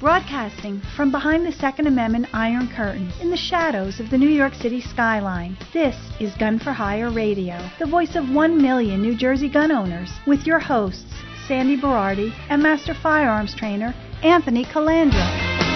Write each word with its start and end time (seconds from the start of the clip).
Broadcasting 0.00 0.80
from 0.96 1.10
behind 1.10 1.44
the 1.44 1.52
Second 1.52 1.86
Amendment 1.86 2.28
Iron 2.32 2.68
Curtain 2.74 3.12
in 3.20 3.28
the 3.28 3.36
shadows 3.36 4.00
of 4.00 4.08
the 4.08 4.16
New 4.16 4.30
York 4.30 4.54
City 4.54 4.80
skyline, 4.80 5.58
this 5.74 5.94
is 6.18 6.32
Gun 6.36 6.58
for 6.58 6.72
Hire 6.72 7.10
Radio, 7.10 7.58
the 7.78 7.84
voice 7.84 8.16
of 8.16 8.30
one 8.30 8.62
million 8.62 9.02
New 9.02 9.14
Jersey 9.14 9.50
gun 9.50 9.70
owners, 9.70 10.10
with 10.26 10.46
your 10.46 10.58
hosts, 10.58 11.12
Sandy 11.46 11.76
Berardi 11.76 12.32
and 12.48 12.62
Master 12.62 12.94
Firearms 12.94 13.54
Trainer 13.54 13.94
Anthony 14.22 14.64
Calandra. 14.64 15.69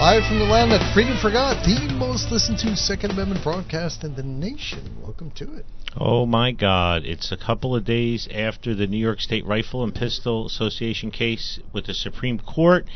Live 0.00 0.26
from 0.28 0.38
the 0.38 0.46
land 0.46 0.72
that 0.72 0.94
freedom 0.94 1.18
forgot, 1.20 1.62
the 1.62 1.92
most 1.92 2.32
listened 2.32 2.56
to 2.60 2.74
Second 2.74 3.10
Amendment 3.10 3.44
broadcast 3.44 4.02
in 4.02 4.14
the 4.14 4.22
nation. 4.22 4.96
Welcome 5.02 5.30
to 5.32 5.52
it. 5.52 5.66
Oh 5.94 6.24
my 6.24 6.52
God! 6.52 7.04
It's 7.04 7.30
a 7.32 7.36
couple 7.36 7.76
of 7.76 7.84
days 7.84 8.26
after 8.32 8.74
the 8.74 8.86
New 8.86 8.96
York 8.96 9.20
State 9.20 9.44
Rifle 9.44 9.84
and 9.84 9.94
Pistol 9.94 10.46
Association 10.46 11.10
case 11.10 11.58
with 11.74 11.86
the 11.86 11.92
Supreme 11.92 12.38
Court. 12.38 12.86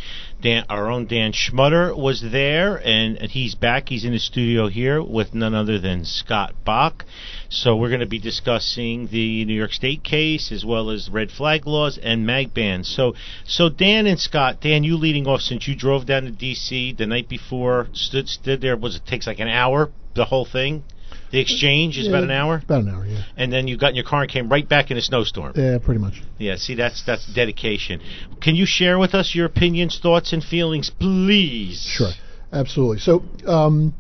Dan, 0.40 0.64
our 0.70 0.90
own 0.90 1.06
Dan 1.06 1.32
Schmutter 1.32 1.96
was 1.96 2.22
there, 2.22 2.76
and, 2.76 3.16
and 3.18 3.30
he's 3.30 3.54
back. 3.54 3.88
He's 3.88 4.04
in 4.04 4.12
the 4.12 4.18
studio 4.18 4.68
here 4.68 5.02
with 5.02 5.34
none 5.34 5.54
other 5.54 5.78
than 5.78 6.04
Scott 6.04 6.54
Bach. 6.64 7.04
So 7.48 7.76
we're 7.76 7.88
going 7.88 8.00
to 8.00 8.06
be 8.06 8.18
discussing 8.18 9.08
the 9.08 9.44
New 9.44 9.54
York 9.54 9.72
State 9.72 10.04
case 10.04 10.52
as 10.52 10.64
well 10.64 10.90
as 10.90 11.10
red 11.10 11.30
flag 11.30 11.66
laws 11.66 11.98
and 11.98 12.26
mag 12.26 12.54
bans. 12.54 12.88
So, 12.88 13.14
so 13.44 13.68
Dan 13.68 14.06
and 14.06 14.20
Scott, 14.20 14.60
Dan, 14.60 14.84
you 14.84 14.96
leading 14.96 15.26
off 15.26 15.40
since 15.40 15.66
you 15.66 15.74
drove 15.74 16.06
down 16.06 16.24
to 16.24 16.30
D.C. 16.30 16.93
the 16.96 17.06
night 17.06 17.28
before, 17.28 17.88
stood 17.92 18.28
stood 18.28 18.60
there. 18.60 18.76
Was 18.76 18.96
it 18.96 19.06
takes 19.06 19.26
like 19.26 19.40
an 19.40 19.48
hour? 19.48 19.90
The 20.14 20.24
whole 20.24 20.44
thing. 20.44 20.84
The 21.30 21.40
exchange 21.40 21.98
is 21.98 22.04
Yeah, 22.04 22.10
about 22.10 22.24
an 22.24 22.30
hour, 22.30 22.60
About 22.64 22.82
an 22.82 22.88
hour, 22.90 23.06
yeah. 23.06 23.22
and 23.36 23.52
then 23.52 23.66
you 23.66 23.76
got 23.76 23.90
in 23.90 23.96
your 23.96 24.04
car 24.04 24.22
and 24.22 24.30
came 24.30 24.48
right 24.48 24.68
back 24.68 24.90
in 24.90 24.96
a 24.96 25.00
snowstorm. 25.00 25.52
Yeah, 25.56 25.78
pretty 25.78 26.00
much. 26.00 26.22
Yeah, 26.38 26.56
see, 26.56 26.74
that's 26.74 27.02
that's 27.04 27.26
dedication. 27.32 28.00
Can 28.40 28.54
you 28.54 28.66
share 28.66 28.98
with 28.98 29.14
us 29.14 29.34
your 29.34 29.46
opinions, 29.46 29.98
thoughts, 30.00 30.32
and 30.32 30.42
feelings, 30.44 30.90
please? 30.90 31.80
Sure, 31.80 32.10
absolutely. 32.52 32.98
So, 32.98 33.22
um, 33.46 33.94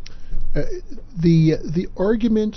uh, 0.54 0.62
the 1.20 1.54
the 1.64 1.88
argument 1.96 2.56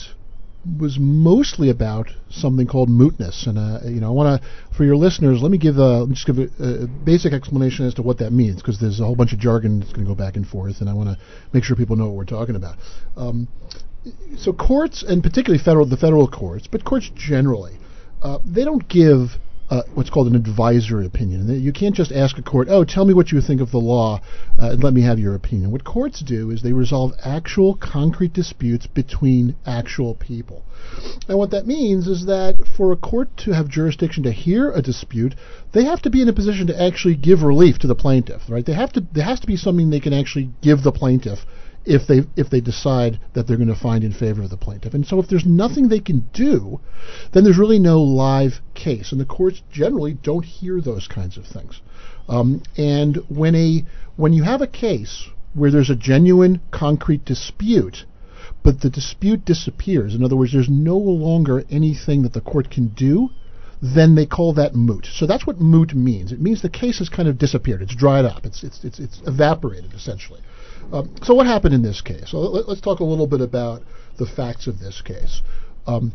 was 0.79 0.97
mostly 0.99 1.69
about 1.69 2.09
something 2.29 2.67
called 2.67 2.89
mootness, 2.89 3.47
and 3.47 3.57
uh, 3.57 3.79
you 3.87 4.01
know, 4.01 4.07
I 4.07 4.11
want 4.11 4.41
to, 4.41 4.47
for 4.75 4.83
your 4.83 4.95
listeners, 4.95 5.41
let 5.41 5.51
me 5.51 5.57
give 5.57 5.77
a 5.77 6.05
me 6.05 6.13
just 6.13 6.27
give 6.27 6.37
a, 6.37 6.83
a 6.83 6.87
basic 6.87 7.33
explanation 7.33 7.85
as 7.85 7.93
to 7.95 8.01
what 8.01 8.19
that 8.19 8.31
means, 8.31 8.57
because 8.61 8.79
there's 8.79 8.99
a 8.99 9.05
whole 9.05 9.15
bunch 9.15 9.33
of 9.33 9.39
jargon 9.39 9.79
that's 9.79 9.93
going 9.93 10.05
to 10.05 10.11
go 10.11 10.15
back 10.15 10.35
and 10.35 10.47
forth, 10.47 10.81
and 10.81 10.89
I 10.89 10.93
want 10.93 11.09
to 11.09 11.17
make 11.53 11.63
sure 11.63 11.75
people 11.75 11.95
know 11.95 12.07
what 12.07 12.15
we're 12.15 12.25
talking 12.25 12.55
about. 12.55 12.77
Um, 13.15 13.47
so 14.37 14.53
courts, 14.53 15.03
and 15.03 15.23
particularly 15.23 15.63
federal, 15.63 15.85
the 15.85 15.97
federal 15.97 16.27
courts, 16.27 16.67
but 16.67 16.83
courts 16.83 17.09
generally, 17.15 17.77
uh, 18.21 18.39
they 18.45 18.63
don't 18.63 18.87
give 18.87 19.37
uh, 19.69 19.81
what's 19.93 20.09
called 20.09 20.27
an 20.27 20.35
advisory 20.35 21.05
opinion. 21.05 21.61
You 21.61 21.73
can't 21.73 21.95
just 21.95 22.11
ask 22.11 22.37
a 22.37 22.41
court, 22.41 22.67
"Oh, 22.69 22.83
tell 22.83 23.05
me 23.05 23.13
what 23.13 23.31
you 23.31 23.41
think 23.41 23.59
of 23.59 23.71
the 23.71 23.79
law, 23.79 24.21
uh, 24.59 24.71
and 24.71 24.83
let 24.83 24.93
me 24.93 25.01
have 25.01 25.19
your 25.19 25.35
opinion." 25.35 25.71
What 25.71 25.83
courts 25.83 26.21
do 26.21 26.51
is 26.51 26.61
they 26.61 26.73
resolve 26.73 27.13
actual, 27.23 27.75
concrete 27.75 28.33
disputes 28.33 28.87
between 28.87 29.55
actual 29.65 30.15
people. 30.15 30.63
And 31.27 31.37
what 31.37 31.51
that 31.51 31.67
means 31.67 32.07
is 32.07 32.25
that 32.25 32.55
for 32.65 32.91
a 32.91 32.95
court 32.95 33.35
to 33.37 33.51
have 33.51 33.67
jurisdiction 33.67 34.23
to 34.23 34.31
hear 34.31 34.71
a 34.71 34.81
dispute, 34.81 35.35
they 35.73 35.83
have 35.83 36.01
to 36.03 36.09
be 36.09 36.21
in 36.21 36.29
a 36.29 36.33
position 36.33 36.67
to 36.67 36.81
actually 36.81 37.15
give 37.15 37.43
relief 37.43 37.77
to 37.79 37.87
the 37.87 37.95
plaintiff. 37.95 38.49
Right? 38.49 38.65
They 38.65 38.73
have 38.73 38.93
to. 38.93 39.01
There 39.01 39.25
has 39.25 39.41
to 39.41 39.47
be 39.47 39.57
something 39.57 39.89
they 39.89 39.99
can 39.99 40.13
actually 40.13 40.49
give 40.61 40.83
the 40.83 40.91
plaintiff 40.93 41.45
if 41.87 42.05
they 42.05 42.21
if 42.35 42.49
they 42.49 42.59
decide 42.59 43.19
that 43.33 43.47
they're 43.47 43.57
going 43.57 43.67
to 43.69 43.75
find 43.75 44.03
in 44.03 44.11
favor 44.11 44.43
of 44.43 44.49
the 44.49 44.57
plaintiff. 44.57 44.93
And 44.93 45.05
so 45.05 45.19
if 45.19 45.27
there's 45.27 45.45
nothing 45.45 45.87
they 45.87 45.99
can 45.99 46.27
do, 46.33 46.81
then 47.31 47.43
there's 47.43 47.57
really 47.57 47.79
no 47.79 48.01
live 48.01 48.59
case, 48.73 49.11
and 49.11 49.21
the 49.21 49.25
courts 49.25 49.61
generally 49.71 50.13
don't 50.13 50.45
hear 50.45 50.81
those 50.81 51.07
kinds 51.07 51.37
of 51.37 51.45
things. 51.45 51.81
Um, 52.27 52.61
and 52.75 53.17
when 53.29 53.55
a 53.55 53.85
when 54.15 54.33
you 54.33 54.43
have 54.43 54.61
a 54.61 54.67
case 54.67 55.29
where 55.53 55.71
there's 55.71 55.89
a 55.89 55.95
genuine 55.95 56.61
concrete 56.71 57.23
dispute, 57.25 58.05
but 58.63 58.81
the 58.81 58.89
dispute 58.89 59.45
disappears, 59.45 60.13
in 60.13 60.23
other 60.23 60.35
words, 60.35 60.51
there's 60.51 60.69
no 60.69 60.97
longer 60.97 61.63
anything 61.69 62.23
that 62.23 62.33
the 62.33 62.41
court 62.41 62.69
can 62.69 62.89
do, 62.89 63.29
then 63.81 64.15
they 64.15 64.25
call 64.25 64.53
that 64.53 64.75
moot. 64.75 65.07
So 65.11 65.25
that's 65.25 65.47
what 65.47 65.59
moot 65.59 65.93
means. 65.93 66.31
It 66.31 66.41
means 66.41 66.61
the 66.61 66.69
case 66.69 66.99
has 66.99 67.09
kind 67.09 67.29
of 67.29 67.37
disappeared. 67.37 67.81
It's 67.81 67.95
dried 67.95 68.25
up. 68.25 68.45
It's 68.45 68.63
it's 68.63 68.83
it's, 68.83 68.99
it's 68.99 69.21
evaporated 69.25 69.93
essentially. 69.93 70.41
Um, 70.91 71.13
so 71.21 71.33
what 71.33 71.47
happened 71.47 71.73
in 71.73 71.81
this 71.81 72.01
case? 72.01 72.31
So 72.31 72.39
let, 72.39 72.67
us 72.67 72.81
talk 72.81 72.99
a 72.99 73.03
little 73.03 73.27
bit 73.27 73.41
about 73.41 73.81
the 74.17 74.25
facts 74.25 74.67
of 74.67 74.79
this 74.79 75.01
case. 75.01 75.41
Um, 75.85 76.13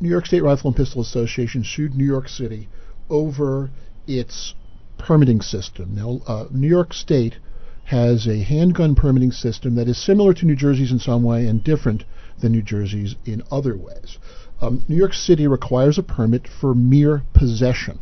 New 0.00 0.08
York 0.08 0.26
State 0.26 0.42
Rifle 0.42 0.68
and 0.68 0.76
Pistol 0.76 1.02
Association 1.02 1.64
sued 1.64 1.94
New 1.94 2.04
York 2.04 2.28
City 2.28 2.68
over 3.10 3.70
its 4.06 4.54
permitting 4.98 5.40
system. 5.40 5.94
Now, 5.94 6.20
uh, 6.26 6.46
New 6.50 6.68
York 6.68 6.92
State 6.92 7.36
has 7.84 8.26
a 8.26 8.42
handgun 8.42 8.94
permitting 8.94 9.32
system 9.32 9.74
that 9.74 9.88
is 9.88 10.02
similar 10.02 10.32
to 10.34 10.46
New 10.46 10.56
Jersey's 10.56 10.92
in 10.92 10.98
some 10.98 11.22
way 11.22 11.46
and 11.46 11.62
different 11.62 12.04
than 12.40 12.52
New 12.52 12.62
Jersey's 12.62 13.14
in 13.26 13.42
other 13.50 13.76
ways. 13.76 14.18
Um, 14.60 14.84
New 14.88 14.96
York 14.96 15.12
City 15.12 15.46
requires 15.46 15.98
a 15.98 16.02
permit 16.02 16.48
for 16.48 16.74
mere 16.74 17.22
possession. 17.34 17.98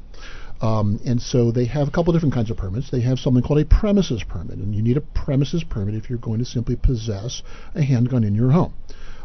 Um, 0.63 1.01
and 1.05 1.21
so 1.21 1.51
they 1.51 1.65
have 1.67 1.89
a 1.89 1.91
couple 1.91 2.13
different 2.13 2.35
kinds 2.35 2.51
of 2.51 2.57
permits. 2.57 2.91
They 2.91 3.01
have 3.01 3.19
something 3.19 3.43
called 3.43 3.61
a 3.61 3.65
premises 3.65 4.23
permit, 4.23 4.59
and 4.59 4.75
you 4.75 4.81
need 4.81 4.97
a 4.97 5.01
premises 5.01 5.65
permit 5.65 5.97
if 5.97 6.09
you're 6.09 6.19
going 6.19 6.39
to 6.39 6.45
simply 6.45 6.77
possess 6.77 7.43
a 7.75 7.83
handgun 7.83 8.23
in 8.23 8.37
your 8.37 8.53
home. 8.53 8.73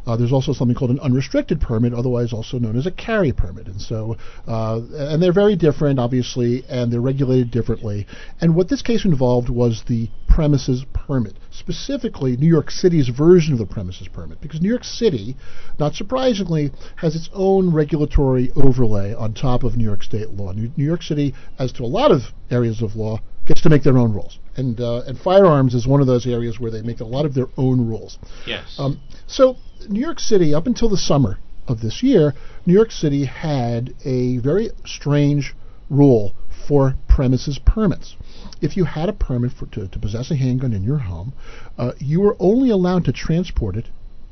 Uh, 0.08 0.16
there's 0.16 0.32
also 0.32 0.54
something 0.54 0.76
called 0.76 0.92
an 0.92 1.00
unrestricted 1.02 1.60
permit, 1.60 1.94
otherwise 1.94 2.32
also 2.32 2.58
known 2.58 2.78
as 2.78 2.86
a 2.86 2.92
carry 2.92 3.34
permit. 3.34 3.68
And 3.68 3.82
so, 3.82 4.16
uh, 4.48 4.80
and 4.94 5.22
they're 5.22 5.34
very 5.34 5.58
different, 5.58 6.00
obviously, 6.00 6.64
and 6.70 6.92
they're 6.92 7.02
regulated 7.02 7.52
differently. 7.52 8.08
And 8.40 8.56
what 8.56 8.70
this 8.70 8.82
case 8.82 9.04
involved 9.04 9.50
was 9.50 9.84
the 9.88 10.10
premises 10.30 10.86
permit, 10.94 11.34
specifically 11.50 12.38
New 12.38 12.48
York 12.48 12.72
City's 12.72 13.10
version 13.10 13.54
of 13.54 13.60
the 13.60 13.66
premises 13.66 14.08
permit, 14.08 14.40
because 14.40 14.62
New 14.62 14.70
York 14.70 14.84
City, 14.84 15.36
not 15.78 15.94
surprisingly, 15.94 16.72
has 16.98 17.16
its 17.16 17.30
own 17.34 17.74
regulatory 17.74 18.52
overlay 18.56 19.14
on 19.14 19.34
top 19.34 19.64
of 19.64 19.76
New 19.76 19.84
York 19.84 20.04
State 20.04 20.30
law. 20.30 20.54
New, 20.54 20.72
New 20.78 20.86
York 20.86 21.04
City, 21.04 21.34
as 21.60 21.74
to 21.74 21.84
a 21.84 21.86
lot 21.86 22.12
of 22.12 22.22
areas 22.50 22.82
of 22.82 22.96
law, 22.96 23.20
gets 23.48 23.62
to 23.62 23.70
make 23.70 23.84
their 23.84 23.98
own 23.98 24.14
rules. 24.14 24.40
And 24.56 24.80
uh, 24.80 25.04
and 25.08 25.18
firearms 25.18 25.74
is 25.74 25.88
one 25.88 26.02
of 26.02 26.08
those 26.08 26.28
areas 26.28 26.60
where 26.60 26.72
they 26.72 26.82
make 26.82 27.00
a 27.00 27.06
lot 27.06 27.26
of 27.26 27.34
their 27.34 27.48
own 27.58 27.88
rules. 27.88 28.20
Yes. 28.46 28.76
Um, 28.78 29.00
so 29.26 29.58
New 29.90 30.02
York 30.02 30.20
City, 30.20 30.54
up 30.54 30.68
until 30.68 30.90
the 30.90 30.98
summer 30.98 31.40
of 31.68 31.82
this 31.82 32.04
year, 32.04 32.34
New 32.66 32.74
York 32.74 32.92
City 32.92 33.26
had 33.26 33.94
a 34.06 34.38
very 34.38 34.70
strange 34.86 35.56
rule 35.90 36.34
for 36.68 36.96
premises 37.08 37.60
permits. 37.60 38.16
If 38.62 38.76
you 38.76 38.86
had 38.86 39.10
a 39.10 39.14
permit 39.14 39.54
for, 39.54 39.68
to, 39.68 39.88
to 39.88 40.00
possess 40.00 40.32
a 40.32 40.36
handgun 40.36 40.74
in 40.74 40.84
your 40.84 40.98
home, 41.00 41.34
uh, 41.78 41.94
you 42.00 42.22
were 42.22 42.36
only 42.40 42.70
allowed 42.70 43.06
to 43.06 43.14
transport 43.14 43.76
it 43.78 43.88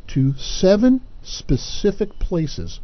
to 0.08 0.34
seven 0.34 1.02
specific 1.24 2.20
places 2.20 2.80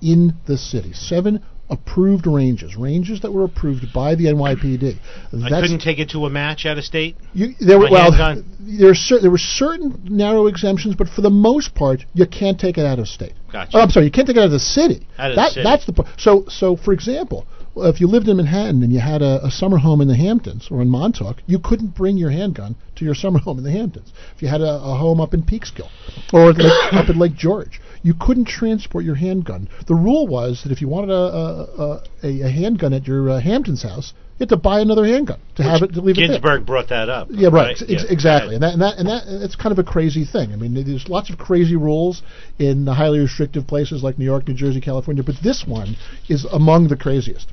in 0.00 0.34
the 0.46 0.56
city. 0.56 0.92
Seven 0.92 1.42
approved 1.70 2.26
ranges, 2.26 2.76
ranges 2.76 3.20
that 3.20 3.32
were 3.32 3.44
approved 3.44 3.92
by 3.92 4.14
the 4.14 4.24
NYPD. 4.24 4.98
I 5.44 5.60
couldn't 5.60 5.80
take 5.80 5.98
it 5.98 6.10
to 6.10 6.26
a 6.26 6.30
match 6.30 6.66
out 6.66 6.76
of 6.76 6.84
state. 6.84 7.16
You, 7.32 7.54
there 7.60 7.78
were 7.78 7.88
well, 7.90 8.10
there 8.60 8.94
cer- 8.94 9.20
there 9.20 9.30
were 9.30 9.38
certain 9.38 10.00
narrow 10.04 10.46
exemptions, 10.46 10.94
but 10.94 11.08
for 11.08 11.22
the 11.22 11.30
most 11.30 11.74
part, 11.74 12.04
you 12.12 12.26
can't 12.26 12.58
take 12.60 12.76
it 12.76 12.84
out 12.84 12.98
of 12.98 13.08
state. 13.08 13.32
Gotcha. 13.50 13.76
Oh, 13.76 13.80
I'm 13.80 13.90
sorry, 13.90 14.06
you 14.06 14.12
can't 14.12 14.26
take 14.26 14.36
it 14.36 14.40
out 14.40 14.46
of 14.46 14.52
the 14.52 14.58
city. 14.58 15.06
Out 15.18 15.30
of 15.30 15.36
the 15.36 15.48
city. 15.48 15.64
That's 15.64 15.86
the 15.86 15.92
po- 15.92 16.06
so 16.18 16.44
so. 16.48 16.76
For 16.76 16.92
example, 16.92 17.46
if 17.76 18.00
you 18.00 18.06
lived 18.06 18.28
in 18.28 18.36
Manhattan 18.36 18.82
and 18.82 18.92
you 18.92 19.00
had 19.00 19.22
a, 19.22 19.44
a 19.44 19.50
summer 19.50 19.78
home 19.78 20.00
in 20.00 20.08
the 20.08 20.16
Hamptons 20.16 20.68
or 20.70 20.82
in 20.82 20.88
Montauk, 20.88 21.42
you 21.46 21.58
couldn't 21.58 21.94
bring 21.94 22.16
your 22.16 22.30
handgun 22.30 22.76
to 22.96 23.04
your 23.04 23.14
summer 23.14 23.38
home 23.44 23.58
in 23.58 23.64
the 23.64 23.72
Hamptons. 23.72 24.12
If 24.36 24.42
you 24.42 24.48
had 24.48 24.60
a, 24.60 24.74
a 24.74 24.96
home 24.96 25.20
up 25.20 25.34
in 25.34 25.42
Peekskill 25.42 25.88
or 26.32 26.50
up 26.50 27.08
in 27.08 27.18
Lake 27.18 27.34
George, 27.34 27.80
you 28.04 28.14
couldn't 28.14 28.44
transport 28.44 29.02
your 29.04 29.16
handgun. 29.16 29.68
The 29.88 29.94
rule 29.94 30.28
was 30.28 30.62
that 30.62 30.70
if 30.70 30.80
you 30.80 30.86
wanted 30.88 31.10
a 31.10 31.14
a, 31.14 32.02
a, 32.22 32.42
a 32.42 32.50
handgun 32.50 32.92
at 32.92 33.08
your 33.08 33.30
uh, 33.30 33.40
Hamptons 33.40 33.82
house, 33.82 34.12
you 34.38 34.44
had 34.44 34.50
to 34.50 34.56
buy 34.58 34.80
another 34.80 35.04
handgun 35.06 35.40
to 35.56 35.62
have 35.62 35.82
it 35.82 35.94
to 35.94 36.02
leave 36.02 36.18
it 36.18 36.20
there. 36.20 36.28
Ginsburg 36.28 36.66
brought 36.66 36.90
that 36.90 37.08
up. 37.08 37.28
Yeah, 37.30 37.48
right. 37.48 37.70
Ex- 37.70 37.84
Yeah. 37.88 38.00
Exactly, 38.08 38.54
and 38.54 38.62
that 38.62 38.74
and 38.74 38.82
that 38.82 38.98
and 38.98 39.08
that 39.08 39.22
it's 39.26 39.56
kind 39.56 39.72
of 39.72 39.78
a 39.78 39.90
crazy 39.90 40.24
thing. 40.24 40.52
I 40.52 40.56
mean, 40.56 40.74
there's 40.74 41.08
lots 41.08 41.30
of 41.30 41.38
crazy 41.38 41.76
rules 41.76 42.22
in 42.58 42.84
the 42.84 42.92
highly 42.94 43.20
restrictive 43.20 43.66
places 43.66 44.02
like 44.02 44.18
New 44.18 44.26
York, 44.26 44.46
New 44.46 44.54
Jersey, 44.54 44.80
California, 44.82 45.24
but 45.24 45.36
this 45.42 45.64
one 45.66 45.96
is 46.28 46.44
among 46.44 46.88
the 46.88 46.96
craziest. 46.96 47.48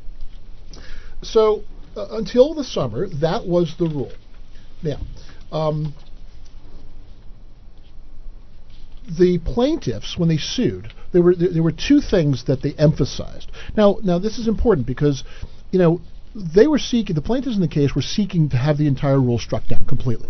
So 1.21 1.63
uh, 1.95 2.07
until 2.11 2.53
the 2.53 2.63
summer, 2.65 3.07
that 3.21 3.47
was 3.47 3.75
the 3.77 3.85
rule. 3.85 4.11
Now, 4.83 4.99
um, 5.51 5.93
the 9.07 9.39
plaintiffs, 9.39 10.17
when 10.17 10.29
they 10.29 10.37
sued, 10.37 10.93
there 11.11 11.21
were 11.21 11.35
there, 11.35 11.49
there 11.49 11.63
were 11.63 11.71
two 11.71 12.01
things 12.01 12.45
that 12.45 12.61
they 12.61 12.73
emphasized. 12.73 13.51
Now, 13.75 13.97
now 14.03 14.19
this 14.19 14.37
is 14.37 14.47
important 14.47 14.87
because, 14.87 15.23
you 15.71 15.79
know, 15.79 16.01
they 16.35 16.67
were 16.67 16.79
seeking 16.79 17.15
the 17.15 17.21
plaintiffs 17.21 17.55
in 17.55 17.61
the 17.61 17.67
case 17.67 17.93
were 17.93 18.01
seeking 18.01 18.49
to 18.49 18.57
have 18.57 18.77
the 18.77 18.87
entire 18.87 19.19
rule 19.19 19.39
struck 19.39 19.67
down 19.67 19.85
completely. 19.85 20.29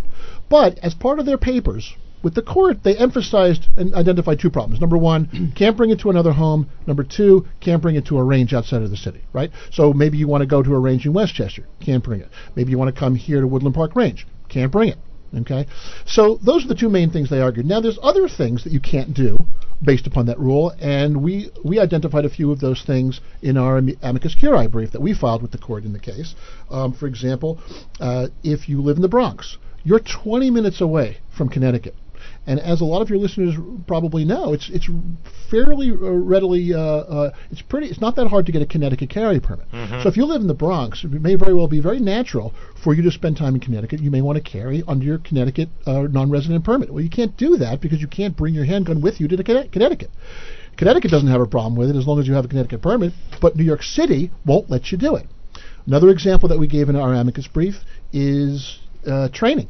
But 0.50 0.80
as 0.80 0.94
part 0.94 1.20
of 1.20 1.26
their 1.26 1.38
papers 1.38 1.96
with 2.24 2.36
the 2.36 2.42
court, 2.42 2.84
they 2.84 2.96
emphasized 2.96 3.68
and 3.78 3.94
identified 3.94 4.40
two 4.40 4.50
problems. 4.50 4.80
Number 4.80 4.98
one, 4.98 5.54
can't 5.56 5.78
bring 5.78 5.90
it 5.90 6.00
to 6.02 6.10
another 6.10 6.34
home. 6.34 6.70
Number 6.86 7.04
two, 7.04 7.48
can't 7.60 7.82
bring 7.82 7.96
it 7.96 8.06
to 8.08 8.18
a 8.18 8.24
range 8.24 8.54
outside 8.54 8.82
of 8.82 8.90
the 8.90 8.98
city, 8.98 9.22
right? 9.34 9.52
So 9.72 9.94
maybe 9.94 10.18
you 10.18 10.28
want 10.28 10.42
to 10.42 10.48
go 10.48 10.64
to 10.64 10.74
a 10.74 10.80
range 10.80 11.06
in 11.06 11.14
Westchester, 11.14 11.68
can't 11.80 12.04
bring 12.04 12.22
it. 12.22 12.30
Maybe 12.56 12.72
you 12.72 12.78
want 12.78 12.94
to 12.94 13.00
come 13.00 13.16
here 13.16 13.42
to 13.42 13.48
Woodland 13.48 13.76
Park 13.76 13.96
Range, 13.96 14.26
can't 14.50 14.72
bring 14.72 14.90
it. 14.90 14.98
Okay, 15.34 15.66
so 16.06 16.38
those 16.44 16.66
are 16.66 16.68
the 16.68 16.76
two 16.76 16.90
main 16.90 17.10
things 17.10 17.30
they 17.30 17.40
argued. 17.40 17.66
Now, 17.66 17.80
there's 17.80 18.00
other 18.04 18.28
things 18.28 18.66
that 18.66 18.74
you 18.74 18.82
can't 18.82 19.14
do 19.14 19.38
based 19.82 20.06
upon 20.06 20.26
that 20.26 20.38
rule, 20.40 20.74
and 20.80 21.24
we 21.24 21.50
we 21.64 21.80
identified 21.80 22.26
a 22.26 22.30
few 22.30 22.52
of 22.52 22.60
those 22.60 22.84
things 22.84 23.22
in 23.42 23.58
our 23.58 23.82
amicus 24.02 24.36
curiae 24.36 24.68
brief 24.68 24.92
that 24.92 25.02
we 25.02 25.14
filed 25.14 25.42
with 25.42 25.52
the 25.52 25.58
court 25.58 25.86
in 25.86 25.94
the 25.94 26.00
case. 26.00 26.36
Um, 26.70 26.92
for 26.94 27.08
example, 27.08 27.60
uh, 28.00 28.28
if 28.44 28.68
you 28.68 28.82
live 28.82 28.98
in 28.98 29.02
the 29.02 29.08
Bronx, 29.08 29.58
you're 29.84 30.00
20 30.00 30.50
minutes 30.52 30.82
away 30.82 31.18
from 31.36 31.50
Connecticut. 31.50 31.96
And 32.48 32.60
as 32.60 32.82
a 32.82 32.86
lot 32.86 33.04
of 33.04 33.10
your 33.10 33.20
listeners 33.20 33.54
probably 33.86 34.26
know, 34.26 34.54
it's 34.54 34.68
it's 34.70 34.90
fairly 35.52 35.92
uh, 35.92 35.94
readily 35.94 36.74
uh, 36.74 36.80
uh, 36.80 37.32
it's 37.52 37.62
pretty 37.62 37.88
it's 37.88 38.02
not 38.02 38.16
that 38.16 38.28
hard 38.28 38.48
to 38.48 38.52
get 38.52 38.64
a 38.64 38.66
Connecticut 38.66 39.12
carry 39.12 39.40
permit. 39.40 39.70
Mm-hmm. 39.72 40.02
So 40.02 40.10
if 40.10 40.18
you 40.18 40.26
live 40.26 40.42
in 40.42 40.48
the 40.48 40.56
Bronx, 40.56 41.04
it 41.04 41.12
may 41.12 41.36
very 41.36 41.54
well 41.54 41.68
be 41.68 41.80
very 41.80 42.00
natural 42.00 42.54
for 42.84 42.96
you 42.96 43.04
to 43.04 43.12
spend 43.12 43.38
time 43.38 43.54
in 43.54 43.62
Connecticut. 43.62 44.00
You 44.00 44.10
may 44.10 44.22
want 44.22 44.44
to 44.44 44.44
carry 44.44 44.84
under 44.88 45.06
your 45.06 45.20
Connecticut 45.20 45.70
uh, 45.86 46.04
non-resident 46.04 46.66
permit. 46.66 46.92
Well, 46.92 47.04
you 47.04 47.12
can't 47.12 47.38
do 47.38 47.58
that 47.58 47.80
because 47.80 48.02
you 48.02 48.08
can't 48.08 48.36
bring 48.36 48.56
your 48.56 48.66
handgun 48.66 49.02
with 49.02 49.22
you 49.22 49.28
to 49.28 49.44
Connecticut. 49.44 50.10
Connecticut 50.78 51.12
doesn't 51.12 51.30
have 51.30 51.42
a 51.42 51.46
problem 51.46 51.76
with 51.76 51.92
it 51.92 51.96
as 51.96 52.08
long 52.08 52.20
as 52.20 52.28
you 52.28 52.34
have 52.34 52.46
a 52.46 52.48
Connecticut 52.48 52.82
permit, 52.82 53.14
but 53.40 53.56
New 53.56 53.64
York 53.64 53.84
City 53.84 54.32
won't 54.46 54.70
let 54.70 54.92
you 54.92 54.98
do 54.98 55.16
it. 55.16 55.28
Another 55.86 56.10
example 56.10 56.50
that 56.50 56.58
we 56.58 56.68
gave 56.68 56.90
in 56.90 56.96
our 56.96 57.14
amicus 57.14 57.48
brief 57.48 57.76
is 58.12 58.80
uh, 59.06 59.30
training. 59.30 59.68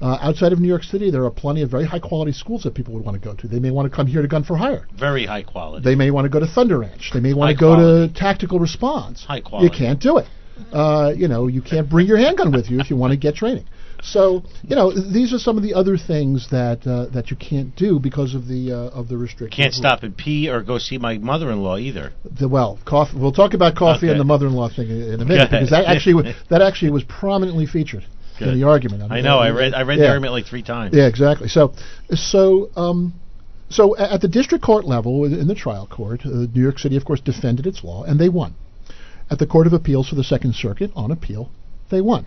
Uh, 0.00 0.18
outside 0.20 0.52
of 0.52 0.60
New 0.60 0.68
York 0.68 0.82
City, 0.82 1.10
there 1.10 1.24
are 1.24 1.30
plenty 1.30 1.62
of 1.62 1.70
very 1.70 1.86
high 1.86 1.98
quality 1.98 2.32
schools 2.32 2.62
that 2.64 2.74
people 2.74 2.92
would 2.94 3.04
want 3.04 3.20
to 3.20 3.24
go 3.28 3.34
to. 3.34 3.48
They 3.48 3.58
may 3.58 3.70
want 3.70 3.90
to 3.90 3.94
come 3.94 4.06
here 4.06 4.22
to 4.22 4.28
Gun 4.28 4.44
for 4.44 4.56
Hire. 4.56 4.86
Very 4.98 5.24
high 5.26 5.42
quality. 5.42 5.84
They 5.84 5.94
may 5.94 6.10
want 6.10 6.26
to 6.26 6.28
go 6.28 6.40
to 6.40 6.46
Thunder 6.46 6.78
Ranch. 6.80 7.10
They 7.14 7.20
may 7.20 7.32
want 7.32 7.56
to 7.56 7.60
go 7.60 7.74
quality. 7.74 8.12
to 8.12 8.18
Tactical 8.18 8.58
Response. 8.58 9.24
High 9.24 9.40
quality. 9.40 9.72
You 9.72 9.78
can't 9.78 10.00
do 10.00 10.18
it. 10.18 10.26
Uh, 10.72 11.12
you 11.14 11.28
know, 11.28 11.48
you 11.48 11.60
can't 11.62 11.88
bring 11.88 12.06
your 12.06 12.16
handgun 12.18 12.50
with 12.50 12.70
you 12.70 12.80
if 12.80 12.90
you 12.90 12.96
want 12.96 13.12
to 13.12 13.16
get 13.16 13.34
training. 13.34 13.66
So, 14.02 14.42
you 14.62 14.76
know, 14.76 14.92
these 14.92 15.32
are 15.32 15.38
some 15.38 15.56
of 15.56 15.62
the 15.62 15.74
other 15.74 15.96
things 15.96 16.48
that 16.50 16.86
uh, 16.86 17.06
that 17.12 17.30
you 17.30 17.36
can't 17.36 17.74
do 17.76 17.98
because 17.98 18.34
of 18.34 18.46
the 18.46 18.72
uh, 18.72 18.98
of 18.98 19.08
the 19.08 19.16
restrictions. 19.16 19.56
Can't 19.56 19.74
stop 19.74 20.02
and 20.02 20.16
pee 20.16 20.48
or 20.48 20.62
go 20.62 20.78
see 20.78 20.98
my 20.98 21.18
mother-in-law 21.18 21.78
either. 21.78 22.12
The, 22.38 22.48
well, 22.48 22.78
coffee. 22.84 23.18
We'll 23.18 23.32
talk 23.32 23.54
about 23.54 23.74
coffee 23.74 24.06
Okay. 24.06 24.12
and 24.12 24.20
the 24.20 24.24
mother-in-law 24.24 24.70
thing 24.76 24.90
in 24.90 25.14
in 25.14 25.20
a 25.20 25.24
minute 25.24 25.50
because 25.50 25.70
that 25.70 25.86
actually 25.86 26.34
that 26.50 26.62
actually 26.62 26.90
was 26.90 27.04
prominently 27.04 27.66
featured 27.66 28.04
in 28.40 28.54
the 28.58 28.66
argument. 28.66 29.10
I 29.10 29.20
know. 29.20 29.38
I 29.38 29.50
read. 29.50 29.74
I 29.74 29.82
read 29.82 29.98
Yeah. 29.98 30.04
the 30.04 30.10
argument 30.10 30.32
like 30.32 30.46
three 30.46 30.62
times. 30.62 30.94
Yeah, 30.94 31.06
exactly. 31.06 31.48
So, 31.48 31.72
so, 32.14 32.70
um, 32.76 33.14
so 33.68 33.96
at 33.96 34.20
the 34.20 34.28
district 34.28 34.64
court 34.64 34.84
level, 34.84 35.24
in 35.24 35.46
the 35.46 35.54
trial 35.54 35.86
court, 35.86 36.22
uh, 36.24 36.28
New 36.28 36.62
York 36.62 36.78
City, 36.78 36.96
of 36.96 37.04
course, 37.04 37.20
defended 37.20 37.66
its 37.66 37.82
law, 37.82 38.04
and 38.04 38.18
they 38.18 38.28
won. 38.28 38.54
At 39.28 39.38
the 39.38 39.46
Court 39.46 39.66
of 39.66 39.72
Appeals 39.72 40.08
for 40.08 40.14
the 40.14 40.22
Second 40.22 40.54
Circuit, 40.54 40.92
on 40.94 41.10
appeal, 41.10 41.50
they 41.90 42.00
won. 42.00 42.24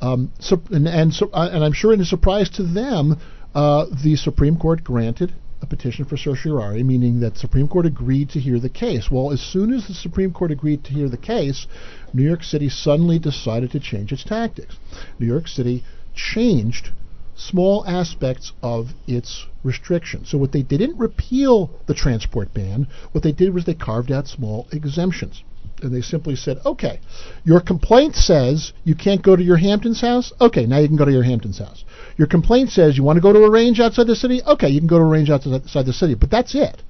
Um, 0.00 0.32
so, 0.38 0.60
and 0.70 0.88
and, 0.88 1.12
so, 1.12 1.30
uh, 1.32 1.50
and 1.52 1.62
I'm 1.62 1.72
sure, 1.72 1.92
in 1.92 2.00
a 2.00 2.04
surprise 2.04 2.48
to 2.50 2.62
them, 2.62 3.18
uh, 3.54 3.86
the 4.02 4.16
Supreme 4.16 4.56
Court 4.56 4.82
granted 4.82 5.32
a 5.64 5.66
petition 5.66 6.04
for 6.04 6.16
certiorari, 6.16 6.82
meaning 6.82 7.20
that 7.20 7.38
Supreme 7.38 7.66
Court 7.66 7.86
agreed 7.86 8.28
to 8.30 8.38
hear 8.38 8.60
the 8.60 8.68
case. 8.68 9.10
Well, 9.10 9.32
as 9.32 9.40
soon 9.40 9.72
as 9.72 9.88
the 9.88 9.94
Supreme 9.94 10.32
Court 10.32 10.50
agreed 10.50 10.84
to 10.84 10.92
hear 10.92 11.08
the 11.08 11.16
case, 11.16 11.66
New 12.12 12.22
York 12.22 12.44
City 12.44 12.68
suddenly 12.68 13.18
decided 13.18 13.70
to 13.72 13.80
change 13.80 14.12
its 14.12 14.24
tactics. 14.24 14.76
New 15.18 15.26
York 15.26 15.48
City 15.48 15.82
changed 16.14 16.90
small 17.34 17.84
aspects 17.86 18.52
of 18.62 18.90
its 19.06 19.46
restrictions. 19.64 20.28
So 20.28 20.38
what 20.38 20.52
they, 20.52 20.62
they 20.62 20.76
didn't 20.76 20.98
repeal 20.98 21.70
the 21.86 21.94
transport 21.94 22.52
ban. 22.52 22.86
What 23.12 23.24
they 23.24 23.32
did 23.32 23.54
was 23.54 23.64
they 23.64 23.74
carved 23.74 24.12
out 24.12 24.28
small 24.28 24.68
exemptions. 24.70 25.42
And 25.84 25.94
they 25.94 26.00
simply 26.00 26.36
said, 26.36 26.58
okay, 26.64 27.00
your 27.44 27.60
complaint 27.60 28.16
says 28.16 28.72
you 28.84 28.94
can't 28.94 29.22
go 29.22 29.36
to 29.36 29.42
your 29.42 29.56
Hamptons 29.56 30.00
house. 30.00 30.32
Okay, 30.40 30.66
now 30.66 30.78
you 30.78 30.88
can 30.88 30.96
go 30.96 31.04
to 31.04 31.12
your 31.12 31.22
Hamptons 31.22 31.58
house. 31.58 31.84
Your 32.16 32.28
complaint 32.28 32.70
says 32.70 32.96
you 32.96 33.04
want 33.04 33.16
to 33.16 33.22
go 33.22 33.32
to 33.32 33.44
a 33.44 33.50
range 33.50 33.80
outside 33.80 34.06
the 34.06 34.16
city. 34.16 34.42
Okay, 34.46 34.68
you 34.68 34.80
can 34.80 34.88
go 34.88 34.98
to 34.98 35.04
a 35.04 35.08
range 35.08 35.30
outside 35.30 35.86
the 35.86 35.92
city. 35.92 36.14
But 36.14 36.30
that's 36.30 36.54
it. 36.54 36.82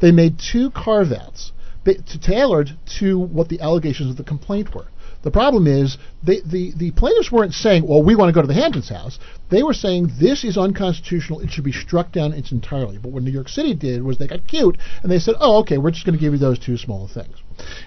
They 0.00 0.12
made 0.12 0.38
two 0.38 0.70
carve 0.70 1.12
outs 1.12 1.52
tailored 2.20 2.76
to 2.98 3.18
what 3.18 3.48
the 3.48 3.60
allegations 3.60 4.10
of 4.10 4.16
the 4.16 4.24
complaint 4.24 4.74
were. 4.74 4.86
The 5.22 5.30
problem 5.30 5.66
is 5.66 5.98
they, 6.22 6.40
the 6.40 6.72
the 6.76 6.92
plaintiffs 6.92 7.30
weren't 7.30 7.52
saying, 7.52 7.86
"Well, 7.86 8.02
we 8.02 8.16
want 8.16 8.30
to 8.30 8.34
go 8.34 8.40
to 8.40 8.46
the 8.46 8.54
Hamptons 8.54 8.88
house." 8.88 9.18
They 9.50 9.62
were 9.62 9.74
saying 9.74 10.12
this 10.18 10.44
is 10.44 10.56
unconstitutional; 10.56 11.40
it 11.40 11.50
should 11.50 11.64
be 11.64 11.72
struck 11.72 12.10
down 12.10 12.32
its 12.32 12.52
entirely. 12.52 12.96
But 12.96 13.12
what 13.12 13.22
New 13.22 13.30
York 13.30 13.48
City 13.48 13.74
did 13.74 14.02
was 14.02 14.16
they 14.16 14.26
got 14.26 14.46
cute 14.46 14.78
and 15.02 15.12
they 15.12 15.18
said, 15.18 15.34
"Oh, 15.38 15.58
okay, 15.58 15.76
we're 15.76 15.90
just 15.90 16.06
going 16.06 16.16
to 16.16 16.20
give 16.20 16.32
you 16.32 16.38
those 16.38 16.58
two 16.58 16.78
small 16.78 17.06
things." 17.06 17.36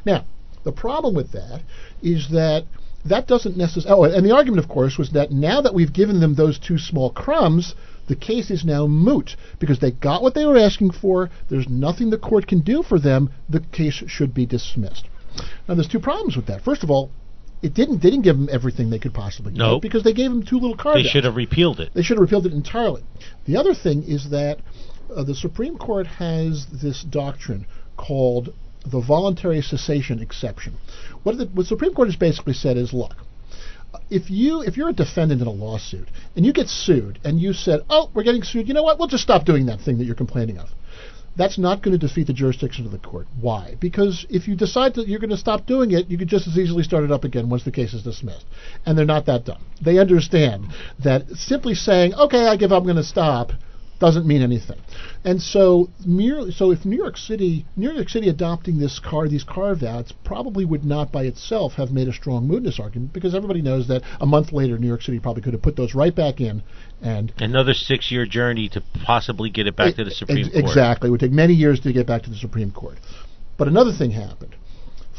Now, 0.06 0.26
the 0.64 0.72
problem 0.72 1.16
with 1.16 1.32
that 1.32 1.62
is 2.02 2.30
that 2.32 2.66
that 3.06 3.28
doesn't 3.28 3.58
necessarily. 3.58 4.12
Oh, 4.12 4.18
and 4.18 4.26
the 4.26 4.34
argument, 4.34 4.64
of 4.64 4.70
course, 4.70 4.98
was 4.98 5.12
that 5.12 5.32
now 5.32 5.62
that 5.62 5.74
we've 5.74 5.92
given 5.94 6.20
them 6.20 6.36
those 6.36 6.58
two 6.58 6.78
small 6.78 7.12
crumbs, 7.12 7.76
the 8.08 8.16
case 8.16 8.50
is 8.50 8.64
now 8.64 8.88
moot 8.88 9.36
because 9.60 9.80
they 9.80 9.92
got 9.92 10.22
what 10.22 10.36
they 10.36 10.46
were 10.46 10.58
asking 10.58 10.92
for. 10.92 11.30
There's 11.50 11.68
nothing 11.68 12.10
the 12.10 12.18
court 12.18 12.48
can 12.48 12.62
do 12.62 12.84
for 12.84 13.00
them. 13.00 13.30
The 13.50 13.60
case 13.60 14.04
should 14.08 14.34
be 14.34 14.46
dismissed. 14.46 15.08
Now, 15.68 15.76
there's 15.76 15.88
two 15.88 16.00
problems 16.00 16.36
with 16.36 16.46
that. 16.48 16.64
First 16.64 16.84
of 16.84 16.92
all, 16.92 17.10
it 17.62 17.74
didn't 17.74 18.02
they 18.02 18.10
didn't 18.10 18.24
give 18.24 18.38
them 18.38 18.50
everything 18.52 18.90
they 18.90 19.00
could 19.00 19.14
possibly 19.14 19.54
No. 19.54 19.76
get 19.76 19.82
because 19.82 20.04
they 20.04 20.14
gave 20.14 20.30
them 20.30 20.44
two 20.44 20.60
little 20.60 20.78
cards. 20.78 21.04
They 21.04 21.10
should 21.10 21.24
have 21.24 21.36
repealed 21.36 21.80
it. 21.80 21.92
They 21.94 22.04
should 22.04 22.18
have 22.18 22.22
repealed 22.22 22.46
it 22.46 22.54
entirely. 22.54 23.04
The 23.46 23.58
other 23.58 23.74
thing 23.74 24.04
is 24.04 24.30
that 24.30 24.60
uh, 25.14 25.24
the 25.24 25.36
Supreme 25.36 25.78
Court 25.78 26.08
has 26.08 26.68
this 26.72 27.04
doctrine 27.04 27.66
called 27.98 28.54
the 28.86 29.02
voluntary 29.02 29.62
cessation 29.62 30.20
exception. 30.20 30.78
What 31.24 31.38
the, 31.38 31.46
what 31.46 31.64
the 31.64 31.66
Supreme 31.66 31.94
Court 31.94 32.10
has 32.10 32.16
basically 32.16 32.54
said 32.54 32.78
is, 32.78 32.94
look, 32.94 33.14
if 34.10 34.30
you 34.30 34.62
if 34.62 34.78
you're 34.78 34.90
a 34.90 34.94
defendant 34.94 35.42
in 35.42 35.48
a 35.48 35.52
lawsuit 35.52 36.08
and 36.36 36.46
you 36.46 36.54
get 36.54 36.68
sued 36.68 37.20
and 37.24 37.40
you 37.40 37.54
said, 37.54 37.82
"Oh, 37.90 38.10
we're 38.14 38.24
getting 38.24 38.44
sued. 38.44 38.68
You 38.68 38.74
know 38.74 38.84
what? 38.84 39.00
We'll 39.00 39.08
just 39.08 39.24
stop 39.24 39.46
doing 39.46 39.68
that 39.68 39.82
thing 39.82 39.98
that 39.98 40.06
you're 40.06 40.16
complaining 40.16 40.58
of." 40.58 40.70
That's 41.36 41.58
not 41.58 41.82
going 41.82 41.98
to 41.98 42.08
defeat 42.08 42.28
the 42.28 42.34
jurisdiction 42.34 42.86
of 42.86 42.92
the 42.92 43.00
court. 43.00 43.28
Why? 43.40 43.76
Because 43.80 44.26
if 44.30 44.48
you 44.48 44.56
decide 44.56 44.94
that 44.96 45.08
you're 45.08 45.20
going 45.20 45.32
to 45.32 45.38
stop 45.38 45.66
doing 45.66 45.92
it, 45.92 46.08
you 46.08 46.18
could 46.18 46.28
just 46.28 46.48
as 46.48 46.60
easily 46.60 46.84
start 46.84 47.04
it 47.04 47.12
up 47.12 47.24
again 47.24 47.50
once 47.50 47.64
the 47.64 47.72
case 47.72 47.96
is 47.96 48.04
dismissed. 48.04 48.46
And 48.86 48.96
they're 48.96 49.06
not 49.06 49.26
that 49.26 49.46
dumb. 49.46 49.66
They 49.82 49.98
understand 49.98 50.68
that 51.04 51.28
simply 51.32 51.74
saying, 51.74 52.14
"Okay, 52.14 52.46
I 52.48 52.56
give 52.56 52.72
up. 52.72 52.80
I'm 52.80 52.84
going 52.84 52.98
to 52.98 53.04
stop," 53.04 53.52
doesn't 54.00 54.28
mean 54.28 54.42
anything. 54.42 54.80
And 55.26 55.42
so 55.42 55.90
merely 56.06 56.52
so 56.52 56.72
if 56.72 56.86
New 56.86 56.98
York 56.98 57.18
City 57.18 57.66
New 57.78 57.92
York 57.92 58.10
City 58.10 58.28
adopting 58.28 58.80
this 58.80 59.00
car 59.00 59.28
these 59.28 59.44
carve 59.44 59.82
outs 59.82 60.12
probably 60.24 60.66
would 60.66 60.84
not 60.84 61.12
by 61.12 61.24
itself 61.24 61.74
have 61.74 61.92
made 61.92 62.08
a 62.08 62.14
strong 62.14 62.48
mootness 62.48 62.80
argument 62.80 63.14
because 63.14 63.34
everybody 63.34 63.62
knows 63.62 63.88
that 63.88 64.02
a 64.20 64.26
month 64.26 64.52
later 64.52 64.78
New 64.78 64.88
York 64.88 65.02
City 65.02 65.20
probably 65.20 65.42
could 65.42 65.54
have 65.54 65.62
put 65.62 65.76
those 65.78 65.96
right 65.96 66.14
back 66.14 66.42
in 66.42 66.62
and 67.02 67.32
Another 67.38 67.74
six-year 67.74 68.26
journey 68.26 68.70
to 68.70 68.82
possibly 69.06 69.50
get 69.50 69.68
it 69.68 69.76
back 69.76 69.96
to 69.96 70.04
the 70.04 70.12
Supreme 70.12 70.46
Ex- 70.46 70.50
Court. 70.50 70.64
Exactly. 70.66 71.08
It 71.08 71.12
would 71.12 71.20
take 71.20 71.32
many 71.32 71.54
years 71.54 71.80
to 71.82 71.94
get 71.94 72.08
back 72.08 72.24
to 72.24 72.30
the 72.30 72.36
Supreme 72.36 72.72
Court. 72.72 72.98
But 73.58 73.68
another 73.68 73.92
thing 73.92 74.12
happened. 74.12 74.56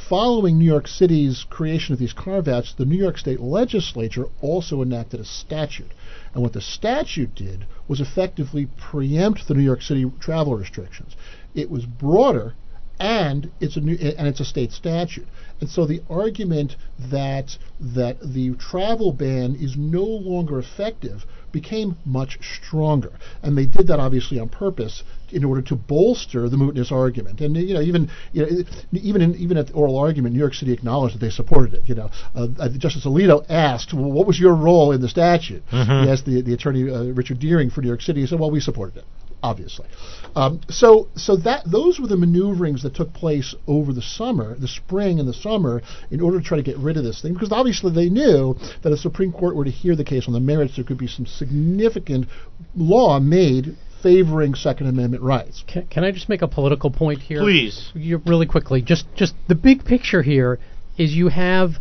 Following 0.08 0.58
New 0.58 0.66
York 0.66 0.86
City's 0.86 1.46
creation 1.48 1.94
of 1.94 1.98
these 1.98 2.12
carve 2.12 2.46
outs, 2.46 2.74
the 2.74 2.84
New 2.84 2.96
York 2.96 3.16
State 3.16 3.40
legislature 3.40 4.26
also 4.42 4.82
enacted 4.82 5.18
a 5.18 5.24
statute. 5.24 5.92
And 6.34 6.42
what 6.42 6.52
the 6.52 6.60
statute 6.60 7.34
did 7.34 7.64
was 7.88 8.02
effectively 8.02 8.66
preempt 8.76 9.48
the 9.48 9.54
New 9.54 9.62
York 9.62 9.80
City 9.80 10.04
travel 10.20 10.56
restrictions. 10.56 11.16
It 11.54 11.70
was 11.70 11.86
broader 11.86 12.54
and 13.00 13.50
it's 13.60 13.76
a 13.76 13.80
new 13.80 13.94
and 13.94 14.28
it's 14.28 14.40
a 14.40 14.44
state 14.44 14.72
statute. 14.72 15.26
And 15.60 15.70
so 15.70 15.86
the 15.86 16.02
argument 16.10 16.76
that 16.98 17.56
that 17.80 18.20
the 18.20 18.54
travel 18.56 19.12
ban 19.12 19.56
is 19.56 19.76
no 19.76 20.04
longer 20.04 20.58
effective 20.58 21.24
became 21.54 21.96
much 22.04 22.38
stronger. 22.56 23.12
And 23.42 23.56
they 23.56 23.64
did 23.64 23.86
that 23.86 23.98
obviously 23.98 24.38
on 24.38 24.50
purpose 24.50 25.02
in 25.32 25.44
order 25.44 25.62
to 25.62 25.74
bolster 25.74 26.48
the 26.48 26.56
mootness 26.56 26.92
argument. 26.92 27.40
And 27.40 27.56
you 27.56 27.74
know, 27.74 27.80
even 27.80 28.10
you 28.32 28.42
know, 28.42 28.48
even 28.92 29.22
in, 29.22 29.34
even 29.36 29.56
at 29.56 29.68
the 29.68 29.72
oral 29.72 29.96
argument, 29.96 30.34
New 30.34 30.40
York 30.40 30.54
City 30.54 30.72
acknowledged 30.72 31.14
that 31.14 31.20
they 31.20 31.30
supported 31.30 31.72
it. 31.74 31.82
You 31.86 31.94
know, 31.94 32.10
uh, 32.34 32.48
uh, 32.58 32.68
Justice 32.76 33.06
Alito 33.06 33.44
asked, 33.48 33.94
"Well, 33.94 34.12
what 34.12 34.26
was 34.26 34.38
your 34.38 34.54
role 34.54 34.92
in 34.92 35.00
the 35.00 35.08
statute?" 35.08 35.62
Mhm. 35.70 36.04
He 36.04 36.10
asked 36.10 36.26
the 36.26 36.42
the 36.42 36.52
attorney 36.52 36.90
uh, 36.90 37.04
Richard 37.04 37.38
Dearing 37.38 37.70
for 37.70 37.80
New 37.80 37.88
York 37.88 38.02
City. 38.02 38.20
He 38.20 38.26
said, 38.26 38.38
"Well, 38.40 38.50
we 38.50 38.60
supported 38.60 38.96
it." 38.98 39.04
Obviously, 39.44 39.86
um, 40.34 40.60
so 40.70 41.08
so 41.16 41.36
that 41.36 41.64
those 41.70 42.00
were 42.00 42.06
the 42.06 42.16
maneuverings 42.16 42.82
that 42.82 42.94
took 42.94 43.12
place 43.12 43.54
over 43.66 43.92
the 43.92 44.00
summer, 44.00 44.56
the 44.58 44.66
spring 44.66 45.20
and 45.20 45.28
the 45.28 45.34
summer, 45.34 45.82
in 46.10 46.22
order 46.22 46.40
to 46.40 46.44
try 46.44 46.56
to 46.56 46.62
get 46.62 46.78
rid 46.78 46.96
of 46.96 47.04
this 47.04 47.20
thing. 47.20 47.34
Because 47.34 47.52
obviously 47.52 47.92
they 47.92 48.08
knew 48.08 48.54
that 48.54 48.86
if 48.86 48.92
the 48.92 48.96
Supreme 48.96 49.32
Court 49.32 49.54
were 49.54 49.66
to 49.66 49.70
hear 49.70 49.94
the 49.94 50.04
case 50.04 50.26
on 50.26 50.32
the 50.32 50.40
merits, 50.40 50.76
there 50.76 50.84
could 50.84 50.96
be 50.96 51.06
some 51.06 51.26
significant 51.26 52.26
law 52.74 53.20
made 53.20 53.76
favoring 54.02 54.54
Second 54.54 54.86
Amendment 54.86 55.22
rights. 55.22 55.62
Can, 55.66 55.86
can 55.88 56.04
I 56.04 56.10
just 56.10 56.30
make 56.30 56.40
a 56.40 56.48
political 56.48 56.90
point 56.90 57.20
here? 57.20 57.40
Please. 57.40 57.90
You, 57.94 58.22
really 58.24 58.46
quickly. 58.46 58.80
Just 58.80 59.04
just 59.16 59.34
the 59.48 59.54
big 59.54 59.84
picture 59.84 60.22
here 60.22 60.58
is 60.96 61.12
you 61.12 61.28
have 61.28 61.72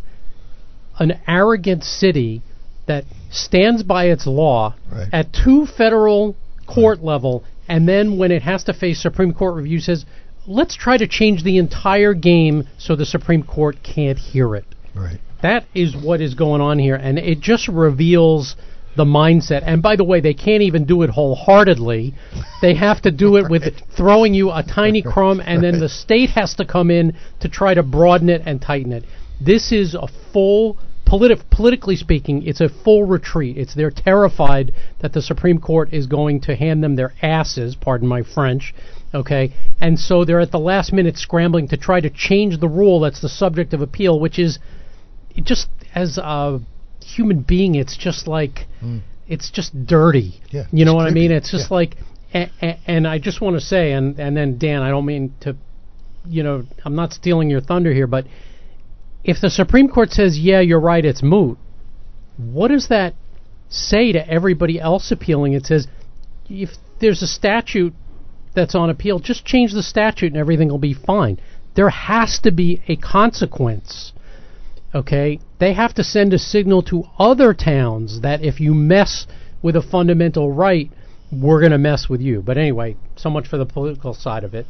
an 0.99 1.13
arrogant 1.27 1.85
city 1.85 2.41
that 2.87 3.05
stands 3.31 3.83
by 3.83 4.07
its 4.07 4.27
law 4.27 4.75
Right. 4.91 5.07
at 5.13 5.33
two 5.33 5.65
federal 5.65 6.35
court 6.67 7.03
level, 7.03 7.43
and 7.67 7.87
then 7.87 8.17
when 8.17 8.31
it 8.31 8.41
has 8.41 8.63
to 8.65 8.73
face 8.73 9.01
Supreme 9.01 9.33
Court 9.33 9.55
review, 9.55 9.79
says, 9.79 10.05
"Let's 10.47 10.75
try 10.75 10.97
to 10.97 11.07
change 11.07 11.43
the 11.43 11.57
entire 11.57 12.13
game 12.13 12.67
so 12.77 12.95
the 12.95 13.05
Supreme 13.05 13.43
Court 13.43 13.77
can't 13.83 14.17
hear 14.17 14.55
it." 14.55 14.65
Right. 14.93 15.19
That 15.41 15.65
is 15.73 15.95
what 15.95 16.21
is 16.21 16.35
going 16.35 16.61
on 16.61 16.79
here, 16.79 16.95
and 16.95 17.19
it 17.19 17.41
just 17.41 17.67
reveals 17.67 18.55
the 18.95 19.05
mindset. 19.05 19.63
And 19.65 19.81
by 19.81 19.95
the 19.95 20.03
way, 20.03 20.21
they 20.21 20.33
can't 20.33 20.61
even 20.61 20.85
do 20.85 21.01
it 21.01 21.09
wholeheartedly. 21.09 22.13
They 22.61 22.75
have 22.75 23.01
to 23.01 23.11
do 23.11 23.37
it 23.37 23.49
with 23.49 23.63
throwing 23.97 24.33
you 24.33 24.51
a 24.51 24.63
tiny 24.63 25.01
crumb, 25.01 25.41
and 25.43 25.63
then 25.63 25.79
the 25.79 25.89
state 26.03 26.29
has 26.31 26.55
to 26.55 26.65
come 26.65 26.91
in 26.91 27.17
to 27.39 27.49
try 27.49 27.73
to 27.73 27.83
broaden 27.83 28.29
it 28.29 28.43
and 28.45 28.61
tighten 28.61 28.93
it. 28.93 29.03
This 29.41 29.71
is 29.71 29.95
a 29.95 30.07
full, 30.31 30.77
politi- 31.13 31.49
politically 31.51 31.95
speaking, 31.95 32.43
it's 32.43 32.61
a 32.61 32.69
full 32.69 33.03
retreat. 33.03 33.57
It's 33.57 33.75
they're 33.75 33.91
terrified 33.91 34.73
that 34.99 35.13
the 35.13 35.21
Supreme 35.21 35.59
Court 35.59 35.93
is 35.93 36.07
going 36.07 36.41
to 36.41 36.55
hand 36.55 36.83
them 36.83 36.95
their 36.95 37.13
asses, 37.21 37.75
pardon 37.75 38.07
my 38.07 38.23
French, 38.23 38.73
okay? 39.13 39.53
And 39.79 39.99
so 39.99 40.25
they're 40.25 40.39
at 40.39 40.51
the 40.51 40.59
last 40.59 40.91
minute 40.91 41.17
scrambling 41.17 41.67
to 41.69 41.77
try 41.77 42.01
to 42.01 42.09
change 42.09 42.59
the 42.59 42.67
rule 42.67 42.99
that's 42.99 43.21
the 43.21 43.29
subject 43.29 43.73
of 43.73 43.81
appeal, 43.81 44.19
which 44.19 44.39
is 44.39 44.59
just 45.43 45.67
as 45.93 46.17
a 46.17 46.59
human 47.01 47.41
being, 47.41 47.75
it's 47.75 47.97
just 47.97 48.27
like 48.27 48.67
hmm. 48.79 48.99
it's 49.27 49.51
just 49.51 49.85
dirty. 49.85 50.41
Yeah, 50.49 50.65
you 50.71 50.85
know 50.85 50.95
what 50.95 51.07
I 51.07 51.11
mean? 51.11 51.31
It's 51.31 51.51
just 51.51 51.69
Yeah. 51.69 51.75
like, 51.75 51.97
a, 52.33 52.49
a, 52.61 52.79
and 52.87 53.07
I 53.07 53.19
just 53.19 53.41
want 53.41 53.55
to 53.55 53.61
say, 53.61 53.91
and 53.91 54.19
and 54.19 54.35
then 54.35 54.57
Dan, 54.57 54.81
I 54.81 54.89
don't 54.89 55.05
mean 55.05 55.33
to, 55.41 55.55
you 56.25 56.41
know, 56.41 56.63
I'm 56.83 56.95
not 56.95 57.13
stealing 57.13 57.49
your 57.49 57.61
thunder 57.61 57.93
here, 57.93 58.07
but 58.07 58.25
if 59.23 59.39
the 59.41 59.49
Supreme 59.49 59.87
Court 59.87 60.11
says, 60.11 60.37
yeah, 60.37 60.59
you're 60.59 60.79
right, 60.79 61.03
it's 61.03 61.23
moot, 61.23 61.57
what 62.37 62.69
does 62.69 62.87
that 62.89 63.13
say 63.69 64.11
to 64.11 64.27
everybody 64.29 64.79
else 64.79 65.11
appealing? 65.11 65.53
It 65.53 65.65
says, 65.65 65.87
if 66.49 66.69
there's 66.99 67.21
a 67.21 67.27
statute 67.27 67.93
that's 68.55 68.75
on 68.75 68.89
appeal, 68.89 69.19
just 69.19 69.45
change 69.45 69.73
the 69.73 69.83
statute 69.83 70.33
and 70.33 70.37
everything 70.37 70.69
will 70.69 70.77
be 70.77 70.93
fine. 70.93 71.39
There 71.75 71.89
has 71.89 72.39
to 72.43 72.51
be 72.51 72.81
a 72.87 72.95
consequence. 72.95 74.13
Okay? 74.93 75.39
They 75.59 75.73
have 75.73 75.93
to 75.95 76.03
send 76.03 76.33
a 76.33 76.39
signal 76.39 76.83
to 76.83 77.03
other 77.17 77.53
towns 77.53 78.21
that 78.21 78.43
if 78.43 78.59
you 78.59 78.73
mess 78.73 79.25
with 79.61 79.75
a 79.75 79.81
fundamental 79.81 80.51
right, 80.51 80.91
we're 81.31 81.61
going 81.61 81.71
to 81.71 81.77
mess 81.77 82.07
with 82.09 82.21
you. 82.21 82.41
But 82.41 82.57
anyway, 82.57 82.97
so 83.15 83.29
much 83.29 83.47
for 83.47 83.57
the 83.57 83.65
political 83.65 84.13
side 84.13 84.43
of 84.43 84.53
it. 84.53 84.67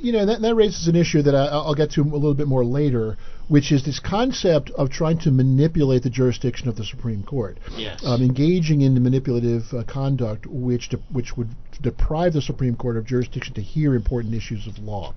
You 0.00 0.12
know 0.12 0.26
that, 0.26 0.40
that 0.42 0.54
raises 0.54 0.88
an 0.88 0.96
issue 0.96 1.22
that 1.22 1.34
I, 1.34 1.46
I'll 1.46 1.74
get 1.74 1.90
to 1.92 2.00
a 2.00 2.04
little 2.04 2.34
bit 2.34 2.46
more 2.46 2.64
later, 2.64 3.16
which 3.48 3.72
is 3.72 3.84
this 3.84 3.98
concept 3.98 4.70
of 4.70 4.90
trying 4.90 5.18
to 5.20 5.30
manipulate 5.30 6.02
the 6.02 6.10
jurisdiction 6.10 6.68
of 6.68 6.76
the 6.76 6.84
Supreme 6.84 7.22
Court. 7.22 7.58
Yes. 7.76 8.04
Um, 8.04 8.22
engaging 8.22 8.82
in 8.82 9.00
manipulative 9.02 9.64
uh, 9.72 9.84
conduct, 9.84 10.46
which 10.46 10.90
de- 10.90 11.02
which 11.10 11.36
would 11.36 11.48
deprive 11.80 12.32
the 12.32 12.42
Supreme 12.42 12.76
Court 12.76 12.96
of 12.96 13.06
jurisdiction 13.06 13.54
to 13.54 13.62
hear 13.62 13.94
important 13.94 14.34
issues 14.34 14.66
of 14.66 14.78
law, 14.78 15.14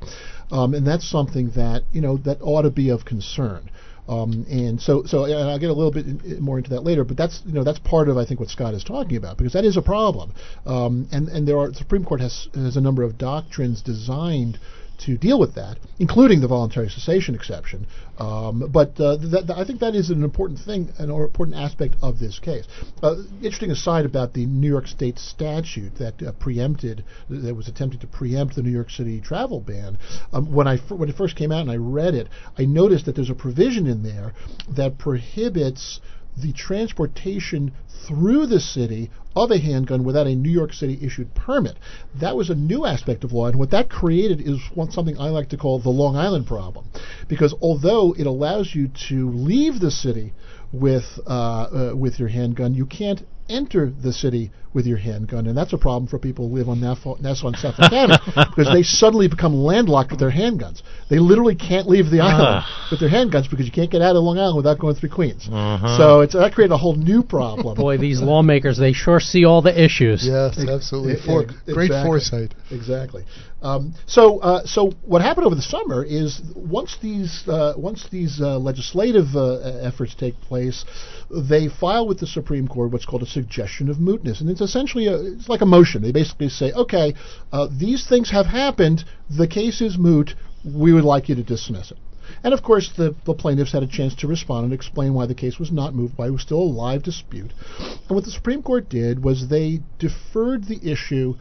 um, 0.52 0.74
and 0.74 0.86
that's 0.86 1.10
something 1.10 1.52
that 1.56 1.84
you 1.92 2.02
know 2.02 2.18
that 2.18 2.40
ought 2.42 2.64
to 2.64 2.72
be 2.72 2.90
of 2.90 3.06
concern. 3.06 3.70
Um, 4.10 4.46
and 4.50 4.82
so, 4.82 5.04
so 5.06 5.26
and 5.26 5.50
I'll 5.50 5.60
get 5.60 5.70
a 5.70 5.74
little 5.74 5.92
bit 5.92 6.42
more 6.42 6.58
into 6.58 6.72
that 6.72 6.82
later. 6.82 7.04
But 7.04 7.16
that's 7.16 7.42
you 7.46 7.54
know 7.54 7.64
that's 7.64 7.80
part 7.80 8.10
of 8.10 8.18
I 8.18 8.26
think 8.26 8.40
what 8.40 8.50
Scott 8.50 8.74
is 8.74 8.84
talking 8.84 9.18
about 9.18 9.38
because 9.38 9.54
that 9.54 9.66
is 9.66 9.78
a 9.78 9.84
problem. 9.84 10.34
Um, 10.66 11.08
and 11.12 11.30
and 11.30 11.48
there 11.48 11.60
are 11.60 11.70
the 11.70 11.76
Supreme 11.76 12.04
Court 12.04 12.20
has 12.20 12.48
has 12.56 12.76
a 12.76 12.82
number 12.82 13.04
of 13.04 13.20
doctrines 13.20 13.84
designed 13.84 14.60
to 15.06 15.18
deal 15.18 15.40
with 15.40 15.56
that, 15.56 15.78
including 16.00 16.42
the 16.42 16.48
voluntary 16.48 16.90
cessation 16.90 17.36
exception. 17.36 17.88
Um, 18.18 18.70
but 18.72 19.00
uh, 19.00 19.16
that, 19.18 19.46
that- 19.48 19.58
I 19.58 19.64
think 19.66 19.80
that 19.80 19.96
is 19.96 20.10
an 20.10 20.24
important 20.24 20.60
thing, 20.60 20.90
an 20.98 21.10
important 21.10 21.58
aspect 21.58 21.96
of 22.02 22.20
this 22.20 22.40
case. 22.40 22.66
Uh, 23.02 23.16
interesting 23.42 23.72
aside 23.72 24.06
about 24.06 24.34
the 24.34 24.46
New 24.46 24.68
York 24.68 24.88
State 24.88 25.18
statute 25.20 25.96
that 25.96 26.22
uh, 26.22 26.32
preempted, 26.34 27.04
that 27.30 27.56
was 27.56 27.68
attempting 27.68 28.00
to 28.02 28.08
preempt 28.08 28.56
the 28.56 28.62
New 28.64 28.72
York 28.72 28.90
City 28.90 29.22
travel 29.22 29.60
ban. 29.62 29.98
Um, 30.34 30.54
when 30.54 30.68
I 30.68 30.78
fir- 30.78 30.96
when 30.96 31.10
it 31.10 31.16
first 31.16 31.36
came 31.36 31.52
out 31.52 31.62
and 31.62 31.72
I 31.72 31.78
read 31.78 32.14
it, 32.14 32.28
I 32.58 32.66
noticed 32.66 33.06
that 33.06 33.16
there's 33.16 33.30
a 33.30 33.36
provision 33.36 33.88
in 33.88 34.04
there 34.04 34.34
that 34.76 34.98
prohibits 34.98 36.00
the 36.42 36.54
transportation 36.54 37.72
through 38.08 38.48
the 38.48 38.60
city 38.60 39.12
of 39.36 39.52
a 39.52 39.60
handgun 39.60 40.04
without 40.04 40.28
a 40.28 40.36
New 40.36 40.50
York 40.50 40.74
City 40.74 40.98
issued 41.02 41.34
permit. 41.36 41.78
That 42.20 42.36
was 42.36 42.50
a 42.50 42.56
new 42.56 42.86
aspect 42.86 43.24
of 43.24 43.32
law, 43.32 43.48
and 43.48 43.60
what 43.60 43.72
that 43.72 43.90
created 43.90 44.42
is 44.42 44.60
one, 44.74 44.92
something 44.92 45.20
I 45.20 45.30
like 45.30 45.50
to 45.50 45.58
call 45.58 45.80
the 45.80 45.90
Long 45.90 46.16
Island 46.16 46.48
problem. 46.48 46.86
Because 47.28 47.54
although 47.62 48.14
it 48.18 48.26
allows 48.26 48.74
you 48.74 48.90
to 49.10 49.30
leave 49.30 49.80
the 49.80 49.92
city 49.92 50.34
with 50.72 51.20
uh, 51.28 51.32
uh, 51.32 51.96
with 51.96 52.20
your 52.20 52.30
handgun, 52.30 52.74
you 52.74 52.86
can't 52.86 53.22
enter 53.48 53.90
the 53.90 54.14
city 54.14 54.52
with 54.74 54.86
your 54.86 54.98
handgun, 54.98 55.48
and 55.48 55.58
that's 55.58 55.74
a 55.74 55.78
problem 55.78 56.08
for 56.08 56.20
people 56.20 56.48
who 56.48 56.56
live 56.56 56.70
on 56.70 56.80
Nassau, 56.80 57.16
Nassau 57.20 57.48
and 57.48 57.58
Suffolk 57.58 57.90
County 57.90 58.16
because 58.36 58.72
they 58.72 58.84
suddenly 58.84 59.28
become 59.28 59.54
landlocked 59.56 60.12
with 60.12 60.20
their 60.20 60.32
handguns. 60.32 60.82
They 61.10 61.20
literally 61.20 61.56
can't 61.56 61.88
leave 61.88 62.10
the 62.10 62.20
island 62.22 62.66
with 62.92 63.00
their 63.00 63.10
handguns 63.10 63.50
because 63.50 63.66
you 63.66 63.72
can't 63.72 63.90
get 63.92 64.02
out 64.02 64.16
of 64.16 64.24
Long 64.24 64.38
Island 64.38 64.58
without 64.58 64.78
going 64.80 64.96
through 64.96 65.10
Queens. 65.10 65.46
So 65.46 66.22
it's 66.22 66.34
that 66.34 66.54
created 66.54 66.74
a 66.74 66.78
whole 66.78 66.96
new 66.96 67.24
problem. 67.24 67.76
Boy, 67.76 67.98
these 67.98 68.22
lawmakers, 68.22 68.78
they 68.78 68.94
sure 68.94 69.20
see 69.20 69.46
all 69.46 69.62
the 69.62 69.84
issues. 69.84 70.26
Yes, 70.26 70.58
absolutely. 70.60 71.14
E- 71.14 71.26
For, 71.26 71.44
e- 71.44 71.74
great 71.74 71.86
exactly. 71.86 72.08
foresight. 72.08 72.54
Exactly. 72.72 73.26
Um, 73.62 73.94
so, 74.06 74.40
uh, 74.40 74.66
so 74.66 74.92
what 75.06 75.22
happened 75.22 75.46
over 75.46 75.56
the 75.56 75.62
summer 75.62 76.04
is 76.04 76.42
once 76.56 76.98
these 77.02 77.44
uh, 77.48 77.74
once 77.76 78.08
these 78.10 78.40
uh, 78.42 78.58
legislative 78.58 79.36
uh, 79.36 79.60
efforts 79.82 80.16
take 80.16 80.40
place, 80.40 80.86
they 81.30 81.68
file 81.68 82.08
with 82.08 82.20
the 82.20 82.28
Supreme 82.28 82.68
Court 82.68 82.92
what's 82.92 83.06
called 83.06 83.24
a 83.24 83.28
suggestion 83.28 83.90
of 83.90 83.98
mootness, 83.98 84.40
and 84.40 84.50
it's 84.60 84.70
essentially 84.70 85.08
a, 85.08 85.16
it's 85.16 85.50
like 85.50 85.62
a 85.62 85.66
motion. 85.66 86.02
They 86.02 86.12
basically 86.12 86.50
say, 86.50 86.72
okay, 86.72 87.14
uh, 87.52 87.68
these 87.72 88.08
things 88.08 88.32
have 88.32 88.46
happened. 88.46 89.06
The 89.30 89.48
case 89.48 89.82
is 89.82 89.98
moot. 89.98 90.36
We 90.66 90.94
would 90.94 91.04
like 91.04 91.30
you 91.30 91.36
to 91.36 91.44
dismiss 91.44 91.92
it. 91.92 91.98
And 92.44 92.54
of 92.54 92.62
course, 92.62 92.92
the, 92.96 93.16
the 93.26 93.34
plaintiffs 93.34 93.72
had 93.72 93.84
a 93.84 93.88
chance 93.88 94.14
to 94.16 94.28
respond 94.28 94.66
and 94.66 94.74
explain 94.74 95.14
why 95.14 95.26
the 95.26 95.34
case 95.34 95.58
was 95.58 95.72
not 95.72 95.96
moved, 95.96 96.14
why 96.18 96.28
it 96.28 96.32
was 96.32 96.42
still 96.42 96.60
a 96.60 96.76
live 96.84 97.04
dispute. 97.04 97.52
And 97.80 98.16
what 98.16 98.24
the 98.24 98.32
Supreme 98.32 98.62
Court 98.62 98.88
did 98.88 99.24
was 99.24 99.48
they 99.48 99.80
deferred 99.98 100.66
the 100.66 100.80
issue 100.84 101.36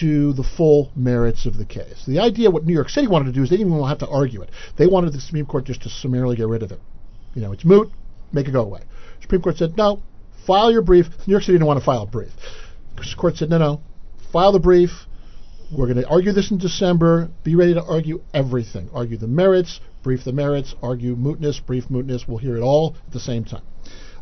to 0.00 0.32
the 0.32 0.44
full 0.44 0.90
merits 0.96 1.46
of 1.46 1.58
the 1.58 1.64
case. 1.64 2.04
The 2.06 2.20
idea, 2.20 2.50
what 2.50 2.64
New 2.64 2.74
York 2.74 2.88
City 2.88 3.06
wanted 3.06 3.26
to 3.26 3.32
do, 3.32 3.42
is 3.42 3.50
they 3.50 3.56
didn't 3.56 3.72
even 3.72 3.86
have 3.86 3.98
to 3.98 4.08
argue 4.08 4.42
it. 4.42 4.50
They 4.76 4.86
wanted 4.86 5.12
the 5.12 5.20
Supreme 5.20 5.46
Court 5.46 5.64
just 5.64 5.82
to 5.82 5.88
summarily 5.88 6.36
get 6.36 6.48
rid 6.48 6.62
of 6.62 6.72
it. 6.72 6.80
You 7.34 7.42
know, 7.42 7.52
it's 7.52 7.64
moot, 7.64 7.90
make 8.32 8.48
it 8.48 8.52
go 8.52 8.62
away. 8.62 8.82
Supreme 9.20 9.42
Court 9.42 9.56
said, 9.56 9.76
no, 9.76 10.02
file 10.50 10.72
your 10.72 10.82
brief. 10.82 11.06
New 11.28 11.30
York 11.30 11.44
City 11.44 11.52
didn't 11.52 11.68
want 11.68 11.78
to 11.78 11.84
file 11.84 12.02
a 12.02 12.06
brief. 12.06 12.32
The 12.96 13.04
court 13.16 13.36
said, 13.36 13.50
no, 13.50 13.58
no, 13.58 13.80
file 14.32 14.50
the 14.50 14.58
brief. 14.58 14.90
We're 15.70 15.86
going 15.86 16.02
to 16.02 16.08
argue 16.08 16.32
this 16.32 16.50
in 16.50 16.58
December. 16.58 17.30
Be 17.44 17.54
ready 17.54 17.74
to 17.74 17.82
argue 17.84 18.20
everything. 18.34 18.90
Argue 18.92 19.16
the 19.16 19.28
merits, 19.28 19.78
brief 20.02 20.24
the 20.24 20.32
merits, 20.32 20.74
argue 20.82 21.14
mootness, 21.14 21.64
brief 21.64 21.84
mootness. 21.84 22.26
We'll 22.26 22.38
hear 22.38 22.56
it 22.56 22.62
all 22.62 22.96
at 23.06 23.12
the 23.12 23.20
same 23.20 23.44
time, 23.44 23.62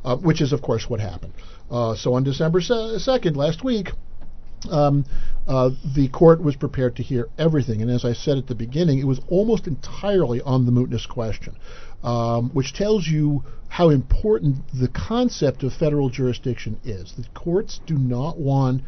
uh, 0.04 0.16
which 0.18 0.42
is, 0.42 0.52
of 0.52 0.60
course, 0.60 0.84
what 0.90 1.00
happened. 1.00 1.32
Uh, 1.70 1.94
so 1.94 2.12
on 2.12 2.24
December 2.24 2.60
2nd, 2.60 3.34
last 3.34 3.64
week, 3.64 3.92
um, 4.70 5.04
uh, 5.46 5.70
the 5.94 6.08
court 6.08 6.42
was 6.42 6.56
prepared 6.56 6.96
to 6.96 7.02
hear 7.02 7.28
everything. 7.38 7.82
And 7.82 7.90
as 7.90 8.04
I 8.04 8.12
said 8.12 8.38
at 8.38 8.46
the 8.46 8.54
beginning, 8.54 8.98
it 8.98 9.06
was 9.06 9.20
almost 9.28 9.66
entirely 9.66 10.40
on 10.42 10.66
the 10.66 10.72
mootness 10.72 11.08
question, 11.08 11.56
um, 12.02 12.50
which 12.50 12.74
tells 12.74 13.06
you 13.06 13.44
how 13.68 13.90
important 13.90 14.56
the 14.72 14.88
concept 14.88 15.62
of 15.62 15.72
federal 15.72 16.10
jurisdiction 16.10 16.78
is. 16.84 17.14
The 17.16 17.24
courts 17.34 17.80
do 17.86 17.96
not 17.96 18.38
want 18.38 18.82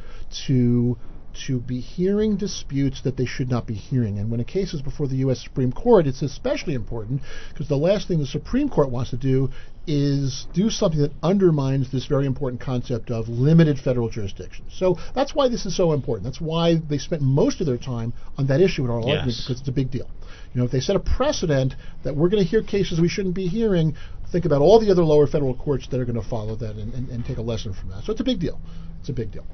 to 0.46 0.96
to 1.46 1.60
be 1.60 1.80
hearing 1.80 2.36
disputes 2.36 3.02
that 3.02 3.16
they 3.16 3.24
should 3.24 3.48
not 3.48 3.66
be 3.66 3.74
hearing. 3.74 4.18
And 4.18 4.30
when 4.30 4.40
a 4.40 4.44
case 4.44 4.74
is 4.74 4.82
before 4.82 5.08
the 5.08 5.16
U.S. 5.16 5.42
Supreme 5.42 5.72
Court, 5.72 6.06
it's 6.06 6.22
especially 6.22 6.74
important 6.74 7.22
because 7.52 7.68
the 7.68 7.76
last 7.76 8.08
thing 8.08 8.18
the 8.18 8.26
Supreme 8.26 8.68
Court 8.68 8.90
wants 8.90 9.10
to 9.10 9.16
do 9.16 9.50
is 9.86 10.46
do 10.52 10.70
something 10.70 11.00
that 11.00 11.12
undermines 11.22 11.90
this 11.90 12.06
very 12.06 12.26
important 12.26 12.60
concept 12.60 13.10
of 13.10 13.28
limited 13.28 13.78
federal 13.78 14.08
jurisdiction. 14.08 14.66
So 14.70 14.96
that's 15.14 15.34
why 15.34 15.48
this 15.48 15.66
is 15.66 15.76
so 15.76 15.92
important. 15.92 16.24
That's 16.24 16.40
why 16.40 16.76
they 16.76 16.98
spent 16.98 17.22
most 17.22 17.60
of 17.60 17.66
their 17.66 17.78
time 17.78 18.12
on 18.36 18.46
that 18.48 18.60
issue 18.60 18.84
in 18.84 18.90
our 18.90 19.00
Yes. 19.00 19.06
argument 19.08 19.38
because 19.42 19.60
it's 19.60 19.68
a 19.68 19.72
big 19.72 19.90
deal. 19.90 20.08
You 20.52 20.60
know, 20.60 20.64
if 20.64 20.70
they 20.70 20.80
set 20.80 20.96
a 20.96 21.00
precedent 21.00 21.74
that 22.04 22.14
we're 22.14 22.28
going 22.28 22.42
to 22.42 22.48
hear 22.48 22.62
cases 22.62 23.00
we 23.00 23.08
shouldn't 23.08 23.34
be 23.34 23.46
hearing, 23.46 23.96
think 24.30 24.44
about 24.44 24.60
all 24.60 24.80
the 24.80 24.90
other 24.90 25.04
lower 25.04 25.26
federal 25.26 25.54
courts 25.54 25.88
that 25.88 25.98
are 25.98 26.04
going 26.04 26.20
to 26.20 26.28
follow 26.28 26.56
that 26.56 26.76
and, 26.76 26.92
and, 26.94 27.08
and 27.08 27.24
take 27.24 27.38
a 27.38 27.42
lesson 27.42 27.72
from 27.72 27.90
that. 27.90 28.04
So 28.04 28.12
it's 28.12 28.20
a 28.20 28.24
big 28.24 28.38
deal. 28.40 28.60
It's 29.00 29.08
a 29.08 29.12
big 29.12 29.32
deal. 29.32 29.46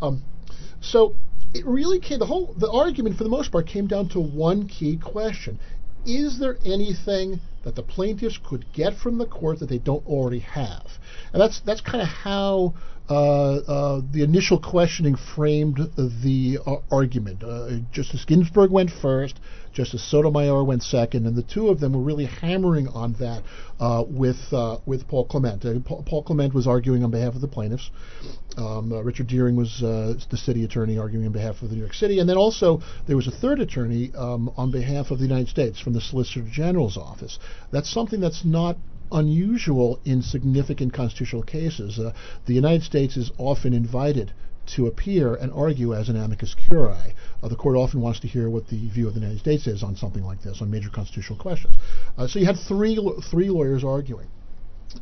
Um, 0.00 0.22
so 0.80 1.14
it 1.54 1.64
really 1.66 1.98
came. 1.98 2.18
The 2.18 2.26
whole 2.26 2.54
the 2.56 2.70
argument, 2.70 3.16
for 3.16 3.24
the 3.24 3.30
most 3.30 3.50
part, 3.50 3.66
came 3.66 3.86
down 3.86 4.08
to 4.10 4.20
one 4.20 4.68
key 4.68 4.96
question: 4.96 5.58
Is 6.04 6.38
there 6.38 6.58
anything 6.64 7.40
that 7.68 7.74
the 7.74 7.82
plaintiffs 7.82 8.38
could 8.38 8.72
get 8.72 8.94
from 8.94 9.18
the 9.18 9.26
court 9.26 9.58
that 9.58 9.68
they 9.68 9.78
don't 9.78 10.06
already 10.06 10.38
have. 10.38 10.98
And 11.32 11.42
that's 11.42 11.60
that's 11.60 11.80
kind 11.82 12.00
of 12.00 12.08
how 12.08 12.74
the 13.08 14.22
initial 14.22 14.58
questioning 14.60 15.16
framed 15.34 15.78
the 15.96 16.58
uh, 16.66 16.76
argument. 16.90 17.42
Uh, 17.42 17.78
Justice 17.92 18.24
Ginsburg 18.24 18.70
went 18.70 18.90
first, 18.90 19.40
Justice 19.72 20.02
Sotomayor 20.10 20.64
went 20.64 20.82
second, 20.82 21.26
and 21.26 21.36
the 21.36 21.42
two 21.42 21.68
of 21.68 21.80
them 21.80 21.92
were 21.92 22.02
really 22.02 22.26
hammering 22.26 22.88
on 22.88 23.14
that 23.14 23.42
uh, 23.80 24.04
with 24.08 24.52
uh, 24.52 24.78
with 24.86 25.06
Paul 25.08 25.26
Clement. 25.26 25.64
Paul, 25.84 26.22
Clement 26.22 26.52
was 26.52 26.66
arguing 26.66 27.04
on 27.04 27.10
behalf 27.10 27.34
of 27.34 27.40
the 27.40 27.48
plaintiffs. 27.48 27.90
Um, 28.56 28.92
Richard 28.92 29.28
Dearing 29.28 29.56
was 29.56 29.78
the 29.80 30.36
city 30.36 30.64
attorney 30.64 30.98
arguing 30.98 31.26
on 31.26 31.32
behalf 31.32 31.62
of 31.62 31.68
the 31.68 31.76
New 31.76 31.82
York 31.82 31.94
City, 31.94 32.18
and 32.18 32.28
then 32.28 32.36
also 32.36 32.80
there 33.06 33.16
was 33.16 33.28
a 33.28 33.30
third 33.30 33.60
attorney 33.60 34.12
um, 34.16 34.50
on 34.56 34.70
behalf 34.70 35.10
of 35.10 35.18
the 35.18 35.24
United 35.24 35.48
States 35.48 35.80
from 35.80 35.92
the 35.92 36.00
Solicitor 36.00 36.44
General's 36.50 36.96
office. 36.96 37.38
That's 37.70 37.90
something 37.90 38.20
that's 38.20 38.44
not 38.44 38.76
unusual 39.12 39.98
in 40.04 40.22
significant 40.22 40.92
constitutional 40.92 41.42
cases. 41.42 41.98
Uh, 41.98 42.12
the 42.46 42.54
United 42.54 42.82
States 42.82 43.16
is 43.16 43.30
often 43.38 43.72
invited 43.72 44.32
to 44.66 44.86
appear 44.86 45.34
and 45.34 45.50
argue 45.52 45.94
as 45.94 46.08
an 46.08 46.16
amicus 46.16 46.54
curiae. 46.54 47.14
Uh, 47.42 47.48
the 47.48 47.56
court 47.56 47.76
often 47.76 48.00
wants 48.00 48.20
to 48.20 48.28
hear 48.28 48.50
what 48.50 48.68
the 48.68 48.88
view 48.88 49.08
of 49.08 49.14
the 49.14 49.20
United 49.20 49.38
States 49.38 49.66
is 49.66 49.82
on 49.82 49.96
something 49.96 50.24
like 50.24 50.42
this, 50.42 50.60
on 50.60 50.70
major 50.70 50.90
constitutional 50.90 51.38
questions. 51.38 51.74
Uh, 52.16 52.26
so 52.26 52.38
you 52.38 52.46
had 52.46 52.58
three 52.58 52.98
three 53.30 53.48
lawyers 53.48 53.82
arguing, 53.82 54.28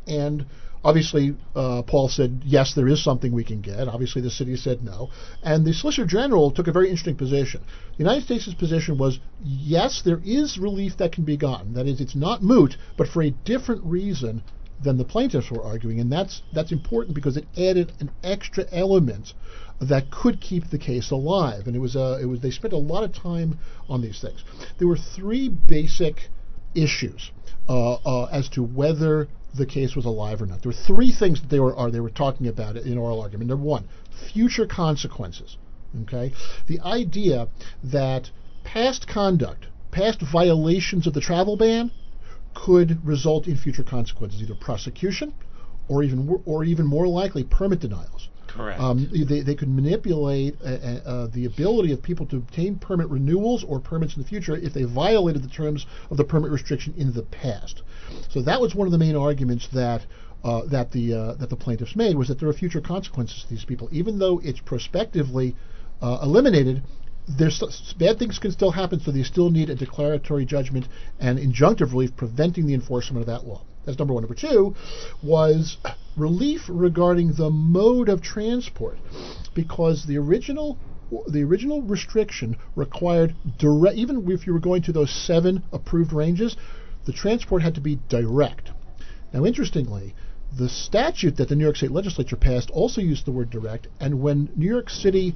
and 0.07 0.45
Obviously, 0.87 1.35
uh, 1.53 1.81
Paul 1.81 2.07
said, 2.07 2.43
yes, 2.45 2.73
there 2.73 2.87
is 2.87 3.03
something 3.03 3.33
we 3.33 3.43
can 3.43 3.59
get. 3.59 3.89
Obviously, 3.89 4.21
the 4.21 4.29
city 4.29 4.55
said 4.55 4.81
no. 4.81 5.09
And 5.43 5.65
the 5.65 5.73
Solicitor 5.73 6.07
General 6.07 6.49
took 6.49 6.67
a 6.67 6.71
very 6.71 6.89
interesting 6.89 7.17
position. 7.17 7.61
The 7.97 8.03
United 8.05 8.23
States' 8.23 8.53
position 8.53 8.97
was, 8.97 9.19
yes, 9.43 10.01
there 10.05 10.21
is 10.23 10.57
relief 10.57 10.95
that 10.99 11.11
can 11.11 11.25
be 11.25 11.35
gotten. 11.35 11.73
That 11.73 11.87
is, 11.87 11.99
it's 11.99 12.15
not 12.15 12.41
moot, 12.41 12.77
but 12.95 13.09
for 13.09 13.21
a 13.21 13.31
different 13.31 13.83
reason 13.83 14.43
than 14.81 14.97
the 14.97 15.03
plaintiffs 15.03 15.51
were 15.51 15.61
arguing. 15.61 15.99
And 15.99 16.09
that's, 16.09 16.41
that's 16.53 16.71
important 16.71 17.15
because 17.15 17.35
it 17.35 17.47
added 17.57 17.91
an 17.99 18.09
extra 18.23 18.63
element 18.71 19.33
that 19.81 20.09
could 20.09 20.39
keep 20.39 20.69
the 20.69 20.77
case 20.77 21.11
alive. 21.11 21.67
And 21.67 21.75
it 21.75 21.79
was, 21.79 21.97
uh, 21.97 22.17
it 22.21 22.27
was, 22.27 22.39
they 22.39 22.51
spent 22.51 22.73
a 22.73 22.77
lot 22.77 23.03
of 23.03 23.13
time 23.13 23.59
on 23.89 24.01
these 24.01 24.21
things. 24.21 24.41
There 24.79 24.87
were 24.87 24.97
three 25.17 25.49
basic 25.49 26.29
issues 26.73 27.31
uh, 27.67 27.95
uh, 27.95 28.29
as 28.31 28.47
to 28.49 28.63
whether 28.63 29.27
the 29.57 29.65
case 29.65 29.95
was 29.95 30.05
alive 30.05 30.41
or 30.41 30.45
not. 30.45 30.61
There 30.61 30.69
were 30.69 30.85
three 30.95 31.11
things 31.11 31.41
that 31.41 31.49
they 31.49 31.59
were 31.59 31.75
are 31.75 31.91
they 31.91 31.99
were 31.99 32.09
talking 32.09 32.47
about 32.47 32.77
in 32.77 32.97
oral 32.97 33.21
argument. 33.21 33.49
Number 33.49 33.65
one, 33.65 33.87
future 34.33 34.65
consequences. 34.65 35.57
Okay, 36.03 36.33
the 36.67 36.79
idea 36.81 37.47
that 37.83 38.29
past 38.63 39.07
conduct, 39.07 39.67
past 39.91 40.21
violations 40.21 41.07
of 41.07 41.13
the 41.13 41.21
travel 41.21 41.57
ban, 41.57 41.91
could 42.53 43.05
result 43.05 43.47
in 43.47 43.57
future 43.57 43.83
consequences, 43.83 44.41
either 44.41 44.55
prosecution, 44.55 45.33
or 45.87 46.03
even 46.03 46.41
or 46.45 46.63
even 46.63 46.85
more 46.85 47.07
likely 47.07 47.43
permit 47.43 47.79
denials. 47.79 48.29
Correct. 48.57 48.79
Um, 48.79 49.09
they, 49.11 49.41
they 49.41 49.55
could 49.55 49.69
manipulate 49.69 50.55
uh, 50.63 50.67
uh, 50.67 50.99
uh, 51.05 51.27
the 51.27 51.45
ability 51.45 51.93
of 51.93 52.01
people 52.01 52.25
to 52.27 52.37
obtain 52.37 52.79
permit 52.79 53.07
renewals 53.07 53.63
or 53.63 53.79
permits 53.79 54.15
in 54.15 54.23
the 54.23 54.27
future 54.27 54.55
if 54.55 54.73
they 54.73 54.83
violated 54.83 55.43
the 55.43 55.49
terms 55.49 55.85
of 56.09 56.17
the 56.17 56.23
permit 56.23 56.51
restriction 56.51 56.93
in 56.97 57.13
the 57.13 57.21
past. 57.21 57.83
So 58.29 58.41
that 58.41 58.59
was 58.59 58.73
one 58.73 58.87
of 58.87 58.91
the 58.91 58.97
main 58.97 59.15
arguments 59.15 59.67
that 59.73 60.05
uh, 60.43 60.61
that 60.65 60.91
the 60.91 61.13
uh, 61.13 61.33
that 61.35 61.49
the 61.49 61.55
plaintiffs 61.55 61.95
made 61.95 62.15
was 62.15 62.27
that 62.29 62.39
there 62.39 62.49
are 62.49 62.53
future 62.53 62.81
consequences 62.81 63.43
to 63.43 63.49
these 63.49 63.65
people, 63.65 63.89
even 63.91 64.17
though 64.17 64.39
it's 64.43 64.59
prospectively 64.59 65.55
uh, 66.01 66.19
eliminated. 66.23 66.83
There's 67.27 67.93
bad 67.99 68.17
things 68.17 68.39
can 68.39 68.51
still 68.51 68.71
happen, 68.71 69.01
so 69.01 69.11
they 69.11 69.23
still 69.23 69.49
need 69.49 69.69
a 69.69 69.75
declaratory 69.75 70.45
judgment 70.45 70.87
and 71.19 71.37
injunctive 71.37 71.91
relief 71.91 72.15
preventing 72.15 72.65
the 72.65 72.73
enforcement 72.73 73.19
of 73.19 73.27
that 73.27 73.45
law. 73.45 73.63
That's 73.87 73.97
number 73.97 74.13
one. 74.13 74.23
Number 74.23 74.35
two 74.35 74.75
was 75.23 75.77
relief 76.17 76.65
regarding 76.67 77.31
the 77.33 77.49
mode 77.49 78.09
of 78.09 78.21
transport, 78.21 78.97
because 79.55 80.05
the 80.05 80.17
original 80.17 80.77
the 81.29 81.41
original 81.41 81.81
restriction 81.81 82.57
required 82.75 83.33
direct. 83.57 83.97
Even 83.97 84.29
if 84.29 84.45
you 84.45 84.51
were 84.51 84.59
going 84.59 84.81
to 84.83 84.91
those 84.91 85.09
seven 85.09 85.63
approved 85.71 86.11
ranges, 86.11 86.57
the 87.05 87.13
transport 87.13 87.61
had 87.61 87.75
to 87.75 87.81
be 87.81 87.97
direct. 88.09 88.71
Now, 89.33 89.45
interestingly, 89.45 90.13
the 90.57 90.67
statute 90.67 91.37
that 91.37 91.47
the 91.47 91.55
New 91.55 91.63
York 91.63 91.77
State 91.77 91.91
Legislature 91.91 92.35
passed 92.35 92.69
also 92.71 92.99
used 92.99 93.25
the 93.25 93.31
word 93.31 93.49
direct, 93.49 93.87
and 94.01 94.21
when 94.21 94.49
New 94.57 94.67
York 94.67 94.89
City 94.89 95.33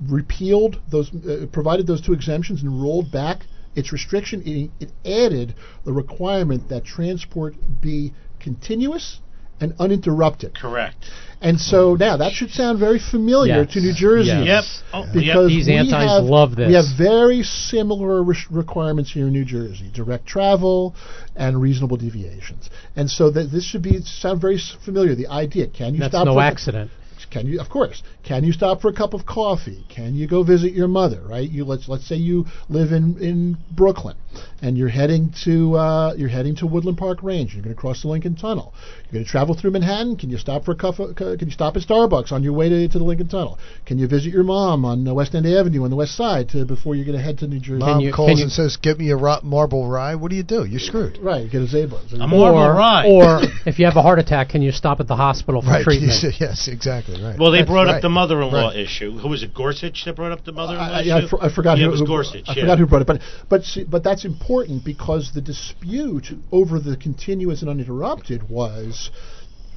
repealed 0.00 0.80
those, 0.88 1.12
uh, 1.12 1.46
provided 1.50 1.88
those 1.88 2.00
two 2.00 2.12
exemptions 2.12 2.62
and 2.62 2.80
rolled 2.80 3.10
back 3.10 3.46
its 3.74 3.92
restriction, 3.92 4.42
it, 4.44 4.70
it 4.80 4.90
added 5.04 5.54
the 5.84 5.92
requirement 5.92 6.68
that 6.68 6.84
transport 6.84 7.54
be 7.80 8.12
continuous 8.40 9.20
and 9.60 9.74
uninterrupted. 9.78 10.56
Correct. 10.58 11.04
And 11.42 11.58
so 11.60 11.94
now 11.94 12.16
that 12.18 12.32
should 12.32 12.50
sound 12.50 12.78
very 12.78 12.98
familiar 12.98 13.62
Yes. 13.62 13.72
to 13.74 13.80
New 13.80 13.94
Jersey. 13.94 14.28
Yes. 14.28 14.82
Yep. 14.92 14.94
Oh, 14.94 15.04
yep. 15.04 15.14
Because 15.14 15.48
These 15.48 15.66
we 15.68 15.74
antis 15.74 15.92
have, 15.92 16.24
love 16.24 16.56
this. 16.56 16.68
We 16.68 16.74
have 16.74 16.84
very 16.98 17.42
similar 17.42 18.22
re- 18.22 18.36
requirements 18.50 19.12
here 19.12 19.26
in 19.26 19.32
New 19.32 19.44
Jersey: 19.44 19.90
direct 19.92 20.26
travel 20.26 20.94
and 21.36 21.60
reasonable 21.60 21.96
deviations. 21.96 22.68
And 22.96 23.10
so 23.10 23.30
that 23.30 23.50
this 23.50 23.64
should 23.64 23.82
be 23.82 24.00
sound 24.02 24.40
very 24.40 24.60
familiar. 24.84 25.14
The 25.14 25.28
idea: 25.28 25.66
can 25.68 25.94
you 25.94 26.00
That's 26.00 26.12
stop? 26.12 26.26
That's 26.26 26.34
no 26.34 26.40
for, 26.40 26.42
accident. 26.42 26.90
Can 27.30 27.46
you? 27.46 27.60
Of 27.60 27.68
course. 27.68 28.02
Can 28.24 28.44
you 28.44 28.52
stop 28.52 28.80
for 28.80 28.88
a 28.88 28.92
cup 28.92 29.14
of 29.14 29.24
coffee? 29.26 29.84
Can 29.88 30.14
you 30.14 30.26
go 30.26 30.42
visit 30.42 30.72
your 30.72 30.88
mother? 30.88 31.22
Right? 31.26 31.48
You 31.48 31.64
let's 31.64 31.88
let's 31.88 32.06
say 32.06 32.16
you 32.16 32.46
live 32.68 32.92
in 32.92 33.16
in 33.20 33.56
Brooklyn, 33.74 34.16
and 34.62 34.76
you're 34.76 34.88
heading 34.88 35.32
to 35.44 35.74
uh, 35.76 36.14
you're 36.16 36.28
heading 36.28 36.56
to 36.56 36.66
Woodland 36.66 36.98
Park 36.98 37.22
Range. 37.22 37.52
You're 37.54 37.62
going 37.62 37.74
to 37.74 37.80
cross 37.80 38.02
the 38.02 38.08
Lincoln 38.08 38.34
Tunnel. 38.36 38.74
You're 39.04 39.12
going 39.12 39.24
to 39.24 39.30
travel 39.30 39.54
through 39.54 39.70
Manhattan. 39.72 40.16
Can 40.16 40.30
you 40.30 40.38
stop 40.38 40.64
for 40.64 40.72
a 40.72 40.76
cup? 40.76 40.98
Of, 40.98 41.16
can 41.16 41.38
you 41.40 41.50
stop 41.50 41.76
at 41.76 41.82
Starbucks 41.82 42.32
on 42.32 42.42
your 42.42 42.52
way 42.52 42.68
to, 42.68 42.88
to 42.88 42.98
the 42.98 43.04
Lincoln 43.04 43.28
Tunnel? 43.28 43.58
Can 43.86 43.98
you 43.98 44.06
visit 44.08 44.32
your 44.32 44.44
mom 44.44 44.84
on 44.84 45.06
uh, 45.06 45.14
West 45.14 45.34
End 45.34 45.46
Avenue 45.46 45.84
on 45.84 45.90
the 45.90 45.96
west 45.96 46.16
side 46.16 46.48
to, 46.50 46.64
before 46.64 46.94
you're 46.94 47.06
going 47.06 47.16
to 47.16 47.22
head 47.22 47.38
to 47.38 47.46
New 47.46 47.60
Jersey? 47.60 47.78
Mom 47.78 48.00
you- 48.00 48.12
calls 48.12 48.38
you- 48.38 48.44
and 48.44 48.52
says, 48.52 48.76
"Get 48.76 48.98
me 48.98 49.10
a 49.10 49.16
rot 49.16 49.44
marble 49.44 49.88
rye." 49.88 50.14
What 50.16 50.30
do 50.30 50.36
you 50.36 50.42
do? 50.42 50.64
You're 50.64 50.80
screwed. 50.80 51.18
Right, 51.18 51.50
get 51.50 51.62
a 51.62 51.66
Zabar's. 51.66 52.12
A 52.12 52.18
marble 52.26 52.58
or, 52.58 52.72
rye. 52.74 53.06
or 53.06 53.40
if 53.66 53.78
you 53.78 53.84
have 53.86 53.96
a 53.96 54.02
heart 54.02 54.18
attack, 54.18 54.48
can 54.50 54.62
you 54.62 54.72
stop 54.72 55.00
at 55.00 55.06
the 55.08 55.16
hospital 55.16 55.62
for 55.62 55.68
Right. 55.70 55.84
treatment? 55.84 56.12
yes, 56.40 56.68
exactly. 56.68 57.19
Right. 57.22 57.38
Well, 57.38 57.50
they 57.50 57.58
That's 57.58 57.70
brought 57.70 57.86
right. 57.86 57.96
up 57.96 58.02
the 58.02 58.08
mother-in-law 58.08 58.68
Right. 58.68 58.76
issue. 58.76 59.18
Who 59.18 59.28
was 59.28 59.42
it? 59.42 59.52
Gorsuch 59.54 60.04
that 60.04 60.16
brought 60.16 60.32
up 60.32 60.44
the 60.44 60.52
mother-in-law 60.52 60.84
I, 60.84 61.00
issue. 61.02 61.10
I, 61.10 61.18
I, 61.18 61.28
for, 61.28 61.44
I 61.44 61.54
forgot 61.54 61.78
Yeah, 61.78 61.84
who, 61.84 61.90
it 61.90 61.92
was 61.92 62.02
Gorsuch. 62.02 62.44
I 62.48 62.54
yeah. 62.54 62.62
forgot 62.62 62.78
who 62.78 62.86
brought 62.86 63.02
it, 63.02 63.06
but 63.06 63.20
but 63.48 63.64
see, 63.64 63.84
but 63.84 64.02
that's 64.02 64.24
important 64.24 64.84
because 64.84 65.32
the 65.34 65.40
dispute 65.40 66.28
over 66.52 66.78
the 66.78 66.96
continuous 66.96 67.60
and 67.62 67.70
uninterrupted 67.70 68.48
was 68.48 69.10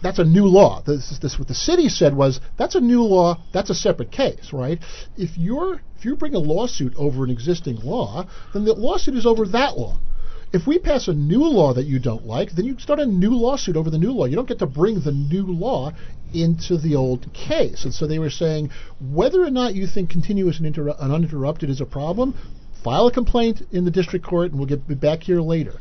that's 0.01 0.19
a 0.19 0.25
new 0.25 0.45
law. 0.45 0.81
This 0.85 1.11
is 1.11 1.19
this 1.19 1.39
what 1.39 1.47
the 1.47 1.55
city 1.55 1.89
said 1.89 2.13
was 2.15 2.39
that's 2.57 2.75
a 2.75 2.81
new 2.81 3.03
law. 3.03 3.37
That's 3.53 3.69
a 3.69 3.75
separate 3.75 4.11
case, 4.11 4.51
right? 4.53 4.79
If 5.17 5.37
you're 5.37 5.81
if 5.97 6.05
you 6.05 6.15
bring 6.15 6.35
a 6.35 6.39
lawsuit 6.39 6.93
over 6.97 7.23
an 7.23 7.29
existing 7.29 7.77
law, 7.77 8.27
then 8.53 8.65
the 8.65 8.73
lawsuit 8.73 9.15
is 9.15 9.25
over 9.25 9.45
that 9.47 9.77
law. 9.77 9.99
If 10.53 10.67
we 10.67 10.77
pass 10.77 11.07
a 11.07 11.13
new 11.13 11.43
law 11.43 11.73
that 11.73 11.87
you 11.87 11.97
don't 11.97 12.27
like, 12.27 12.51
then 12.51 12.65
you 12.65 12.77
start 12.77 12.99
a 12.99 13.07
new 13.07 13.31
lawsuit 13.31 13.75
over 13.75 13.89
the 13.89 13.97
new 13.97 14.11
law. 14.11 14.25
You 14.25 14.35
don't 14.35 14.47
get 14.47 14.59
to 14.59 14.67
bring 14.67 14.99
the 14.99 15.11
new 15.11 15.47
law 15.47 15.93
into 16.31 16.77
the 16.77 16.95
old 16.95 17.33
case. 17.33 17.85
And 17.85 17.93
so 17.93 18.05
they 18.05 18.19
were 18.19 18.29
saying 18.29 18.69
whether 19.01 19.43
or 19.43 19.49
not 19.49 19.73
you 19.73 19.87
think 19.87 20.11
continuous 20.11 20.59
and, 20.59 20.77
and 20.77 21.11
uninterrupted 21.11 21.71
is 21.71 21.81
a 21.81 21.87
problem, 21.87 22.35
file 22.83 23.07
a 23.07 23.11
complaint 23.11 23.63
in 23.71 23.83
the 23.83 23.89
district 23.89 24.25
court, 24.25 24.51
and 24.51 24.59
we'll 24.59 24.69
get 24.69 24.99
back 24.99 25.23
here 25.23 25.41
later. 25.41 25.73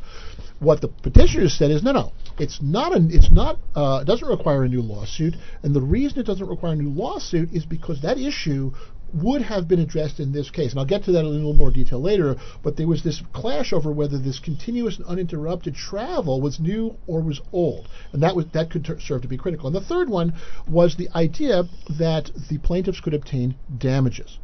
What 0.58 0.80
the 0.80 0.88
petitioners 0.88 1.52
said 1.52 1.70
is 1.70 1.82
no, 1.82 1.92
no, 1.92 2.12
it's 2.38 2.62
not. 2.62 2.96
An, 2.96 3.10
it's 3.12 3.30
not. 3.30 3.58
Uh, 3.74 4.04
doesn't 4.04 4.28
require 4.28 4.62
a 4.62 4.68
new 4.68 4.80
lawsuit, 4.80 5.34
and 5.62 5.74
the 5.74 5.82
reason 5.82 6.20
it 6.20 6.26
doesn't 6.26 6.48
require 6.48 6.72
a 6.72 6.76
new 6.76 6.88
lawsuit 6.88 7.52
is 7.52 7.66
because 7.66 8.00
that 8.02 8.16
issue 8.16 8.72
would 9.14 9.42
have 9.42 9.68
been 9.68 9.80
addressed 9.80 10.20
in 10.20 10.32
this 10.32 10.50
case. 10.50 10.70
And 10.70 10.80
I'll 10.80 10.86
get 10.86 11.04
to 11.04 11.12
that 11.12 11.20
in 11.20 11.26
a 11.26 11.28
little 11.28 11.54
more 11.54 11.70
detail 11.70 12.00
later, 12.00 12.36
but 12.62 12.76
there 12.76 12.86
was 12.86 13.02
this 13.02 13.22
clash 13.32 13.72
over 13.72 13.92
whether 13.92 14.18
this 14.18 14.38
continuous 14.38 14.98
and 14.98 15.06
uninterrupted 15.06 15.74
travel 15.74 16.40
was 16.40 16.60
new 16.60 16.96
or 17.06 17.20
was 17.22 17.40
old. 17.52 17.88
And 18.12 18.22
that 18.22 18.36
was 18.36 18.46
that 18.52 18.70
could 18.70 18.84
ter- 18.84 19.00
serve 19.00 19.22
to 19.22 19.28
be 19.28 19.36
critical. 19.36 19.66
And 19.66 19.76
the 19.76 19.80
third 19.80 20.08
one 20.08 20.34
was 20.68 20.96
the 20.96 21.08
idea 21.14 21.64
that 21.98 22.30
the 22.48 22.58
plaintiffs 22.58 23.00
could 23.00 23.14
obtain 23.14 23.54
damages 23.76 24.38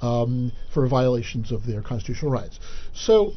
um, 0.00 0.52
for 0.72 0.86
violations 0.86 1.52
of 1.52 1.66
their 1.66 1.80
constitutional 1.80 2.30
rights. 2.30 2.58
So 2.92 3.32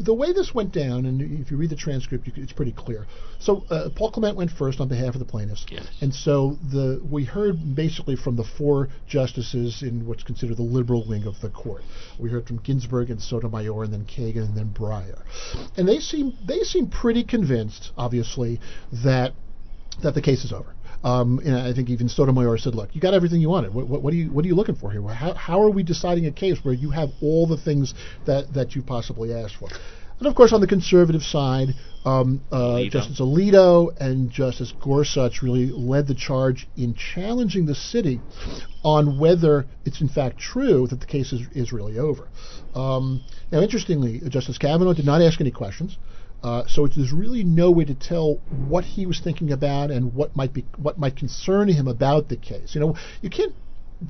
the 0.00 0.14
way 0.14 0.32
this 0.32 0.54
went 0.54 0.72
down, 0.72 1.06
and 1.06 1.20
if 1.40 1.50
you 1.50 1.56
read 1.56 1.70
the 1.70 1.76
transcript, 1.76 2.26
you, 2.26 2.32
it's 2.36 2.52
pretty 2.52 2.72
clear. 2.72 3.06
So 3.38 3.64
uh, 3.70 3.90
Paul 3.94 4.10
Clement 4.10 4.36
went 4.36 4.50
first 4.50 4.80
on 4.80 4.88
behalf 4.88 5.14
of 5.14 5.18
the 5.18 5.24
plaintiffs, 5.24 5.66
Yes. 5.70 5.86
and 6.00 6.14
so 6.14 6.56
the 6.72 7.00
we 7.08 7.24
heard 7.24 7.74
basically 7.74 8.16
from 8.16 8.36
the 8.36 8.44
four 8.44 8.88
justices 9.06 9.82
in 9.82 10.06
what's 10.06 10.22
considered 10.22 10.56
the 10.56 10.62
liberal 10.62 11.06
wing 11.06 11.24
of 11.24 11.40
the 11.40 11.50
court. 11.50 11.82
We 12.18 12.30
heard 12.30 12.46
from 12.46 12.58
Ginsburg 12.58 13.10
and 13.10 13.20
Sotomayor, 13.20 13.84
and 13.84 13.92
then 13.92 14.04
Kagan, 14.06 14.44
and 14.48 14.56
then 14.56 14.70
Breyer, 14.74 15.22
and 15.76 15.86
they 15.86 15.98
seem 15.98 16.32
they 16.46 16.60
seem 16.60 16.88
pretty 16.88 17.24
convinced, 17.24 17.92
obviously, 17.96 18.60
that 19.04 19.32
that 20.02 20.14
the 20.14 20.22
case 20.22 20.44
is 20.44 20.52
over. 20.52 20.74
Um, 21.02 21.40
and 21.44 21.56
I 21.56 21.72
think 21.72 21.88
even 21.88 22.08
Sotomayor 22.08 22.58
said, 22.58 22.74
"Look, 22.74 22.94
you 22.94 23.00
got 23.00 23.14
everything 23.14 23.40
you 23.40 23.48
wanted. 23.48 23.72
What, 23.72 23.88
what, 23.88 24.02
what 24.02 24.12
are 24.12 24.16
you 24.16 24.30
What 24.30 24.44
are 24.44 24.48
you 24.48 24.54
looking 24.54 24.76
for 24.76 24.90
here? 24.90 25.02
How, 25.02 25.34
how 25.34 25.62
are 25.62 25.70
we 25.70 25.82
deciding 25.82 26.26
a 26.26 26.32
case 26.32 26.58
where 26.62 26.74
you 26.74 26.90
have 26.90 27.10
all 27.22 27.46
the 27.46 27.56
things 27.56 27.94
that 28.26 28.52
that 28.54 28.74
you 28.74 28.82
possibly 28.82 29.32
asked 29.32 29.56
for?" 29.56 29.68
And 30.18 30.26
of 30.26 30.34
course, 30.34 30.52
on 30.52 30.60
the 30.60 30.66
conservative 30.66 31.22
side, 31.22 31.70
um, 32.04 32.42
uh, 32.52 32.56
Alito. 32.56 32.90
Justice 32.90 33.20
Alito 33.20 33.96
and 33.98 34.30
Justice 34.30 34.72
Gorsuch 34.78 35.40
really 35.40 35.70
led 35.70 36.06
the 36.06 36.14
charge 36.14 36.68
in 36.76 36.94
challenging 36.94 37.64
the 37.64 37.74
city 37.74 38.20
on 38.84 39.18
whether 39.18 39.66
it's 39.86 40.02
in 40.02 40.08
fact 40.08 40.38
true 40.38 40.86
that 40.88 41.00
the 41.00 41.06
case 41.06 41.32
is, 41.32 41.46
is 41.54 41.72
really 41.72 41.98
over. 41.98 42.28
Um, 42.74 43.24
now, 43.50 43.60
interestingly, 43.60 44.20
Justice 44.28 44.58
Kavanaugh 44.58 44.92
did 44.92 45.06
not 45.06 45.22
ask 45.22 45.40
any 45.40 45.50
questions. 45.50 45.96
Uh, 46.42 46.66
so 46.66 46.86
there's 46.86 47.12
really 47.12 47.44
no 47.44 47.70
way 47.70 47.84
to 47.84 47.94
tell 47.94 48.34
what 48.68 48.84
he 48.84 49.04
was 49.04 49.20
thinking 49.20 49.52
about 49.52 49.90
and 49.90 50.14
what 50.14 50.34
might 50.34 50.52
be 50.52 50.64
what 50.78 50.98
might 50.98 51.16
concern 51.16 51.68
him 51.68 51.86
about 51.86 52.28
the 52.28 52.36
case. 52.36 52.74
You 52.74 52.80
know, 52.80 52.96
you 53.20 53.28
can't 53.28 53.54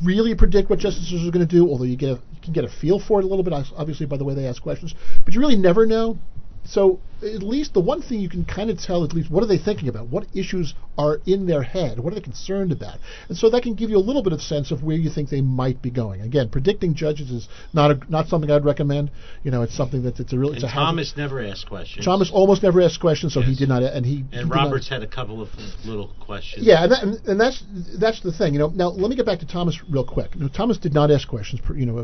really 0.04 0.34
predict 0.34 0.70
what 0.70 0.78
justices 0.78 1.26
are 1.26 1.32
going 1.32 1.46
to 1.46 1.56
do, 1.56 1.68
although 1.68 1.84
you 1.84 1.96
get 1.96 2.10
a, 2.10 2.22
you 2.32 2.40
can 2.40 2.52
get 2.52 2.64
a 2.64 2.68
feel 2.68 3.00
for 3.00 3.20
it 3.20 3.24
a 3.24 3.26
little 3.26 3.42
bit, 3.42 3.52
obviously 3.76 4.06
by 4.06 4.16
the 4.16 4.24
way 4.24 4.34
they 4.34 4.46
ask 4.46 4.62
questions. 4.62 4.94
But 5.24 5.34
you 5.34 5.40
really 5.40 5.56
never 5.56 5.86
know. 5.86 6.18
So 6.64 7.00
at 7.22 7.42
least 7.42 7.74
the 7.74 7.80
one 7.80 8.02
thing 8.02 8.20
you 8.20 8.28
can 8.28 8.44
kind 8.44 8.70
of 8.70 8.78
tell, 8.78 9.04
at 9.04 9.12
least, 9.12 9.30
what 9.30 9.42
are 9.42 9.46
they 9.46 9.58
thinking 9.58 9.88
about? 9.88 10.08
What 10.08 10.26
issues 10.34 10.74
are 10.98 11.20
in 11.26 11.46
their 11.46 11.62
head? 11.62 11.98
What 11.98 12.12
are 12.12 12.16
they 12.16 12.20
concerned 12.22 12.72
about? 12.72 12.98
And 13.28 13.36
so 13.36 13.50
that 13.50 13.62
can 13.62 13.74
give 13.74 13.90
you 13.90 13.96
a 13.96 14.00
little 14.00 14.22
bit 14.22 14.32
of 14.32 14.40
sense 14.42 14.70
of 14.70 14.82
where 14.82 14.96
you 14.96 15.10
think 15.10 15.30
they 15.30 15.40
might 15.40 15.80
be 15.82 15.90
going. 15.90 16.20
Again, 16.20 16.48
predicting 16.50 16.94
judges 16.94 17.30
is 17.30 17.48
not 17.72 17.90
a, 17.90 18.00
not 18.08 18.28
something 18.28 18.50
I'd 18.50 18.64
recommend. 18.64 19.10
You 19.42 19.50
know, 19.50 19.62
it's 19.62 19.76
something 19.76 20.02
that 20.02 20.20
it's 20.20 20.32
a 20.32 20.38
real. 20.38 20.48
And 20.50 20.56
It's 20.56 20.64
a 20.64 20.68
Thomas 20.68 21.14
never 21.16 21.42
asked 21.44 21.66
questions. 21.68 22.04
Thomas 22.04 22.30
almost 22.32 22.62
never 22.62 22.80
asked 22.82 23.00
questions, 23.00 23.34
so 23.34 23.40
he 23.40 23.54
did 23.54 23.68
not. 23.68 23.82
And 23.82 24.04
he 24.04 24.10
he 24.30 24.38
and 24.38 24.48
not- 24.48 24.64
Roberts 24.64 24.88
had 24.88 25.02
a 25.02 25.06
couple 25.06 25.40
of 25.40 25.48
little 25.84 26.10
questions. 26.20 26.66
yeah, 26.66 26.82
and, 26.82 26.92
that, 26.92 27.02
and, 27.02 27.28
and 27.28 27.40
that's 27.40 27.62
that's 27.98 28.20
the 28.20 28.32
thing. 28.32 28.52
You 28.54 28.58
know, 28.58 28.68
now 28.68 28.88
let 28.88 29.08
me 29.10 29.16
get 29.16 29.26
back 29.26 29.38
to 29.40 29.46
Thomas 29.46 29.80
real 29.88 30.04
quick. 30.04 30.34
You 30.34 30.42
know, 30.42 30.48
Thomas 30.48 30.78
did 30.78 30.92
not 30.94 31.10
ask 31.10 31.28
questions, 31.28 31.60
per- 31.64 31.74
you 31.76 31.86
know, 31.86 31.98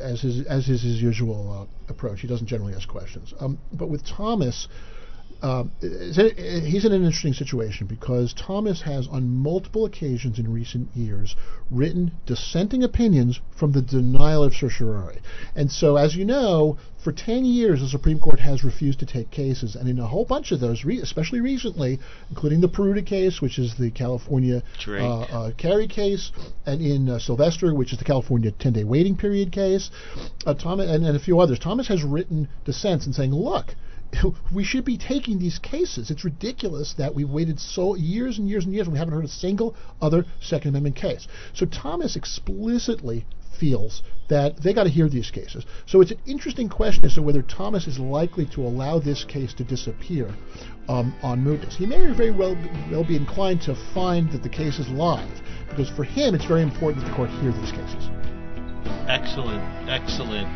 as 0.00 0.20
his 0.22 0.44
as 0.46 0.68
is 0.68 0.82
his 0.82 1.00
usual 1.00 1.68
uh, 1.68 1.90
approach. 1.92 2.20
He 2.20 2.26
doesn't 2.26 2.46
generally 2.46 2.74
ask 2.74 2.88
questions. 2.88 3.32
Um, 3.40 3.58
but 3.72 3.88
with 3.88 4.02
Thomas, 4.06 4.53
um, 5.42 5.72
it- 5.82 6.38
uh, 6.38 6.64
he's 6.64 6.86
in 6.86 6.92
an 6.92 7.04
interesting 7.04 7.34
situation 7.34 7.86
because 7.86 8.32
Thomas 8.32 8.80
has, 8.82 9.06
on 9.08 9.28
multiple 9.28 9.84
occasions 9.84 10.38
in 10.38 10.50
recent 10.50 10.88
years, 10.96 11.36
written 11.70 12.12
dissenting 12.24 12.82
opinions 12.82 13.40
from 13.54 13.72
the 13.72 13.82
denial 13.82 14.42
of 14.42 14.54
certiorari. 14.54 15.18
And 15.54 15.70
so, 15.70 15.96
as 15.96 16.16
you 16.16 16.24
know, 16.24 16.78
for 16.96 17.12
10 17.12 17.44
years, 17.44 17.80
the 17.80 17.88
Supreme 17.88 18.18
Court 18.18 18.40
has 18.40 18.64
refused 18.64 19.00
to 19.00 19.06
take 19.06 19.30
cases. 19.30 19.76
And 19.76 19.86
in 19.86 19.98
a 19.98 20.06
whole 20.06 20.24
bunch 20.24 20.50
of 20.50 20.60
those, 20.60 20.82
re- 20.86 21.00
especially 21.00 21.40
recently, 21.40 21.98
including 22.30 22.62
the 22.62 22.68
Peruta 22.68 23.04
case, 23.04 23.42
which 23.42 23.58
is 23.58 23.74
the 23.78 23.90
California 23.90 24.62
uh, 25.02 25.20
uh, 25.24 25.50
carry 25.58 25.86
case, 25.88 26.32
and 26.64 26.80
in 26.80 27.10
uh, 27.10 27.18
Silvester, 27.18 27.74
which 27.74 27.92
is 27.92 27.98
the 27.98 28.04
California 28.06 28.50
10-day 28.50 28.84
waiting 28.84 29.14
period 29.16 29.52
case, 29.52 29.90
uh, 30.46 30.54
Thomas, 30.54 30.88
and, 30.88 31.04
and 31.04 31.14
a 31.16 31.20
few 31.20 31.38
others. 31.40 31.58
Thomas 31.58 31.88
has 31.88 32.02
written 32.02 32.48
dissents 32.64 33.04
and 33.04 33.14
saying, 33.14 33.32
look, 33.34 33.74
we 34.52 34.64
should 34.64 34.84
be 34.84 34.96
taking 34.96 35.38
these 35.38 35.58
cases. 35.58 36.10
It's 36.10 36.24
ridiculous 36.24 36.94
that 36.94 37.14
we've 37.14 37.28
waited 37.28 37.60
so 37.60 37.94
years 37.94 38.38
and 38.38 38.48
years 38.48 38.64
and 38.64 38.74
years 38.74 38.86
and 38.86 38.92
we 38.92 38.98
haven't 38.98 39.14
heard 39.14 39.24
a 39.24 39.28
single 39.28 39.74
other 40.00 40.24
Second 40.40 40.70
Amendment 40.70 40.96
case. 40.96 41.26
So 41.54 41.66
Thomas 41.66 42.16
explicitly 42.16 43.26
feels 43.58 44.02
that 44.28 44.56
they 44.62 44.72
got 44.72 44.84
to 44.84 44.90
hear 44.90 45.08
these 45.08 45.30
cases. 45.30 45.64
So 45.86 46.00
it's 46.00 46.10
an 46.10 46.18
interesting 46.26 46.68
question 46.68 47.04
as 47.04 47.14
to 47.14 47.22
whether 47.22 47.42
Thomas 47.42 47.86
is 47.86 47.98
likely 47.98 48.46
to 48.46 48.62
allow 48.62 48.98
this 48.98 49.24
case 49.24 49.54
to 49.54 49.64
disappear 49.64 50.28
um, 50.88 51.14
on 51.22 51.44
mootness. 51.44 51.74
He 51.74 51.86
may 51.86 52.12
very 52.12 52.30
well, 52.30 52.56
well 52.90 53.04
be 53.04 53.16
inclined 53.16 53.62
to 53.62 53.76
find 53.94 54.30
that 54.32 54.42
the 54.42 54.48
case 54.48 54.78
is 54.78 54.88
live 54.88 55.42
because 55.68 55.88
for 55.90 56.04
him 56.04 56.34
it's 56.34 56.44
very 56.44 56.62
important 56.62 57.04
that 57.04 57.10
the 57.10 57.16
court 57.16 57.30
hear 57.30 57.52
these 57.52 57.70
cases. 57.70 58.10
Excellent, 59.08 59.62
excellent. 59.88 60.48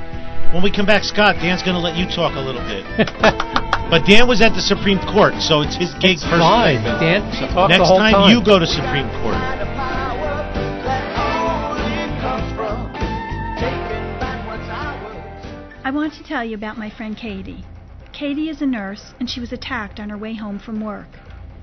When 0.54 0.62
we 0.62 0.72
come 0.72 0.86
back, 0.86 1.04
Scott, 1.04 1.36
Dan's 1.36 1.62
going 1.62 1.76
to 1.76 1.82
let 1.82 1.96
you 1.96 2.06
talk 2.06 2.34
a 2.36 2.40
little 2.40 2.62
bit. 2.64 2.84
but 3.92 4.06
Dan 4.08 4.26
was 4.26 4.40
at 4.40 4.54
the 4.54 4.62
Supreme 4.62 4.98
Court, 5.12 5.34
so 5.40 5.60
it's 5.60 5.76
his 5.76 5.92
gig 6.00 6.16
It's 6.16 6.24
personally. 6.24 6.80
fine. 6.80 7.00
Dan, 7.00 7.20
talk 7.52 7.68
the 7.68 7.76
Next 7.76 7.88
whole 7.88 7.98
time, 7.98 8.12
time. 8.12 8.30
you 8.32 8.44
go 8.44 8.58
to 8.58 8.66
Supreme 8.66 9.08
Court. 9.20 9.36
I 15.84 15.90
want 15.90 16.12
to 16.14 16.22
tell 16.24 16.44
you 16.44 16.54
about 16.54 16.76
my 16.76 16.90
friend 16.90 17.16
Katie. 17.16 17.64
Katie 18.12 18.50
is 18.50 18.60
a 18.60 18.66
nurse, 18.66 19.14
and 19.20 19.28
she 19.28 19.40
was 19.40 19.52
attacked 19.52 20.00
on 20.00 20.10
her 20.10 20.18
way 20.18 20.34
home 20.34 20.58
from 20.58 20.84
work. 20.84 21.08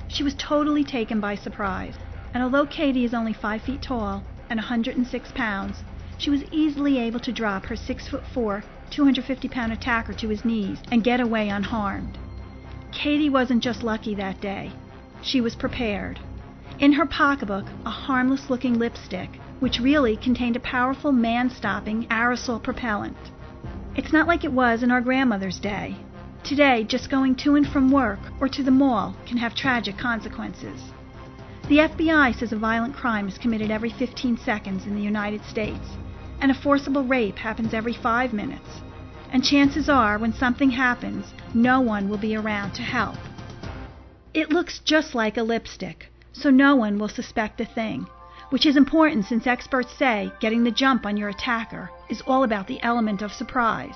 She 0.07 0.23
was 0.23 0.35
totally 0.35 0.83
taken 0.83 1.19
by 1.19 1.35
surprise, 1.35 1.95
and 2.33 2.41
although 2.41 2.65
Katie 2.65 3.05
is 3.05 3.13
only 3.13 3.33
5 3.33 3.61
feet 3.61 3.81
tall 3.81 4.23
and 4.49 4.57
106 4.57 5.31
pounds, 5.33 5.77
she 6.17 6.29
was 6.29 6.43
easily 6.51 6.97
able 6.97 7.19
to 7.19 7.31
drop 7.31 7.65
her 7.65 7.75
6 7.75 8.07
foot 8.07 8.23
4, 8.33 8.63
250 8.89 9.47
pound 9.49 9.73
attacker 9.73 10.13
to 10.13 10.29
his 10.29 10.45
knees 10.45 10.79
and 10.91 11.03
get 11.03 11.19
away 11.19 11.49
unharmed. 11.49 12.17
Katie 12.91 13.29
wasn't 13.29 13.63
just 13.63 13.83
lucky 13.83 14.15
that 14.15 14.39
day, 14.39 14.71
she 15.21 15.41
was 15.41 15.55
prepared. 15.55 16.19
In 16.79 16.93
her 16.93 17.05
pocketbook, 17.05 17.65
a 17.85 17.89
harmless 17.89 18.49
looking 18.49 18.77
lipstick, 18.79 19.29
which 19.59 19.79
really 19.79 20.15
contained 20.17 20.55
a 20.55 20.61
powerful 20.61 21.11
man 21.11 21.49
stopping 21.49 22.05
aerosol 22.07 22.61
propellant. 22.61 23.17
It's 23.95 24.13
not 24.13 24.27
like 24.27 24.43
it 24.43 24.51
was 24.51 24.83
in 24.83 24.91
our 24.91 25.01
grandmother's 25.01 25.59
day. 25.59 25.95
Today, 26.43 26.83
just 26.83 27.09
going 27.09 27.35
to 27.35 27.55
and 27.55 27.67
from 27.67 27.91
work 27.91 28.19
or 28.39 28.47
to 28.49 28.61
the 28.61 28.71
mall 28.71 29.15
can 29.25 29.37
have 29.37 29.55
tragic 29.55 29.97
consequences. 29.97 30.91
The 31.69 31.79
FBI 31.79 32.37
says 32.37 32.51
a 32.51 32.57
violent 32.57 32.93
crime 32.93 33.27
is 33.27 33.39
committed 33.39 33.71
every 33.71 33.89
15 33.89 34.37
seconds 34.37 34.85
in 34.85 34.95
the 34.95 35.01
United 35.01 35.43
States, 35.45 35.97
and 36.41 36.51
a 36.51 36.53
forcible 36.53 37.03
rape 37.03 37.37
happens 37.37 37.73
every 37.73 37.93
five 37.93 38.33
minutes. 38.33 38.81
And 39.31 39.43
chances 39.43 39.89
are, 39.89 40.17
when 40.17 40.33
something 40.33 40.69
happens, 40.69 41.33
no 41.53 41.81
one 41.81 42.09
will 42.09 42.17
be 42.17 42.35
around 42.35 42.73
to 42.73 42.81
help. 42.81 43.17
It 44.33 44.49
looks 44.49 44.79
just 44.79 45.15
like 45.15 45.37
a 45.37 45.43
lipstick, 45.43 46.11
so 46.33 46.49
no 46.49 46.75
one 46.75 46.99
will 46.99 47.07
suspect 47.07 47.61
a 47.61 47.65
thing, 47.65 48.05
which 48.49 48.65
is 48.65 48.77
important 48.77 49.25
since 49.25 49.47
experts 49.47 49.93
say 49.97 50.31
getting 50.39 50.63
the 50.63 50.71
jump 50.71 51.05
on 51.05 51.17
your 51.17 51.29
attacker 51.29 51.89
is 52.09 52.21
all 52.27 52.43
about 52.43 52.67
the 52.67 52.81
element 52.83 53.21
of 53.21 53.31
surprise. 53.31 53.95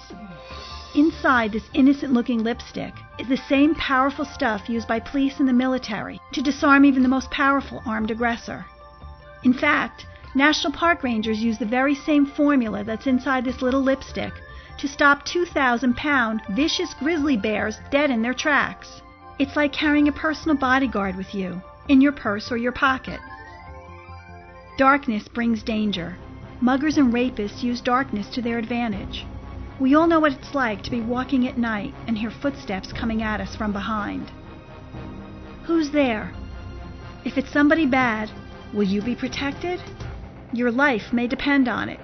Inside 0.96 1.52
this 1.52 1.70
innocent 1.74 2.14
looking 2.14 2.44
lipstick 2.44 2.94
is 3.20 3.28
the 3.28 3.38
same 3.38 3.76
powerful 3.76 4.26
stuff 4.26 4.68
used 4.68 4.88
by 4.88 5.00
police 5.00 5.40
and 5.40 5.48
the 5.48 5.54
military 5.54 6.20
to 6.34 6.42
disarm 6.42 6.84
even 6.84 7.04
the 7.04 7.10
most 7.10 7.30
powerful 7.30 7.84
armed 7.86 8.10
aggressor. 8.10 8.66
In 9.44 9.54
fact, 9.54 10.06
National 10.36 10.72
Park 10.72 11.02
Rangers 11.04 11.42
use 11.42 11.58
the 11.58 11.66
very 11.66 11.96
same 11.96 12.26
formula 12.26 12.84
that's 12.84 13.08
inside 13.08 13.44
this 13.44 13.62
little 13.64 13.82
lipstick 13.82 14.34
to 14.78 14.88
stop 14.88 15.26
2,000 15.26 15.98
pound 15.98 16.42
vicious 16.52 16.94
grizzly 16.94 17.36
bears 17.36 17.80
dead 17.90 18.12
in 18.12 18.22
their 18.22 18.34
tracks. 18.34 19.02
It's 19.40 19.56
like 19.56 19.74
carrying 19.74 20.08
a 20.08 20.12
personal 20.12 20.56
bodyguard 20.56 21.16
with 21.16 21.34
you, 21.34 21.62
in 21.88 22.00
your 22.00 22.12
purse 22.12 22.52
or 22.52 22.58
your 22.58 22.72
pocket. 22.72 23.20
Darkness 24.78 25.28
brings 25.28 25.64
danger. 25.64 26.16
Muggers 26.62 26.98
and 26.98 27.12
rapists 27.12 27.64
use 27.64 27.82
darkness 27.82 28.30
to 28.30 28.42
their 28.42 28.60
advantage. 28.60 29.26
We 29.80 29.96
all 29.96 30.08
know 30.08 30.20
what 30.20 30.34
it's 30.34 30.54
like 30.54 30.84
to 30.84 30.92
be 30.92 31.02
walking 31.02 31.48
at 31.48 31.58
night 31.58 31.94
and 32.06 32.18
hear 32.18 32.32
footsteps 32.32 32.94
coming 32.94 33.24
at 33.24 33.42
us 33.42 33.56
from 33.56 33.74
behind. 33.74 34.30
Who's 35.64 35.90
there? 35.90 36.32
If 37.26 37.38
it's 37.38 37.52
somebody 37.52 37.86
bad, 37.86 38.30
will 38.74 38.84
you 38.84 39.02
be 39.02 39.16
protected? 39.16 39.82
Your 40.52 40.72
life 40.72 41.14
may 41.14 41.28
depend 41.28 41.68
on 41.68 41.90
it. 41.90 42.00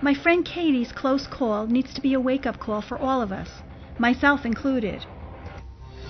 My 0.00 0.14
friend 0.14 0.44
Katie's 0.44 0.92
close 0.92 1.26
call 1.26 1.66
needs 1.66 1.92
to 1.94 2.00
be 2.00 2.14
a 2.14 2.20
wake 2.20 2.46
up 2.46 2.60
call 2.60 2.80
for 2.80 2.96
all 2.96 3.20
of 3.20 3.32
us, 3.32 3.48
myself 3.98 4.44
included. 4.46 5.04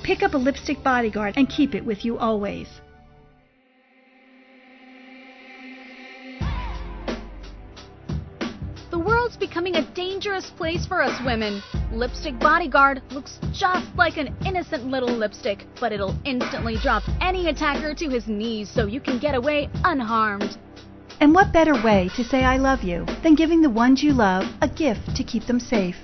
Pick 0.02 0.22
up 0.22 0.34
a 0.34 0.36
lipstick 0.36 0.82
bodyguard 0.82 1.34
and 1.38 1.48
keep 1.48 1.74
it 1.74 1.84
with 1.84 2.04
you 2.04 2.18
always. 2.18 2.68
The 8.90 8.98
world's 8.98 9.38
becoming 9.38 9.76
a 9.76 9.90
dangerous 9.94 10.50
place 10.50 10.84
for 10.84 11.00
us 11.00 11.18
women. 11.24 11.62
Lipstick 11.90 12.38
Bodyguard 12.38 13.00
looks 13.12 13.38
just 13.52 13.86
like 13.96 14.18
an 14.18 14.36
innocent 14.44 14.84
little 14.86 15.08
lipstick, 15.08 15.64
but 15.80 15.90
it'll 15.90 16.14
instantly 16.24 16.76
drop 16.82 17.02
any 17.22 17.48
attacker 17.48 17.94
to 17.94 18.10
his 18.10 18.28
knees 18.28 18.68
so 18.68 18.84
you 18.84 19.00
can 19.00 19.18
get 19.18 19.34
away 19.34 19.70
unharmed. 19.84 20.58
And 21.20 21.34
what 21.34 21.52
better 21.52 21.74
way 21.82 22.08
to 22.14 22.22
say 22.22 22.44
I 22.44 22.58
love 22.58 22.82
you 22.82 23.04
than 23.24 23.34
giving 23.34 23.60
the 23.60 23.70
ones 23.70 24.04
you 24.04 24.12
love 24.12 24.44
a 24.62 24.68
gift 24.68 25.16
to 25.16 25.24
keep 25.24 25.46
them 25.46 25.58
safe? 25.58 25.96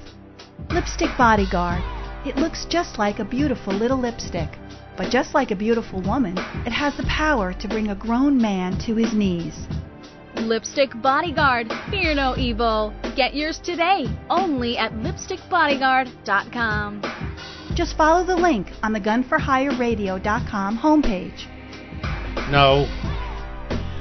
Lipstick 0.70 1.16
Bodyguard. 1.16 1.80
It 2.26 2.36
looks 2.36 2.64
just 2.64 2.98
like 2.98 3.20
a 3.20 3.24
beautiful 3.24 3.72
little 3.72 3.98
lipstick. 3.98 4.48
But 4.96 5.10
just 5.10 5.34
like 5.34 5.52
a 5.52 5.56
beautiful 5.56 6.00
woman, 6.02 6.36
it 6.66 6.72
has 6.72 6.96
the 6.96 7.04
power 7.04 7.52
to 7.52 7.68
bring 7.68 7.90
a 7.90 7.94
grown 7.94 8.38
man 8.38 8.76
to 8.86 8.96
his 8.96 9.12
knees. 9.12 9.68
Lipstick 10.36 10.90
Bodyguard, 11.00 11.72
fear 11.90 12.12
no 12.14 12.36
evil. 12.36 12.92
Get 13.14 13.34
yours 13.34 13.60
today, 13.60 14.06
only 14.30 14.76
at 14.78 14.92
lipstickbodyguard.com. 14.94 17.02
Just 17.74 17.96
follow 17.96 18.24
the 18.24 18.36
link 18.36 18.72
on 18.82 18.92
the 18.92 19.00
gunforhireradio.com 19.00 20.78
homepage. 20.78 21.46
No. 22.50 22.86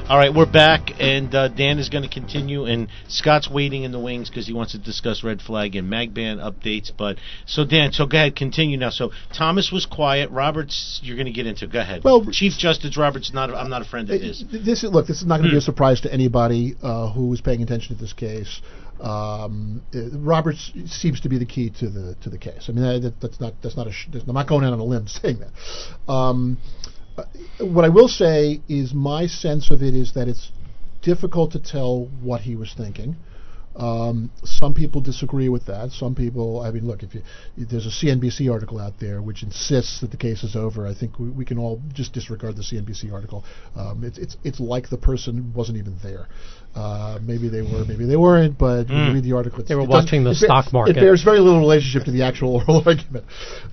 All 0.09 0.17
right, 0.17 0.33
we're 0.33 0.45
back, 0.45 0.99
and 0.99 1.33
uh, 1.33 1.47
Dan 1.47 1.79
is 1.79 1.87
going 1.87 2.03
to 2.03 2.09
continue, 2.09 2.65
and 2.65 2.89
Scott's 3.07 3.49
waiting 3.49 3.83
in 3.83 3.93
the 3.93 3.99
wings 4.01 4.29
because 4.29 4.45
he 4.45 4.51
wants 4.51 4.73
to 4.73 4.77
discuss 4.77 5.23
red 5.23 5.41
flag 5.41 5.77
and 5.77 5.89
Magban 5.89 6.39
updates. 6.43 6.91
But 6.95 7.19
so 7.45 7.63
Dan, 7.65 7.93
so 7.93 8.05
go 8.05 8.17
ahead, 8.17 8.35
continue 8.35 8.75
now. 8.77 8.89
So 8.89 9.11
Thomas 9.35 9.71
was 9.71 9.85
quiet. 9.85 10.29
Roberts, 10.29 10.99
you're 11.01 11.15
going 11.15 11.27
to 11.27 11.31
get 11.31 11.47
into. 11.47 11.67
Go 11.67 11.79
ahead. 11.79 12.03
Well, 12.03 12.25
Chief 12.31 12.51
Justice 12.51 12.97
Roberts, 12.97 13.33
not. 13.33 13.49
I'm 13.51 13.69
not 13.69 13.81
a 13.81 13.85
friend 13.85 14.09
of 14.09 14.19
his. 14.19 14.43
This 14.51 14.83
is, 14.83 14.91
look. 14.91 15.07
This 15.07 15.21
is 15.21 15.25
not 15.25 15.37
going 15.37 15.49
to 15.49 15.53
be 15.53 15.57
a 15.57 15.61
surprise 15.61 16.01
to 16.01 16.11
anybody 16.13 16.75
uh, 16.83 17.09
who 17.13 17.31
is 17.31 17.39
paying 17.39 17.63
attention 17.63 17.95
to 17.95 18.01
this 18.01 18.11
case. 18.11 18.61
Um, 18.99 19.83
uh, 19.95 20.17
Roberts 20.19 20.73
seems 20.87 21.21
to 21.21 21.29
be 21.29 21.37
the 21.37 21.45
key 21.45 21.69
to 21.79 21.89
the 21.89 22.15
to 22.23 22.29
the 22.29 22.37
case. 22.37 22.65
I 22.67 22.73
mean, 22.73 23.01
that, 23.01 23.21
that's 23.21 23.39
not 23.39 23.53
that's 23.63 23.77
not 23.77 23.87
a. 23.87 23.91
Sh- 23.93 24.07
I'm 24.13 24.33
not 24.33 24.49
going 24.49 24.65
out 24.65 24.73
on 24.73 24.79
a 24.79 24.83
limb 24.83 25.07
saying 25.07 25.39
that. 25.39 26.11
Um, 26.11 26.57
uh, 26.85 26.92
what 27.59 27.85
I 27.85 27.89
will 27.89 28.07
say 28.07 28.61
is 28.67 28.93
my 28.93 29.27
sense 29.27 29.69
of 29.69 29.81
it 29.81 29.93
is 29.93 30.13
that 30.13 30.27
it's 30.27 30.51
difficult 31.01 31.51
to 31.51 31.59
tell 31.59 32.05
what 32.21 32.41
he 32.41 32.55
was 32.55 32.73
thinking. 32.75 33.15
Um, 33.75 34.29
some 34.43 34.75
people 34.75 35.01
disagree 35.01 35.49
with 35.49 35.65
that. 35.65 35.91
Some 35.91 36.13
people, 36.13 36.61
I 36.61 36.69
mean, 36.69 36.85
look, 36.85 37.01
if 37.01 37.15
you, 37.15 37.23
there's 37.57 37.87
a 37.87 38.05
CNBC 38.05 38.51
article 38.51 38.79
out 38.79 38.99
there 38.99 39.21
which 39.21 39.41
insists 39.41 40.01
that 40.01 40.11
the 40.11 40.17
case 40.17 40.43
is 40.43 40.55
over, 40.55 40.85
I 40.85 40.93
think 40.93 41.17
we, 41.17 41.29
we 41.29 41.43
can 41.43 41.57
all 41.57 41.81
just 41.91 42.13
disregard 42.13 42.55
the 42.55 42.61
CNBC 42.61 43.11
article. 43.11 43.43
Um, 43.75 44.03
it's 44.03 44.19
it's 44.19 44.37
it's 44.43 44.59
like 44.59 44.89
the 44.89 44.97
person 44.97 45.53
wasn't 45.55 45.79
even 45.79 45.97
there. 46.03 46.27
Uh, 46.75 47.19
maybe 47.21 47.49
they 47.49 47.61
were, 47.61 47.85
maybe 47.85 48.05
they 48.05 48.15
weren't, 48.15 48.57
but 48.57 48.89
when 48.89 49.07
you 49.07 49.13
read 49.13 49.23
the 49.23 49.33
article, 49.33 49.63
They 49.63 49.75
were 49.75 49.85
watching 49.85 50.23
the 50.23 50.33
stock 50.33 50.73
market. 50.73 50.97
It 50.97 51.01
bears 51.01 51.23
very 51.23 51.39
little 51.39 51.59
relationship 51.59 52.05
to 52.05 52.11
the 52.11 52.23
actual 52.23 52.55
oral 52.67 52.81
argument. 52.83 53.25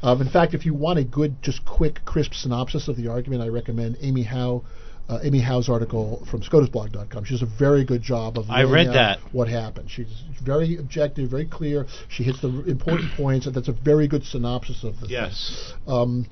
Um, 0.02 0.20
in 0.20 0.28
fact, 0.28 0.52
if 0.52 0.66
you 0.66 0.74
want 0.74 0.98
a 0.98 1.04
good, 1.04 1.42
just 1.42 1.64
quick, 1.64 2.04
crisp 2.04 2.34
synopsis 2.34 2.88
of 2.88 2.96
the 2.96 3.08
argument, 3.08 3.42
I 3.42 3.48
recommend 3.48 3.96
Amy 4.00 4.22
Howe. 4.24 4.64
Uh, 5.08 5.18
Amy 5.24 5.40
Howe's 5.40 5.68
article 5.68 6.24
from 6.30 6.40
SCOTUSblog.com. 6.40 7.24
She 7.24 7.34
does 7.34 7.42
a 7.42 7.58
very 7.58 7.84
good 7.84 8.00
job 8.00 8.38
of 8.38 8.48
I 8.48 8.62
read 8.62 8.86
that. 8.94 9.18
what 9.32 9.48
happened. 9.48 9.90
She's 9.90 10.06
very 10.44 10.76
objective, 10.76 11.28
very 11.28 11.46
clear. 11.46 11.86
She 12.08 12.22
hits 12.22 12.40
the 12.40 12.48
important 12.68 13.10
points, 13.16 13.46
and 13.46 13.52
that's 13.52 13.66
a 13.66 13.72
very 13.72 14.06
good 14.06 14.22
synopsis 14.22 14.84
of 14.84 15.00
the 15.00 15.08
thing. 15.08 15.10
Yes. 15.10 15.72
Um, 15.88 16.26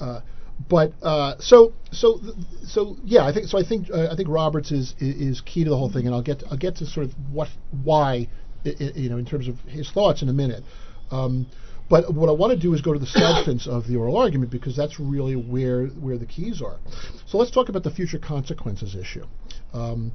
uh, 0.00 0.22
but 0.66 0.92
uh, 1.02 1.36
so 1.38 1.72
so 1.92 2.20
so 2.64 2.96
yeah, 3.04 3.24
I 3.24 3.32
think 3.32 3.46
so. 3.46 3.58
I 3.58 3.62
think 3.62 3.90
uh, 3.90 4.08
I 4.10 4.16
think 4.16 4.28
Roberts 4.28 4.72
is, 4.72 4.94
is 4.98 5.40
key 5.40 5.64
to 5.64 5.70
the 5.70 5.76
whole 5.76 5.90
thing, 5.90 6.06
and 6.06 6.14
I'll 6.14 6.22
get 6.22 6.42
I'll 6.50 6.58
get 6.58 6.76
to 6.76 6.86
sort 6.86 7.06
of 7.06 7.12
what 7.32 7.48
why 7.82 8.28
you 8.64 9.08
know 9.08 9.18
in 9.18 9.24
terms 9.24 9.48
of 9.48 9.60
his 9.60 9.90
thoughts 9.90 10.22
in 10.22 10.28
a 10.28 10.32
minute. 10.32 10.64
Um, 11.10 11.46
but 11.88 12.12
what 12.12 12.28
I 12.28 12.32
want 12.32 12.52
to 12.52 12.58
do 12.58 12.74
is 12.74 12.82
go 12.82 12.92
to 12.92 12.98
the 12.98 13.06
substance 13.06 13.66
of 13.66 13.86
the 13.86 13.96
oral 13.96 14.16
argument 14.16 14.50
because 14.50 14.76
that's 14.76 15.00
really 15.00 15.36
where 15.36 15.86
where 15.86 16.18
the 16.18 16.26
keys 16.26 16.60
are. 16.60 16.78
So 17.26 17.38
let's 17.38 17.50
talk 17.50 17.68
about 17.68 17.82
the 17.84 17.90
future 17.90 18.18
consequences 18.18 18.94
issue. 18.94 19.24
Um, 19.72 20.12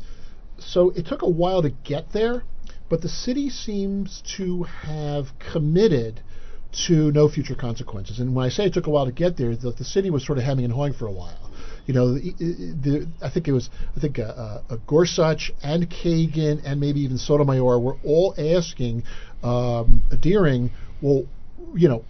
so 0.59 0.91
it 0.91 1.07
took 1.07 1.23
a 1.23 1.29
while 1.29 1.61
to 1.63 1.69
get 1.69 2.11
there, 2.13 2.43
but 2.89 3.01
the 3.01 3.09
city 3.09 3.49
seems 3.49 4.21
to 4.37 4.63
have 4.63 5.27
committed 5.39 6.21
to 6.87 7.11
no 7.11 7.29
future 7.29 7.55
consequences. 7.55 8.19
And 8.19 8.35
when 8.35 8.45
I 8.45 8.49
say 8.49 8.65
it 8.65 8.73
took 8.73 8.87
a 8.87 8.89
while 8.89 9.05
to 9.05 9.11
get 9.11 9.37
there, 9.37 9.55
the, 9.55 9.71
the 9.71 9.83
city 9.83 10.09
was 10.09 10.25
sort 10.25 10.37
of 10.37 10.43
hemming 10.43 10.65
and 10.65 10.73
hawing 10.73 10.93
for 10.93 11.07
a 11.07 11.11
while. 11.11 11.51
You 11.85 11.93
know, 11.93 12.13
the, 12.13 12.31
the, 12.31 13.07
I 13.21 13.29
think 13.29 13.47
it 13.47 13.51
was, 13.51 13.69
I 13.95 13.99
think 13.99 14.17
uh, 14.17 14.23
uh, 14.69 14.77
Gorsuch 14.87 15.51
and 15.61 15.89
Kagan 15.89 16.61
and 16.65 16.79
maybe 16.79 17.01
even 17.01 17.17
Sotomayor 17.17 17.79
were 17.79 17.97
all 18.05 18.33
asking 18.37 19.03
um, 19.43 20.03
Dearing, 20.21 20.71
well, 21.01 21.25
you 21.75 21.89
know, 21.89 22.05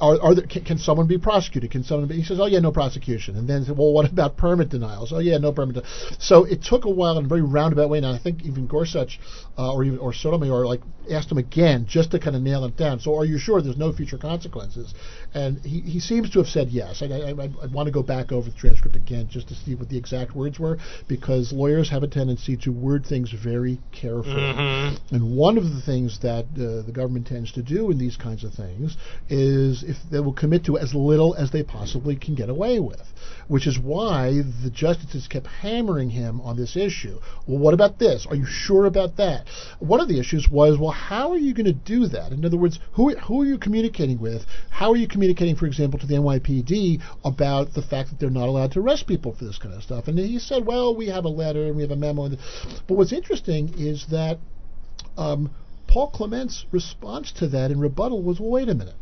are, 0.00 0.20
are 0.20 0.34
there, 0.34 0.46
can, 0.46 0.64
can 0.64 0.78
someone 0.78 1.06
be 1.06 1.18
prosecuted? 1.18 1.70
Can 1.70 1.82
someone 1.82 2.08
be? 2.08 2.16
He 2.16 2.22
says, 2.22 2.38
"Oh 2.38 2.46
yeah, 2.46 2.58
no 2.58 2.70
prosecution." 2.72 3.36
And 3.36 3.48
then, 3.48 3.64
said, 3.64 3.78
well, 3.78 3.92
what 3.92 4.10
about 4.10 4.36
permit 4.36 4.68
denials? 4.68 5.12
Oh 5.12 5.20
yeah, 5.20 5.38
no 5.38 5.52
permit. 5.52 5.84
So 6.18 6.44
it 6.44 6.62
took 6.62 6.84
a 6.84 6.90
while 6.90 7.18
in 7.18 7.24
a 7.24 7.28
very 7.28 7.42
roundabout 7.42 7.88
way. 7.88 7.98
And 7.98 8.06
I 8.06 8.18
think 8.18 8.44
even 8.44 8.66
Gorsuch 8.66 9.18
uh, 9.56 9.72
or 9.72 9.84
even 9.84 9.98
or 9.98 10.12
Sotomayor 10.12 10.66
like 10.66 10.80
asked 11.10 11.30
him 11.30 11.38
again 11.38 11.86
just 11.88 12.10
to 12.10 12.18
kind 12.18 12.36
of 12.36 12.42
nail 12.42 12.64
it 12.64 12.76
down. 12.76 13.00
So 13.00 13.16
are 13.16 13.24
you 13.24 13.38
sure 13.38 13.62
there's 13.62 13.76
no 13.76 13.92
future 13.92 14.18
consequences? 14.18 14.92
And 15.34 15.58
he, 15.60 15.80
he 15.80 16.00
seems 16.00 16.30
to 16.30 16.40
have 16.40 16.48
said 16.48 16.68
yes. 16.68 17.02
I, 17.02 17.06
I, 17.06 17.30
I, 17.30 17.50
I 17.62 17.66
want 17.66 17.86
to 17.86 17.92
go 17.92 18.02
back 18.02 18.32
over 18.32 18.50
the 18.50 18.56
transcript 18.56 18.96
again 18.96 19.28
just 19.30 19.48
to 19.48 19.54
see 19.54 19.74
what 19.74 19.88
the 19.88 19.96
exact 19.96 20.34
words 20.34 20.58
were 20.58 20.78
because 21.08 21.52
lawyers 21.52 21.90
have 21.90 22.02
a 22.02 22.08
tendency 22.08 22.56
to 22.58 22.70
word 22.70 23.06
things 23.06 23.30
very 23.32 23.80
carefully. 23.92 24.96
And 25.10 25.36
one 25.36 25.56
of 25.56 25.64
the 25.64 25.80
things 25.80 26.20
that 26.20 26.44
uh, 26.54 26.84
the 26.84 26.92
government 26.92 27.26
tends 27.26 27.52
to 27.52 27.62
do 27.62 27.90
in 27.90 27.98
these 27.98 28.16
kinds 28.16 28.44
of 28.44 28.52
things 28.52 28.96
is 29.28 29.84
if 29.86 29.96
they 30.10 30.20
will 30.20 30.32
commit 30.32 30.64
to 30.64 30.78
as 30.78 30.94
little 30.94 31.34
as 31.34 31.50
they 31.50 31.62
possibly 31.62 32.16
can 32.16 32.34
get 32.34 32.48
away 32.48 32.80
with, 32.80 33.12
which 33.48 33.66
is 33.66 33.78
why 33.78 34.42
the 34.62 34.70
justices 34.70 35.28
kept 35.28 35.46
hammering 35.46 36.10
him 36.10 36.40
on 36.40 36.56
this 36.56 36.76
issue. 36.76 37.18
Well, 37.46 37.58
what 37.58 37.74
about 37.74 37.98
this? 37.98 38.26
Are 38.28 38.36
you 38.36 38.46
sure 38.46 38.86
about 38.86 39.16
that? 39.16 39.46
One 39.78 40.00
of 40.00 40.08
the 40.08 40.18
issues 40.18 40.48
was, 40.50 40.78
well, 40.78 40.90
how 40.90 41.30
are 41.32 41.38
you 41.38 41.54
going 41.54 41.66
to 41.66 41.72
do 41.72 42.06
that? 42.08 42.32
In 42.32 42.44
other 42.44 42.56
words, 42.56 42.78
who 42.92 43.14
who 43.16 43.42
are 43.42 43.46
you 43.46 43.58
communicating 43.58 44.20
with? 44.20 44.44
How 44.70 44.90
are 44.90 44.96
you 44.96 45.08
communicating, 45.08 45.56
for 45.56 45.66
example, 45.66 45.98
to 46.00 46.06
the 46.06 46.14
NYPD 46.14 47.00
about 47.24 47.74
the 47.74 47.82
fact 47.82 48.10
that 48.10 48.18
they're 48.18 48.30
not 48.30 48.48
allowed 48.48 48.72
to 48.72 48.80
arrest 48.80 49.06
people 49.06 49.32
for 49.32 49.44
this 49.44 49.58
kind 49.58 49.74
of 49.74 49.82
stuff? 49.82 50.08
And 50.08 50.18
he 50.18 50.38
said, 50.38 50.66
well, 50.66 50.94
we 50.94 51.06
have 51.08 51.24
a 51.24 51.28
letter 51.28 51.66
and 51.66 51.76
we 51.76 51.82
have 51.82 51.90
a 51.90 51.96
memo. 51.96 52.28
But 52.86 52.94
what's 52.94 53.12
interesting 53.12 53.74
is 53.78 54.06
that 54.10 54.38
um, 55.16 55.50
Paul 55.86 56.10
Clement's 56.10 56.66
response 56.72 57.32
to 57.32 57.46
that 57.48 57.70
in 57.70 57.80
rebuttal 57.80 58.22
was, 58.22 58.40
well, 58.40 58.50
wait 58.50 58.68
a 58.68 58.74
minute. 58.74 58.96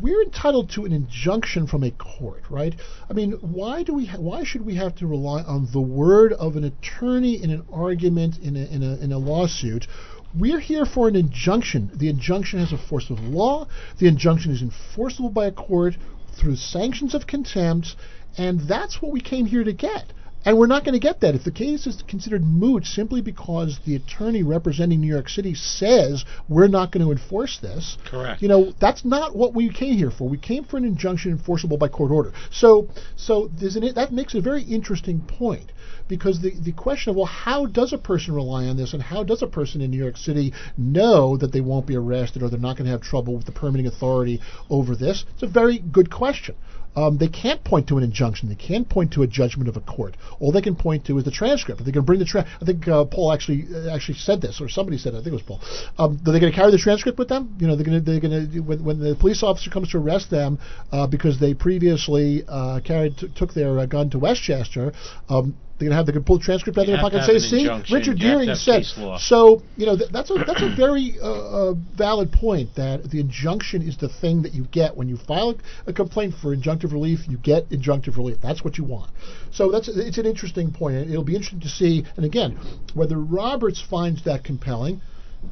We're 0.00 0.22
entitled 0.22 0.70
to 0.70 0.84
an 0.84 0.92
injunction 0.92 1.66
from 1.66 1.82
a 1.82 1.90
court, 1.90 2.44
right? 2.50 2.74
I 3.08 3.14
mean, 3.14 3.32
why 3.40 3.82
do 3.82 3.94
we? 3.94 4.06
Ha- 4.06 4.18
why 4.18 4.44
should 4.44 4.62
we 4.66 4.74
have 4.74 4.94
to 4.96 5.06
rely 5.06 5.42
on 5.42 5.68
the 5.72 5.80
word 5.80 6.34
of 6.34 6.56
an 6.56 6.64
attorney 6.64 7.42
in 7.42 7.50
an 7.50 7.64
argument 7.72 8.38
in 8.38 8.56
a, 8.56 8.64
in 8.66 8.82
a, 8.82 8.96
in 8.96 9.12
a 9.12 9.18
lawsuit? 9.18 9.86
We're 10.34 10.60
here 10.60 10.84
for 10.84 11.08
an 11.08 11.16
injunction. 11.16 11.90
The 11.94 12.10
injunction 12.10 12.58
has 12.58 12.72
a 12.72 12.78
force 12.78 13.08
of 13.08 13.20
law. 13.20 13.68
The 13.98 14.06
injunction 14.06 14.52
is 14.52 14.60
enforceable 14.60 15.30
by 15.30 15.46
a 15.46 15.52
court 15.52 15.96
through 16.32 16.56
sanctions 16.56 17.14
of 17.14 17.26
contempt, 17.26 17.96
and 18.36 18.60
that's 18.60 19.00
what 19.00 19.12
we 19.12 19.20
came 19.20 19.46
here 19.46 19.64
to 19.64 19.72
get. 19.72 20.12
And 20.46 20.56
we're 20.56 20.68
not 20.68 20.84
going 20.84 20.92
to 20.92 21.00
get 21.00 21.20
that 21.20 21.34
if 21.34 21.42
the 21.42 21.50
case 21.50 21.88
is 21.88 22.04
considered 22.06 22.44
moot 22.44 22.86
simply 22.86 23.20
because 23.20 23.80
the 23.84 23.96
attorney 23.96 24.44
representing 24.44 25.00
New 25.00 25.12
York 25.12 25.28
City 25.28 25.54
says 25.54 26.24
we're 26.48 26.68
not 26.68 26.92
going 26.92 27.04
to 27.04 27.10
enforce 27.10 27.58
this. 27.58 27.98
Correct. 28.06 28.40
You 28.40 28.46
know, 28.46 28.72
that's 28.80 29.04
not 29.04 29.34
what 29.34 29.54
we 29.54 29.68
came 29.70 29.96
here 29.96 30.12
for. 30.12 30.28
We 30.28 30.38
came 30.38 30.62
for 30.62 30.76
an 30.76 30.84
injunction 30.84 31.32
enforceable 31.32 31.78
by 31.78 31.88
court 31.88 32.12
order. 32.12 32.32
So, 32.52 32.88
so 33.16 33.50
an, 33.60 33.92
that 33.96 34.12
makes 34.12 34.36
a 34.36 34.40
very 34.40 34.62
interesting 34.62 35.20
point 35.20 35.72
because 36.06 36.40
the, 36.40 36.52
the 36.60 36.72
question 36.72 37.10
of 37.10 37.16
well, 37.16 37.26
how 37.26 37.66
does 37.66 37.92
a 37.92 37.98
person 37.98 38.32
rely 38.32 38.66
on 38.66 38.76
this, 38.76 38.92
and 38.92 39.02
how 39.02 39.24
does 39.24 39.42
a 39.42 39.48
person 39.48 39.80
in 39.80 39.90
New 39.90 39.98
York 39.98 40.16
City 40.16 40.52
know 40.78 41.36
that 41.36 41.50
they 41.50 41.60
won't 41.60 41.88
be 41.88 41.96
arrested 41.96 42.44
or 42.44 42.48
they're 42.48 42.60
not 42.60 42.76
going 42.76 42.86
to 42.86 42.92
have 42.92 43.02
trouble 43.02 43.34
with 43.34 43.46
the 43.46 43.52
permitting 43.52 43.88
authority 43.88 44.40
over 44.70 44.94
this? 44.94 45.24
It's 45.34 45.42
a 45.42 45.48
very 45.48 45.80
good 45.80 46.08
question. 46.08 46.54
Um, 46.96 47.18
they 47.18 47.28
can't 47.28 47.62
point 47.62 47.88
to 47.88 47.98
an 47.98 48.04
injunction. 48.04 48.48
They 48.48 48.54
can't 48.54 48.88
point 48.88 49.12
to 49.12 49.22
a 49.22 49.26
judgment 49.26 49.68
of 49.68 49.76
a 49.76 49.80
court. 49.80 50.16
All 50.40 50.50
they 50.50 50.62
can 50.62 50.76
point 50.76 51.04
to 51.06 51.18
is 51.18 51.24
the 51.24 51.30
transcript. 51.30 51.84
They 51.84 51.92
to 51.92 52.02
bring 52.02 52.18
the 52.18 52.24
tra- 52.24 52.46
I 52.60 52.64
think 52.64 52.88
uh, 52.88 53.04
Paul 53.04 53.32
actually 53.32 53.66
uh, 53.72 53.94
actually 53.94 54.18
said 54.18 54.40
this, 54.40 54.60
or 54.60 54.68
somebody 54.68 54.98
said 54.98 55.14
it. 55.14 55.18
I 55.18 55.22
think 55.22 55.32
it 55.32 55.32
was 55.32 55.42
Paul. 55.42 55.60
Um, 55.98 56.20
are 56.26 56.32
they 56.32 56.40
going 56.40 56.52
to 56.52 56.56
carry 56.56 56.70
the 56.70 56.78
transcript 56.78 57.18
with 57.18 57.28
them? 57.28 57.56
You 57.60 57.66
know, 57.66 57.76
they're 57.76 57.84
going 57.84 58.02
to 58.02 58.10
they're 58.10 58.20
going 58.20 58.50
to 58.50 58.60
when, 58.60 58.84
when 58.84 58.98
the 58.98 59.14
police 59.14 59.42
officer 59.42 59.70
comes 59.70 59.90
to 59.90 59.98
arrest 59.98 60.30
them 60.30 60.58
uh, 60.90 61.06
because 61.06 61.38
they 61.38 61.54
previously 61.54 62.44
uh, 62.48 62.80
carried 62.80 63.18
t- 63.18 63.28
took 63.34 63.52
their 63.54 63.78
uh, 63.78 63.86
gun 63.86 64.10
to 64.10 64.18
Westchester. 64.18 64.92
Um, 65.28 65.56
they're 65.78 65.88
going 65.88 65.90
to 65.90 65.96
have 65.96 66.06
they 66.06 66.12
can 66.12 66.24
pull 66.24 66.38
the 66.38 66.44
transcript 66.44 66.78
out 66.78 66.82
of 66.82 66.88
You 66.88 66.94
their 66.94 67.02
pocket 67.02 67.18
and 67.28 67.40
say, 67.40 67.48
"See. 67.48 67.94
Richard 67.94 68.18
Dearing 68.18 68.54
said." 68.54 68.84
So 69.20 69.62
you 69.76 69.84
know 69.84 69.96
th- 69.96 70.10
that's 70.10 70.30
a 70.30 70.34
that's 70.34 70.62
a 70.62 70.74
very 70.74 71.16
uh, 71.22 71.26
uh, 71.26 71.74
valid 71.94 72.32
point 72.32 72.74
that 72.76 73.10
the 73.10 73.20
injunction 73.20 73.82
is 73.82 73.98
the 73.98 74.08
thing 74.08 74.42
that 74.42 74.54
you 74.54 74.64
get 74.64 74.96
when 74.96 75.08
you 75.08 75.18
file 75.18 75.54
a 75.86 75.92
complaint 75.92 76.34
for 76.40 76.56
injunctive 76.56 76.92
relief. 76.92 77.28
You 77.28 77.36
get 77.36 77.68
injunctive 77.68 78.16
relief. 78.16 78.38
That's 78.42 78.64
what 78.64 78.78
you 78.78 78.84
want. 78.84 79.10
So 79.50 79.70
that's 79.70 79.88
it's 79.88 80.18
an 80.18 80.26
interesting 80.26 80.72
point. 80.72 81.10
It'll 81.10 81.24
be 81.24 81.34
interesting 81.34 81.60
to 81.60 81.68
see. 81.68 82.04
And 82.16 82.24
again, 82.24 82.58
whether 82.94 83.18
Roberts 83.18 83.82
finds 83.82 84.24
that 84.24 84.44
compelling 84.44 85.02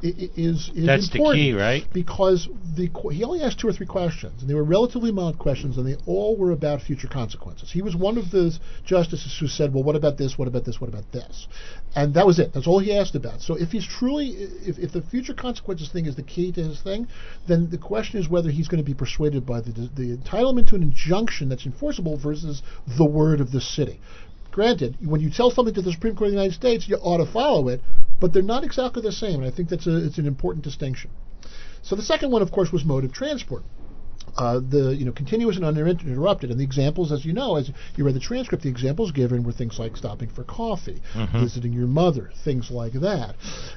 is 0.03 0.69
is 0.75 0.85
That's 0.85 1.09
the 1.09 1.17
important 1.17 1.41
key, 1.41 1.53
right? 1.53 1.85
Because 1.93 2.47
the 2.75 2.89
qu- 2.89 3.09
he 3.09 3.23
only 3.23 3.41
asked 3.41 3.59
two 3.59 3.67
or 3.67 3.73
three 3.73 3.85
questions, 3.85 4.41
and 4.41 4.49
they 4.49 4.53
were 4.53 4.63
relatively 4.63 5.11
mild 5.11 5.37
questions, 5.37 5.77
and 5.77 5.87
they 5.87 5.95
all 6.05 6.35
were 6.35 6.51
about 6.51 6.81
future 6.81 7.07
consequences. 7.07 7.71
He 7.71 7.81
was 7.81 7.95
one 7.95 8.17
of 8.17 8.31
the 8.31 8.57
justices 8.85 9.35
who 9.39 9.47
said, 9.47 9.73
"Well, 9.73 9.83
what 9.83 9.95
about 9.95 10.17
this? 10.17 10.37
What 10.37 10.47
about 10.47 10.65
this? 10.65 10.81
What 10.81 10.89
about 10.89 11.11
this?" 11.11 11.47
And 11.95 12.13
that 12.15 12.25
was 12.25 12.39
it. 12.39 12.53
That's 12.53 12.67
all 12.67 12.79
he 12.79 12.93
asked 12.93 13.15
about. 13.15 13.41
So 13.41 13.55
if 13.55 13.71
he's 13.71 13.85
truly, 13.85 14.29
if, 14.29 14.77
if 14.79 14.91
the 14.91 15.01
future 15.01 15.33
consequences 15.33 15.89
thing 15.89 16.05
is 16.05 16.15
the 16.15 16.23
key 16.23 16.51
to 16.51 16.63
his 16.63 16.81
thing, 16.81 17.07
then 17.47 17.69
the 17.69 17.77
question 17.77 18.19
is 18.19 18.29
whether 18.29 18.49
he's 18.49 18.67
going 18.67 18.83
to 18.83 18.85
be 18.85 18.93
persuaded 18.93 19.45
by 19.45 19.61
the 19.61 19.71
the 19.71 20.17
entitlement 20.17 20.67
to 20.69 20.75
an 20.75 20.83
injunction 20.83 21.49
that's 21.49 21.65
enforceable 21.65 22.17
versus 22.17 22.61
the 22.97 23.05
word 23.05 23.41
of 23.41 23.51
the 23.51 23.61
city. 23.61 23.99
Granted, 24.55 24.95
when 25.05 25.19
you 25.19 25.29
tell 25.29 25.51
something 25.51 25.73
to 25.73 25.81
the 25.81 25.91
Supreme 25.91 26.15
Court 26.15 26.27
of 26.29 26.31
the 26.31 26.37
United 26.41 26.55
States, 26.55 26.87
you 26.87 26.95
ought 26.95 27.17
to 27.17 27.29
follow 27.29 27.67
it, 27.67 27.81
but 28.21 28.31
they're 28.31 28.41
not 28.55 28.63
exactly 28.63 29.01
the 29.01 29.11
same, 29.11 29.41
and 29.41 29.45
I 29.51 29.51
think 29.53 29.67
that's 29.67 29.85
a, 29.85 29.97
it's 30.05 30.17
an 30.17 30.27
important 30.27 30.63
distinction. 30.63 31.09
So 31.81 31.97
the 31.97 32.01
second 32.01 32.31
one, 32.31 32.41
of 32.41 32.51
course, 32.51 32.71
was 32.71 32.85
mode 32.85 33.03
of 33.03 33.11
transport. 33.11 33.63
uh, 34.37 34.59
the 34.59 34.95
you 34.97 35.05
know 35.05 35.11
continuous 35.11 35.55
and 35.55 35.65
uninterrupted, 35.65 36.51
and 36.51 36.59
the 36.59 36.63
examples, 36.63 37.11
as 37.11 37.25
you 37.25 37.33
know, 37.33 37.55
as 37.57 37.69
you 37.95 38.03
read 38.05 38.15
the 38.15 38.19
transcript, 38.19 38.63
the 38.63 38.69
examples 38.69 39.11
given 39.11 39.43
were 39.43 39.51
things 39.51 39.79
like 39.79 39.95
stopping 39.95 40.29
for 40.29 40.43
coffee, 40.43 41.01
visiting 41.33 41.73
your 41.73 41.87
mother, 41.87 42.31
things 42.43 42.71
like 42.71 42.93
that, 42.93 43.35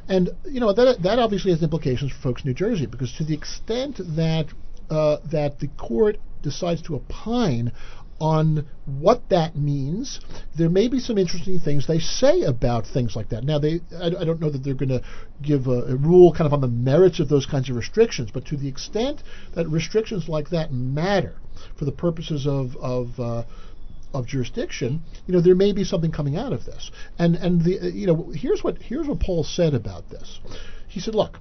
and 0.08 0.30
you 0.44 0.60
know 0.60 0.72
that 0.72 1.02
that 1.02 1.18
obviously 1.18 1.50
has 1.50 1.62
implications 1.62 2.12
for 2.12 2.18
folks 2.18 2.42
in 2.42 2.48
New 2.48 2.54
Jersey 2.54 2.86
because 2.86 3.12
to 3.14 3.24
the 3.24 3.34
extent 3.34 4.00
that 4.16 4.46
uh, 4.90 5.18
that 5.30 5.60
the 5.60 5.68
court 5.68 6.18
decides 6.42 6.82
to 6.82 6.94
opine 6.94 7.72
on 8.20 8.66
what 8.84 9.28
that 9.28 9.56
means. 9.56 10.20
There 10.56 10.68
may 10.68 10.88
be 10.88 10.98
some 10.98 11.18
interesting 11.18 11.60
things 11.60 11.86
they 11.86 12.00
say 12.00 12.42
about 12.42 12.86
things 12.86 13.14
like 13.14 13.28
that. 13.28 13.44
Now, 13.44 13.58
they 13.58 13.80
I, 13.96 14.06
I 14.06 14.24
don't 14.24 14.40
know 14.40 14.50
that 14.50 14.64
they're 14.64 14.74
going 14.74 14.88
to 14.88 15.02
give 15.40 15.66
a, 15.66 15.84
a, 15.84 15.96
rule 15.96 16.32
kind 16.32 16.46
of 16.46 16.52
on 16.52 16.60
the 16.60 16.68
merits 16.68 17.20
of 17.20 17.28
those 17.28 17.46
kinds 17.46 17.70
of 17.70 17.76
restrictions, 17.76 18.30
but 18.32 18.44
to 18.46 18.56
the 18.56 18.68
extent 18.68 19.22
that 19.54 19.68
restrictions 19.68 20.28
like 20.28 20.50
that 20.50 20.72
matter 20.72 21.36
for 21.76 21.84
the 21.84 21.92
purposes 21.92 22.46
of 22.46 22.76
of 22.76 23.20
uh, 23.20 23.44
of 24.12 24.26
jurisdiction, 24.26 25.02
you 25.26 25.34
know, 25.34 25.40
there 25.40 25.54
may 25.54 25.72
be 25.72 25.84
something 25.84 26.10
coming 26.10 26.36
out 26.36 26.52
of 26.52 26.64
this. 26.64 26.90
And 27.18 27.36
and 27.36 27.62
the 27.62 27.92
you 27.92 28.06
know, 28.06 28.32
here's 28.34 28.64
what 28.64 28.78
here's 28.78 29.06
what 29.06 29.20
Paul 29.20 29.44
said 29.44 29.74
about 29.74 30.10
this. 30.10 30.40
He 30.88 31.00
said, 31.00 31.14
look, 31.14 31.38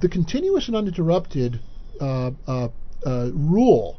the 0.00 0.08
continuous 0.08 0.68
and 0.68 0.76
uninterrupted 0.76 1.60
uh, 2.00 2.30
uh, 2.46 2.68
uh 3.04 3.30
rule 3.34 3.98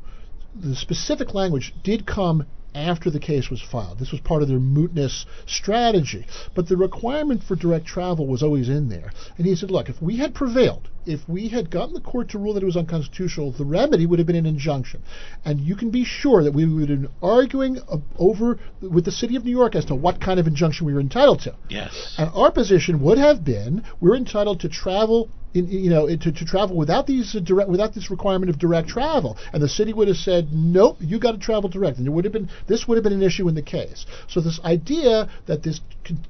the 0.55 0.75
specific 0.75 1.33
language 1.33 1.73
did 1.83 2.05
come 2.05 2.45
after 2.75 3.09
the 3.09 3.19
case 3.19 3.49
was 3.49 3.61
filed. 3.61 3.99
This 3.99 4.11
was 4.11 4.21
part 4.21 4.41
of 4.41 4.47
their 4.47 4.59
mootness 4.59 5.25
strategy. 5.45 6.25
But 6.55 6.67
the 6.67 6.77
requirement 6.77 7.43
for 7.43 7.55
direct 7.55 7.85
travel 7.85 8.27
was 8.27 8.43
always 8.43 8.69
in 8.69 8.89
there. 8.89 9.11
And 9.37 9.45
he 9.45 9.55
said, 9.55 9.71
look, 9.71 9.89
if 9.89 10.01
we 10.01 10.17
had 10.17 10.33
prevailed, 10.33 10.89
if 11.05 11.27
we 11.27 11.49
had 11.49 11.69
gotten 11.69 11.93
the 11.93 12.01
court 12.01 12.29
to 12.29 12.37
rule 12.37 12.53
that 12.53 12.63
it 12.63 12.65
was 12.65 12.77
unconstitutional, 12.77 13.51
the 13.51 13.65
remedy 13.65 14.05
would 14.05 14.19
have 14.19 14.27
been 14.27 14.35
an 14.35 14.45
injunction. 14.45 15.01
And 15.45 15.59
you 15.59 15.75
can 15.75 15.89
be 15.89 16.03
sure 16.03 16.43
that 16.43 16.53
we 16.53 16.65
would 16.65 16.89
have 16.89 17.01
been 17.01 17.09
arguing 17.21 17.79
over 18.17 18.59
with 18.81 19.05
the 19.05 19.11
city 19.11 19.35
of 19.35 19.45
New 19.45 19.51
York 19.51 19.75
as 19.75 19.85
to 19.85 19.95
what 19.95 20.21
kind 20.21 20.39
of 20.39 20.47
injunction 20.47 20.85
we 20.85 20.93
were 20.93 20.99
entitled 20.99 21.41
to. 21.41 21.55
Yes. 21.69 22.15
And 22.17 22.29
our 22.33 22.51
position 22.51 23.01
would 23.01 23.17
have 23.17 23.43
been 23.43 23.83
we're 23.99 24.15
entitled 24.15 24.59
to 24.61 24.69
travel 24.69 25.29
in, 25.53 25.67
you 25.67 25.89
know, 25.89 26.07
to, 26.07 26.31
to 26.31 26.45
travel 26.45 26.75
without 26.75 27.05
these 27.07 27.35
uh, 27.35 27.39
direct, 27.39 27.69
without 27.69 27.93
this 27.93 28.09
requirement 28.09 28.49
of 28.49 28.57
direct 28.57 28.87
travel, 28.87 29.37
and 29.53 29.61
the 29.61 29.69
city 29.69 29.93
would 29.93 30.07
have 30.07 30.17
said, 30.17 30.51
nope, 30.51 30.97
you 30.99 31.19
got 31.19 31.33
to 31.33 31.37
travel 31.37 31.69
direct, 31.69 31.97
and 31.97 32.07
it 32.07 32.09
would 32.09 32.25
have 32.25 32.33
been 32.33 32.49
this 32.67 32.87
would 32.87 32.95
have 32.95 33.03
been 33.03 33.13
an 33.13 33.23
issue 33.23 33.47
in 33.47 33.55
the 33.55 33.61
case. 33.61 34.05
So 34.27 34.41
this 34.41 34.59
idea 34.63 35.29
that 35.45 35.63
this 35.63 35.81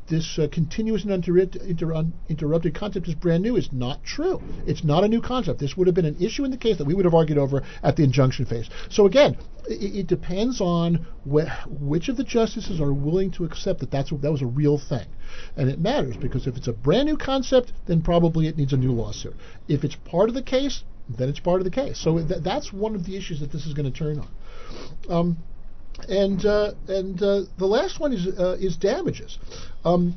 this 0.07 0.37
uh, 0.39 0.47
continuous 0.51 1.03
and 1.03 1.11
uninterrupted 1.11 2.75
concept 2.75 3.07
is 3.07 3.15
brand 3.15 3.43
new 3.43 3.55
is 3.55 3.71
not 3.71 4.03
true. 4.03 4.41
It's 4.65 4.83
not 4.83 5.03
a 5.03 5.07
new 5.07 5.21
concept. 5.21 5.59
This 5.59 5.75
would 5.75 5.87
have 5.87 5.95
been 5.95 6.05
an 6.05 6.17
issue 6.19 6.45
in 6.45 6.51
the 6.51 6.57
case 6.57 6.77
that 6.77 6.85
we 6.85 6.93
would 6.93 7.05
have 7.05 7.13
argued 7.13 7.37
over 7.37 7.63
at 7.81 7.95
the 7.95 8.03
injunction 8.03 8.45
phase. 8.45 8.69
So 8.89 9.05
again, 9.05 9.37
it, 9.67 9.95
it 9.95 10.07
depends 10.07 10.61
on 10.61 11.05
wh- 11.29 11.47
which 11.67 12.09
of 12.09 12.17
the 12.17 12.23
justices 12.23 12.79
are 12.79 12.93
willing 12.93 13.31
to 13.31 13.45
accept 13.45 13.79
that 13.79 13.91
that's 13.91 14.11
that 14.11 14.31
was 14.31 14.41
a 14.41 14.47
real 14.47 14.77
thing, 14.77 15.07
and 15.55 15.69
it 15.69 15.79
matters 15.79 16.17
because 16.17 16.47
if 16.47 16.57
it's 16.57 16.67
a 16.67 16.73
brand 16.73 17.07
new 17.07 17.17
concept, 17.17 17.73
then 17.85 18.01
probably 18.01 18.47
it 18.47 18.57
needs 18.57 18.73
a 18.73 18.77
new 18.77 18.91
lawsuit. 18.91 19.35
If 19.67 19.83
it's 19.83 19.95
part 19.95 20.29
of 20.29 20.35
the 20.35 20.43
case, 20.43 20.83
then 21.09 21.29
it's 21.29 21.39
part 21.39 21.59
of 21.59 21.65
the 21.65 21.71
case. 21.71 21.99
So 21.99 22.17
th- 22.17 22.43
that's 22.43 22.71
one 22.71 22.95
of 22.95 23.05
the 23.05 23.17
issues 23.17 23.39
that 23.39 23.51
this 23.51 23.65
is 23.65 23.73
going 23.73 23.91
to 23.91 23.97
turn 23.97 24.19
on. 24.19 24.29
Um, 25.09 25.37
and 26.09 26.45
uh, 26.45 26.73
and 26.87 27.21
uh, 27.21 27.41
the 27.57 27.65
last 27.65 27.99
one 27.99 28.13
is 28.13 28.27
uh, 28.27 28.57
is 28.59 28.77
damages. 28.77 29.37
Um, 29.83 30.15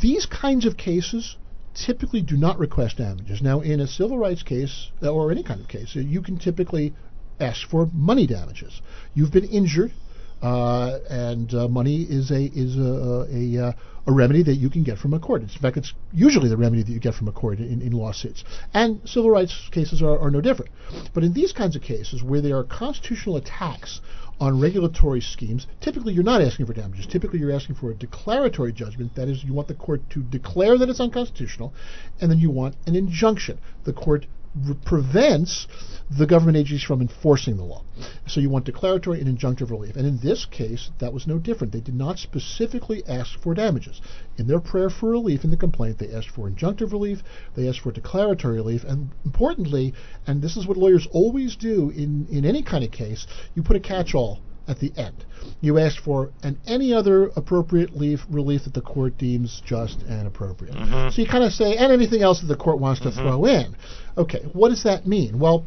these 0.00 0.26
kinds 0.26 0.64
of 0.66 0.76
cases 0.76 1.36
typically 1.74 2.22
do 2.22 2.36
not 2.36 2.58
request 2.58 2.98
damages. 2.98 3.42
Now, 3.42 3.60
in 3.60 3.80
a 3.80 3.86
civil 3.86 4.18
rights 4.18 4.42
case 4.42 4.90
or 5.02 5.30
any 5.30 5.42
kind 5.42 5.60
of 5.60 5.68
case, 5.68 5.94
you 5.94 6.22
can 6.22 6.38
typically 6.38 6.94
ask 7.40 7.68
for 7.68 7.88
money 7.92 8.26
damages. 8.26 8.80
You've 9.14 9.32
been 9.32 9.44
injured, 9.44 9.92
uh, 10.42 10.98
and 11.08 11.54
uh, 11.54 11.68
money 11.68 12.02
is 12.02 12.30
a 12.30 12.42
is 12.42 12.76
a 12.76 13.26
a, 13.30 13.68
a, 13.68 13.76
a 14.06 14.12
remedy 14.12 14.42
that 14.42 14.56
you 14.56 14.68
can 14.68 14.82
get 14.82 14.98
from 14.98 15.14
a 15.14 15.20
court. 15.20 15.42
In 15.42 15.48
fact, 15.48 15.76
it's 15.76 15.94
usually 16.12 16.48
the 16.48 16.56
remedy 16.56 16.82
that 16.82 16.90
you 16.90 16.98
get 16.98 17.14
from 17.14 17.28
a 17.28 17.32
court 17.32 17.58
in, 17.58 17.80
in 17.80 17.92
lawsuits. 17.92 18.44
And 18.74 19.00
civil 19.08 19.30
rights 19.30 19.68
cases 19.70 20.02
are, 20.02 20.18
are 20.18 20.30
no 20.30 20.40
different. 20.40 20.72
But 21.14 21.22
in 21.22 21.32
these 21.32 21.52
kinds 21.52 21.76
of 21.76 21.82
cases, 21.82 22.22
where 22.22 22.40
there 22.40 22.56
are 22.56 22.64
constitutional 22.64 23.36
attacks 23.36 24.00
on 24.40 24.60
regulatory 24.60 25.20
schemes, 25.20 25.68
typically 25.80 26.12
you're 26.12 26.24
not 26.24 26.42
asking 26.42 26.66
for 26.66 26.72
damages. 26.72 27.06
Typically 27.06 27.38
you're 27.38 27.52
asking 27.52 27.76
for 27.76 27.92
a 27.92 27.94
declaratory 27.94 28.72
judgment. 28.72 29.14
That 29.14 29.28
is, 29.28 29.44
you 29.44 29.52
want 29.52 29.68
the 29.68 29.74
court 29.74 30.00
to 30.10 30.22
declare 30.22 30.76
that 30.78 30.88
it's 30.88 30.98
unconstitutional, 30.98 31.72
and 32.20 32.28
then 32.28 32.40
you 32.40 32.50
want 32.50 32.74
an 32.86 32.96
injunction. 32.96 33.58
The 33.84 33.92
court 33.92 34.26
re- 34.54 34.76
prevents 34.84 35.66
the 36.10 36.26
government 36.26 36.56
agencies 36.56 36.82
from 36.82 37.00
enforcing 37.00 37.56
the 37.56 37.64
law. 37.64 37.82
So 38.26 38.40
you 38.40 38.50
want 38.50 38.66
declaratory 38.66 39.20
and 39.20 39.38
injunctive 39.38 39.70
relief. 39.70 39.96
And 39.96 40.06
in 40.06 40.18
this 40.18 40.44
case, 40.44 40.90
that 40.98 41.12
was 41.12 41.26
no 41.26 41.38
different. 41.38 41.72
They 41.72 41.80
did 41.80 41.94
not 41.94 42.18
specifically 42.18 43.02
ask 43.06 43.38
for 43.40 43.54
damages. 43.54 44.00
In 44.36 44.46
their 44.46 44.60
prayer 44.60 44.90
for 44.90 45.10
relief 45.10 45.44
in 45.44 45.50
the 45.50 45.56
complaint, 45.56 45.98
they 45.98 46.12
asked 46.12 46.30
for 46.30 46.50
injunctive 46.50 46.92
relief, 46.92 47.22
they 47.54 47.68
asked 47.68 47.80
for 47.80 47.92
declaratory 47.92 48.56
relief, 48.56 48.84
and 48.84 49.10
importantly, 49.24 49.94
and 50.26 50.42
this 50.42 50.56
is 50.56 50.66
what 50.66 50.76
lawyers 50.76 51.08
always 51.12 51.56
do 51.56 51.90
in, 51.90 52.26
in 52.30 52.44
any 52.44 52.62
kind 52.62 52.84
of 52.84 52.90
case, 52.90 53.26
you 53.54 53.62
put 53.62 53.76
a 53.76 53.80
catch 53.80 54.14
all 54.14 54.40
at 54.68 54.78
the 54.78 54.92
end. 54.96 55.24
You 55.60 55.78
ask 55.78 56.02
for 56.02 56.30
and 56.42 56.58
any 56.66 56.92
other 56.92 57.26
appropriate 57.36 57.90
relief, 57.90 58.20
relief 58.30 58.64
that 58.64 58.74
the 58.74 58.80
court 58.80 59.18
deems 59.18 59.62
just 59.64 60.02
and 60.02 60.26
appropriate. 60.26 60.74
Mm-hmm. 60.74 61.10
So 61.10 61.22
you 61.22 61.28
kind 61.28 61.44
of 61.44 61.52
say, 61.52 61.76
and 61.76 61.92
anything 61.92 62.22
else 62.22 62.40
that 62.40 62.46
the 62.46 62.56
court 62.56 62.78
wants 62.78 63.00
to 63.02 63.08
Mm-hmm. 63.08 63.20
throw 63.20 63.44
in. 63.44 63.76
Okay, 64.16 64.42
what 64.52 64.70
does 64.70 64.84
that 64.84 65.06
mean? 65.06 65.38
Well, 65.38 65.66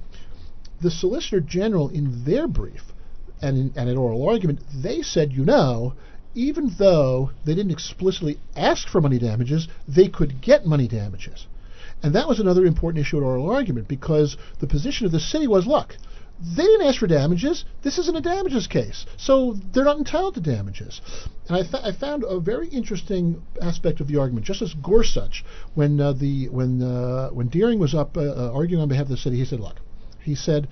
the 0.81 0.91
Solicitor 0.91 1.39
General 1.39 1.89
in 1.89 2.25
their 2.25 2.47
brief 2.47 2.81
and 3.41 3.57
in, 3.57 3.73
and 3.75 3.89
in 3.89 3.97
oral 3.97 4.27
argument, 4.27 4.59
they 4.73 5.01
said, 5.01 5.31
you 5.31 5.45
know, 5.45 5.93
even 6.33 6.71
though 6.77 7.31
they 7.45 7.55
didn't 7.55 7.71
explicitly 7.71 8.37
ask 8.55 8.87
for 8.87 9.01
money 9.01 9.19
damages, 9.19 9.67
they 9.87 10.07
could 10.07 10.41
get 10.41 10.65
money 10.65 10.87
damages. 10.87 11.47
And 12.03 12.13
that 12.15 12.27
was 12.27 12.39
another 12.39 12.65
important 12.65 13.05
issue 13.05 13.17
at 13.17 13.23
oral 13.23 13.49
argument 13.49 13.87
because 13.87 14.37
the 14.59 14.67
position 14.67 15.05
of 15.05 15.11
the 15.11 15.19
city 15.19 15.47
was, 15.47 15.65
look, 15.65 15.95
they 16.39 16.63
didn't 16.63 16.87
ask 16.87 16.99
for 16.99 17.07
damages. 17.07 17.63
This 17.81 17.97
isn't 17.97 18.15
a 18.15 18.21
damages 18.21 18.67
case, 18.67 19.05
so 19.17 19.55
they're 19.71 19.85
not 19.85 19.97
entitled 19.97 20.35
to 20.35 20.41
damages. 20.41 21.01
And 21.47 21.57
I, 21.57 21.87
I 21.87 21.91
found 21.93 22.25
a 22.27 22.39
very 22.39 22.67
interesting 22.67 23.41
aspect 23.61 24.01
of 24.01 24.07
the 24.07 24.17
argument. 24.17 24.45
Justice 24.45 24.73
Gorsuch, 24.73 25.45
when 25.75 26.01
uh, 26.01 26.13
the 26.13 26.49
when 26.49 26.81
uh, 26.81 27.29
when 27.29 27.47
Dearing 27.47 27.79
was 27.79 27.95
up 27.95 28.17
uh, 28.17 28.21
uh, 28.21 28.51
arguing 28.53 28.81
on 28.81 28.89
behalf 28.89 29.03
of 29.03 29.09
the 29.09 29.17
city, 29.17 29.37
he 29.37 29.45
said, 29.45 29.61
"Look," 29.61 29.77
he 30.19 30.35
said, 30.35 30.67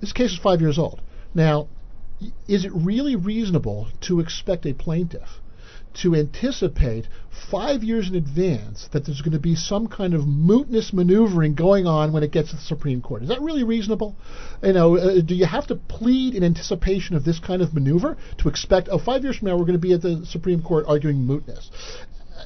"this 0.00 0.12
case 0.12 0.32
is 0.32 0.38
five 0.38 0.60
years 0.60 0.78
old. 0.78 1.00
Now, 1.32 1.68
is 2.48 2.64
it 2.64 2.72
really 2.74 3.14
reasonable 3.14 3.88
to 4.02 4.20
expect 4.20 4.66
a 4.66 4.72
plaintiff 4.72 5.40
to 6.02 6.14
anticipate 6.14 7.06
five 7.50 7.82
years 7.82 8.08
in 8.08 8.14
advance 8.14 8.88
that 8.92 9.04
there's 9.04 9.20
going 9.20 9.32
to 9.32 9.38
be 9.38 9.54
some 9.54 9.86
kind 9.86 10.14
of 10.14 10.22
mootness 10.22 10.92
maneuvering 10.92 11.54
going 11.54 11.86
on 11.86 12.12
when 12.12 12.22
it 12.22 12.32
gets 12.32 12.50
to 12.50 12.56
the 12.56 12.62
Supreme 12.62 13.00
Court. 13.00 13.22
Is 13.22 13.28
that 13.28 13.40
really 13.40 13.64
reasonable? 13.64 14.16
You 14.62 14.72
know, 14.72 14.96
uh, 14.96 15.20
do 15.20 15.34
you 15.34 15.46
have 15.46 15.66
to 15.68 15.76
plead 15.76 16.34
in 16.34 16.42
anticipation 16.42 17.16
of 17.16 17.24
this 17.24 17.38
kind 17.38 17.62
of 17.62 17.74
maneuver 17.74 18.16
to 18.38 18.48
expect, 18.48 18.88
oh, 18.90 18.98
five 18.98 19.22
years 19.22 19.38
from 19.38 19.48
now 19.48 19.56
we're 19.56 19.66
going 19.66 19.72
to 19.72 19.78
be 19.78 19.92
at 19.92 20.02
the 20.02 20.24
Supreme 20.26 20.62
Court 20.62 20.84
arguing 20.88 21.18
mootness? 21.18 21.70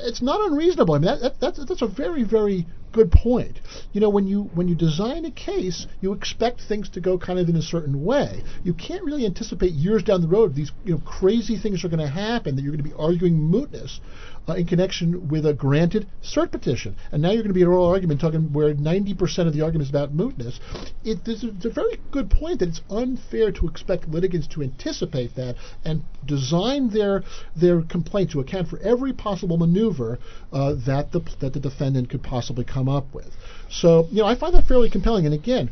It's 0.00 0.22
not 0.22 0.40
unreasonable. 0.40 0.94
I 0.94 0.98
mean, 0.98 1.06
that, 1.06 1.20
that, 1.20 1.40
that's 1.40 1.64
that's 1.64 1.82
a 1.82 1.88
very 1.88 2.22
very 2.22 2.66
good 2.92 3.10
point. 3.12 3.60
You 3.92 4.00
know, 4.00 4.08
when 4.08 4.26
you 4.26 4.44
when 4.54 4.68
you 4.68 4.74
design 4.74 5.24
a 5.24 5.30
case, 5.30 5.86
you 6.00 6.12
expect 6.12 6.60
things 6.60 6.88
to 6.90 7.00
go 7.00 7.18
kind 7.18 7.38
of 7.38 7.48
in 7.48 7.56
a 7.56 7.62
certain 7.62 8.04
way. 8.04 8.42
You 8.62 8.74
can't 8.74 9.04
really 9.04 9.26
anticipate 9.26 9.72
years 9.72 10.02
down 10.02 10.20
the 10.20 10.28
road 10.28 10.54
these 10.54 10.72
you 10.84 10.94
know 10.94 11.00
crazy 11.04 11.56
things 11.56 11.84
are 11.84 11.88
going 11.88 12.00
to 12.00 12.08
happen 12.08 12.56
that 12.56 12.62
you're 12.62 12.72
going 12.72 12.84
to 12.84 12.88
be 12.88 12.96
arguing 12.96 13.38
mootness 13.38 14.00
uh, 14.48 14.54
in 14.54 14.66
connection 14.66 15.28
with 15.28 15.44
a 15.46 15.52
granted 15.52 16.06
cert 16.22 16.50
petition. 16.50 16.96
And 17.12 17.22
now 17.22 17.30
you're 17.30 17.42
going 17.42 17.48
to 17.48 17.54
be 17.54 17.62
in 17.62 17.68
oral 17.68 17.86
argument 17.86 18.20
talking 18.20 18.52
where 18.52 18.74
90% 18.74 19.46
of 19.46 19.52
the 19.52 19.62
argument 19.62 19.88
is 19.88 19.90
about 19.90 20.16
mootness. 20.16 20.58
It, 21.04 21.24
this 21.24 21.42
is, 21.42 21.54
it's 21.56 21.64
a 21.64 21.70
very 21.70 22.00
good 22.10 22.30
point 22.30 22.60
that 22.60 22.68
it's 22.68 22.80
unfair 22.90 23.52
to 23.52 23.68
expect 23.68 24.08
litigants 24.08 24.46
to 24.48 24.62
anticipate 24.62 25.34
that 25.36 25.56
and 25.84 26.02
design 26.24 26.90
their 26.90 27.22
their 27.56 27.82
complaint 27.82 28.30
to 28.30 28.40
account 28.40 28.68
for 28.68 28.78
every 28.78 29.12
possible 29.12 29.56
maneuver 29.56 30.18
uh, 30.52 30.74
that 30.86 31.12
the 31.12 31.20
that 31.40 31.52
the 31.52 31.60
defendant 31.60 32.08
could 32.08 32.22
possibly 32.22 32.64
come 32.64 32.77
up 32.86 33.14
with. 33.14 33.34
So 33.70 34.06
you 34.10 34.20
know 34.20 34.26
I 34.26 34.36
find 34.36 34.54
that 34.54 34.66
fairly 34.66 34.90
compelling. 34.90 35.24
And 35.24 35.34
again. 35.34 35.70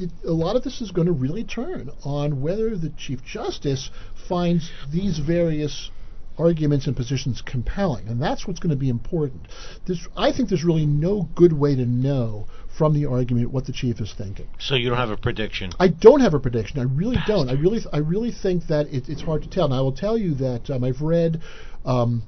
It, 0.00 0.10
a 0.24 0.30
lot 0.30 0.54
of 0.54 0.62
this 0.62 0.80
is 0.80 0.92
going 0.92 1.08
to 1.08 1.12
really 1.12 1.42
turn 1.42 1.90
on 2.04 2.40
whether 2.40 2.76
the 2.76 2.90
Chief 2.90 3.24
Justice 3.24 3.90
finds 4.28 4.70
these 4.92 5.18
various 5.18 5.90
arguments 6.38 6.86
and 6.86 6.96
positions 6.96 7.42
compelling, 7.42 8.06
and 8.08 8.22
that's 8.22 8.46
what's 8.46 8.60
going 8.60 8.70
to 8.70 8.76
be 8.76 8.88
important. 8.88 9.48
This, 9.86 10.06
I 10.16 10.32
think 10.32 10.48
there's 10.48 10.64
really 10.64 10.86
no 10.86 11.28
good 11.34 11.52
way 11.52 11.74
to 11.74 11.84
know 11.84 12.46
from 12.76 12.94
the 12.94 13.06
argument 13.06 13.50
what 13.50 13.66
the 13.66 13.72
chief 13.72 14.00
is 14.00 14.14
thinking. 14.16 14.46
So 14.58 14.76
you 14.76 14.88
don't 14.88 14.98
have 14.98 15.10
a 15.10 15.16
prediction. 15.16 15.72
I 15.80 15.88
don't 15.88 16.20
have 16.20 16.34
a 16.34 16.38
prediction. 16.38 16.78
I 16.78 16.84
really 16.84 17.18
don't. 17.26 17.48
I 17.48 17.54
really, 17.54 17.80
I 17.92 17.98
really 17.98 18.30
think 18.30 18.68
that 18.68 18.86
it, 18.86 19.08
it's 19.08 19.22
hard 19.22 19.42
to 19.42 19.50
tell. 19.50 19.64
And 19.64 19.74
I 19.74 19.80
will 19.80 19.92
tell 19.92 20.16
you 20.16 20.34
that 20.36 20.70
um, 20.70 20.84
I've 20.84 21.02
read 21.02 21.42
um, 21.84 22.22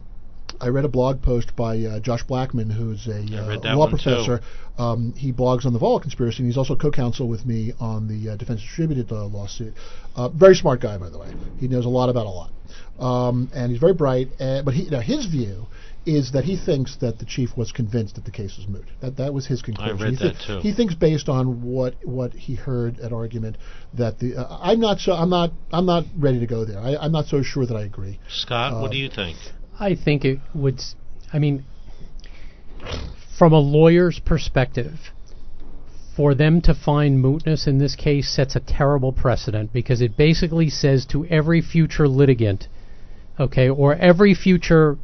I 0.60 0.68
read 0.68 0.84
a 0.84 0.88
blog 0.88 1.22
post 1.22 1.54
by 1.56 1.78
uh, 1.80 2.00
Josh 2.00 2.22
Blackman, 2.24 2.70
who's 2.70 3.06
a 3.06 3.18
uh, 3.18 3.74
law 3.76 3.88
professor. 3.88 4.40
Um, 4.78 5.12
he 5.16 5.32
blogs 5.32 5.66
on 5.66 5.72
the 5.72 5.78
Volokh 5.78 6.02
conspiracy, 6.02 6.38
and 6.38 6.46
he's 6.46 6.56
also 6.56 6.74
co-counsel 6.74 7.28
with 7.28 7.44
me 7.44 7.72
on 7.78 8.08
the 8.08 8.32
uh, 8.32 8.36
Defense 8.36 8.60
Distributed 8.62 9.12
uh, 9.12 9.26
lawsuit. 9.26 9.74
Uh, 10.16 10.28
very 10.30 10.54
smart 10.54 10.80
guy, 10.80 10.96
by 10.96 11.10
the 11.10 11.18
way. 11.18 11.32
He 11.58 11.68
knows 11.68 11.84
a 11.84 11.90
lot 11.90 12.08
about 12.08 12.26
a 12.26 12.30
lot, 12.30 12.50
um, 12.98 13.50
and 13.54 13.70
he's 13.70 13.80
very 13.80 13.94
bright. 13.94 14.28
Uh, 14.40 14.62
but 14.62 14.74
he, 14.74 14.88
now 14.88 15.00
his 15.00 15.26
view 15.26 15.66
is 16.06 16.32
that 16.32 16.44
he 16.44 16.56
thinks 16.56 16.96
that 16.96 17.18
the 17.18 17.26
chief 17.26 17.56
was 17.56 17.72
convinced 17.72 18.14
that 18.14 18.24
the 18.24 18.30
case 18.30 18.56
was 18.56 18.66
moot. 18.66 18.86
That 19.00 19.16
that 19.18 19.34
was 19.34 19.46
his 19.46 19.60
conclusion. 19.60 19.98
I 19.98 20.02
read 20.02 20.14
he 20.14 20.28
that 20.28 20.36
too. 20.46 20.60
He 20.60 20.72
thinks 20.72 20.94
based 20.94 21.28
on 21.28 21.62
what 21.62 21.94
what 22.04 22.32
he 22.32 22.54
heard 22.54 22.98
at 23.00 23.12
argument 23.12 23.58
that 23.94 24.18
the 24.18 24.36
uh, 24.36 24.58
I'm 24.62 24.80
not 24.80 25.00
so 25.00 25.12
I'm 25.12 25.30
not 25.30 25.52
I'm 25.72 25.86
not 25.86 26.04
ready 26.16 26.40
to 26.40 26.46
go 26.46 26.64
there. 26.64 26.78
I, 26.78 26.96
I'm 26.96 27.12
not 27.12 27.26
so 27.26 27.42
sure 27.42 27.66
that 27.66 27.76
I 27.76 27.82
agree. 27.82 28.18
Scott, 28.28 28.80
what 28.80 28.90
do 28.90 28.96
you 28.96 29.10
think? 29.10 29.36
I 29.80 29.94
think 29.94 30.26
it 30.26 30.38
would. 30.54 30.80
I 31.32 31.38
mean, 31.38 31.64
from 33.38 33.54
a 33.54 33.58
lawyer's 33.58 34.20
perspective, 34.20 35.10
for 36.14 36.34
them 36.34 36.60
to 36.60 36.74
find 36.74 37.24
mootness 37.24 37.66
in 37.66 37.78
this 37.78 37.96
case 37.96 38.28
sets 38.28 38.54
a 38.54 38.60
terrible 38.60 39.10
precedent 39.10 39.72
because 39.72 40.02
it 40.02 40.18
basically 40.18 40.68
says 40.68 41.06
to 41.06 41.24
every 41.26 41.62
future 41.62 42.06
litigant, 42.06 42.68
okay, 43.38 43.70
or 43.70 43.94
every 43.94 44.34
future 44.34 44.98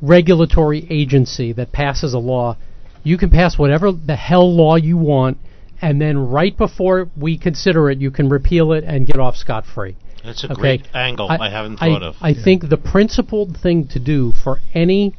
regulatory 0.00 0.86
agency 0.88 1.52
that 1.52 1.70
passes 1.70 2.14
a 2.14 2.18
law, 2.18 2.56
you 3.02 3.18
can 3.18 3.28
pass 3.28 3.58
whatever 3.58 3.92
the 3.92 4.16
hell 4.16 4.50
law 4.50 4.76
you 4.76 4.96
want, 4.96 5.36
and 5.82 6.00
then 6.00 6.16
right 6.16 6.56
before 6.56 7.10
we 7.18 7.36
consider 7.36 7.90
it, 7.90 7.98
you 7.98 8.10
can 8.10 8.30
repeal 8.30 8.72
it 8.72 8.82
and 8.84 9.06
get 9.06 9.20
off 9.20 9.36
scot 9.36 9.66
free. 9.66 9.94
That's 10.24 10.44
a 10.44 10.52
Okay. 10.52 10.60
great 10.60 10.88
angle 10.94 11.28
I, 11.30 11.48
haven't 11.48 11.78
thought 11.78 12.02
I, 12.02 12.06
of. 12.06 12.16
I 12.20 12.34
think 12.34 12.68
the 12.68 12.76
principled 12.76 13.56
thing 13.56 13.88
to 13.88 13.98
do 13.98 14.32
for 14.32 14.60
any 14.74 15.14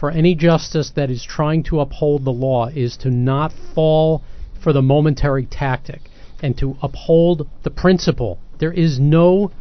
for 0.00 0.10
any 0.10 0.34
justice 0.34 0.90
that 0.96 1.10
is 1.10 1.22
trying 1.22 1.62
to 1.62 1.78
uphold 1.78 2.24
the 2.24 2.32
law 2.32 2.68
is 2.68 2.96
to 2.96 3.10
not 3.10 3.52
fall 3.74 4.22
for 4.62 4.72
the 4.72 4.80
momentary 4.80 5.44
tactic 5.44 6.00
and 6.42 6.56
to 6.56 6.74
uphold 6.82 7.46
the 7.64 7.70
principle. 7.70 8.38
There 8.58 8.72
is 8.72 8.98
no, 8.98 9.52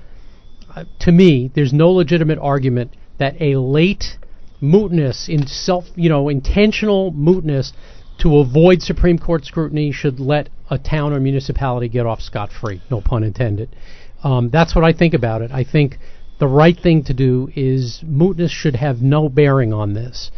uh, 0.74 0.86
to 1.02 1.12
me, 1.12 1.52
there's 1.54 1.74
no 1.74 1.92
legitimate 1.92 2.40
argument 2.40 2.96
that 3.18 3.36
a 3.42 3.58
late 3.58 4.18
mootness 4.62 5.28
in 5.28 5.46
self, 5.46 5.86
you 5.96 6.08
know, 6.08 6.30
intentional 6.30 7.12
mootness 7.12 7.74
to 8.20 8.38
avoid 8.38 8.82
Supreme 8.82 9.18
Court 9.18 9.46
scrutiny 9.46 9.92
should 9.92 10.20
let 10.20 10.50
a 10.70 10.78
town 10.78 11.14
or 11.14 11.20
municipality 11.20 11.88
get 11.88 12.06
off 12.06 12.22
scot 12.22 12.52
free. 12.52 12.82
No 12.92 13.02
pun 13.02 13.24
intended. 13.24 13.76
Um, 14.24 14.50
that's 14.50 14.76
what 14.76 14.84
I 14.84 14.94
think 14.94 15.14
about 15.14 15.42
it. 15.42 15.52
I 15.52 15.64
think 15.64 15.98
the 16.40 16.48
right 16.48 16.78
thing 16.78 17.04
to 17.06 17.14
do 17.14 17.50
is 17.56 18.04
mootness 18.06 18.50
should 18.50 18.76
have 18.76 19.02
no 19.02 19.30
bearing 19.30 19.74
on 19.74 19.94
this. 19.94 20.32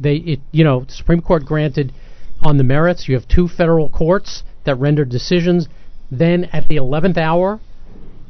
They, 0.00 0.16
it, 0.16 0.40
you 0.52 0.64
know, 0.64 0.84
the 0.84 0.92
Supreme 0.92 1.20
Court 1.20 1.44
granted 1.44 1.92
on 2.40 2.56
the 2.56 2.64
merits. 2.64 3.08
You 3.08 3.14
have 3.14 3.28
two 3.28 3.48
federal 3.48 3.88
courts 3.88 4.42
that 4.64 4.76
render 4.76 5.04
decisions. 5.04 5.68
Then 6.10 6.44
at 6.52 6.68
the 6.68 6.76
eleventh 6.76 7.18
hour, 7.18 7.60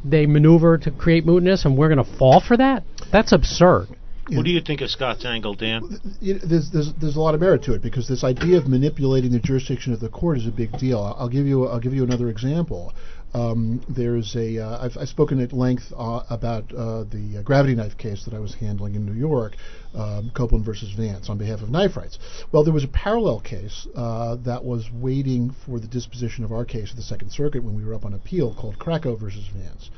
they 0.04 0.26
maneuver 0.26 0.78
to 0.78 0.90
create 0.90 1.26
mootness, 1.26 1.64
and 1.64 1.76
we're 1.76 1.92
going 1.92 2.04
to 2.04 2.18
fall 2.18 2.40
for 2.40 2.56
that. 2.56 2.84
That's 3.12 3.32
absurd. 3.32 3.88
What 4.30 4.44
do 4.44 4.50
you 4.50 4.60
think 4.60 4.80
of 4.82 4.90
Scott's 4.90 5.24
angle, 5.24 5.54
Dan? 5.54 5.98
there's, 6.20 6.70
there's 6.70 6.92
there's 7.00 7.16
a 7.16 7.20
lot 7.20 7.34
of 7.34 7.40
merit 7.40 7.62
to 7.64 7.74
it 7.74 7.82
because 7.82 8.08
this 8.08 8.24
idea 8.24 8.58
of 8.58 8.66
manipulating 8.66 9.32
the 9.32 9.38
jurisdiction 9.38 9.92
of 9.92 10.00
the 10.00 10.08
court 10.08 10.38
is 10.38 10.46
a 10.46 10.50
big 10.50 10.72
deal. 10.78 11.00
I'll, 11.18 11.28
give 11.28 11.46
you 11.46 11.66
I'll 11.66 11.80
give 11.80 11.94
you 11.94 12.04
another 12.04 12.28
example. 12.28 12.92
Um, 13.34 13.82
there's 13.88 14.34
a 14.36 14.58
uh, 14.58 14.84
I've, 14.84 14.96
I've 14.98 15.08
spoken 15.08 15.40
at 15.40 15.52
length 15.52 15.92
uh, 15.96 16.22
about 16.30 16.72
uh, 16.72 17.04
the 17.04 17.38
uh, 17.38 17.42
gravity 17.42 17.74
knife 17.74 17.96
case 17.98 18.24
that 18.24 18.34
I 18.34 18.38
was 18.38 18.54
handling 18.54 18.94
in 18.94 19.04
New 19.04 19.18
York, 19.18 19.54
um, 19.94 20.30
Copeland 20.34 20.64
versus 20.64 20.92
Vance, 20.92 21.28
on 21.28 21.36
behalf 21.36 21.60
of 21.60 21.68
knife 21.68 21.96
rights. 21.96 22.18
Well, 22.52 22.64
there 22.64 22.72
was 22.72 22.84
a 22.84 22.88
parallel 22.88 23.40
case 23.40 23.86
uh, 23.94 24.36
that 24.44 24.64
was 24.64 24.88
waiting 24.92 25.54
for 25.66 25.78
the 25.78 25.86
disposition 25.86 26.44
of 26.44 26.52
our 26.52 26.64
case 26.64 26.90
at 26.90 26.96
the 26.96 27.02
Second 27.02 27.30
Circuit 27.30 27.62
when 27.62 27.76
we 27.76 27.84
were 27.84 27.94
up 27.94 28.04
on 28.04 28.14
appeal 28.14 28.54
called 28.54 28.78
Cracco 28.78 29.18
versus 29.18 29.46
Vance. 29.54 29.90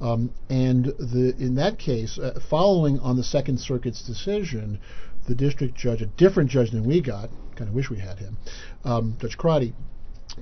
Um, 0.00 0.30
and 0.50 0.86
the, 0.86 1.34
in 1.38 1.54
that 1.56 1.78
case, 1.78 2.18
uh, 2.18 2.38
following 2.50 2.98
on 3.00 3.16
the 3.16 3.24
Second 3.24 3.58
Circuit's 3.58 4.02
decision, 4.02 4.78
the 5.26 5.34
district 5.34 5.74
judge, 5.74 6.02
a 6.02 6.06
different 6.06 6.50
judge 6.50 6.70
than 6.70 6.84
we 6.84 7.00
got, 7.00 7.30
kind 7.56 7.68
of 7.68 7.74
wish 7.74 7.90
we 7.90 7.98
had 7.98 8.18
him, 8.18 8.36
um, 8.84 9.16
Judge 9.20 9.36
Crotty, 9.36 9.74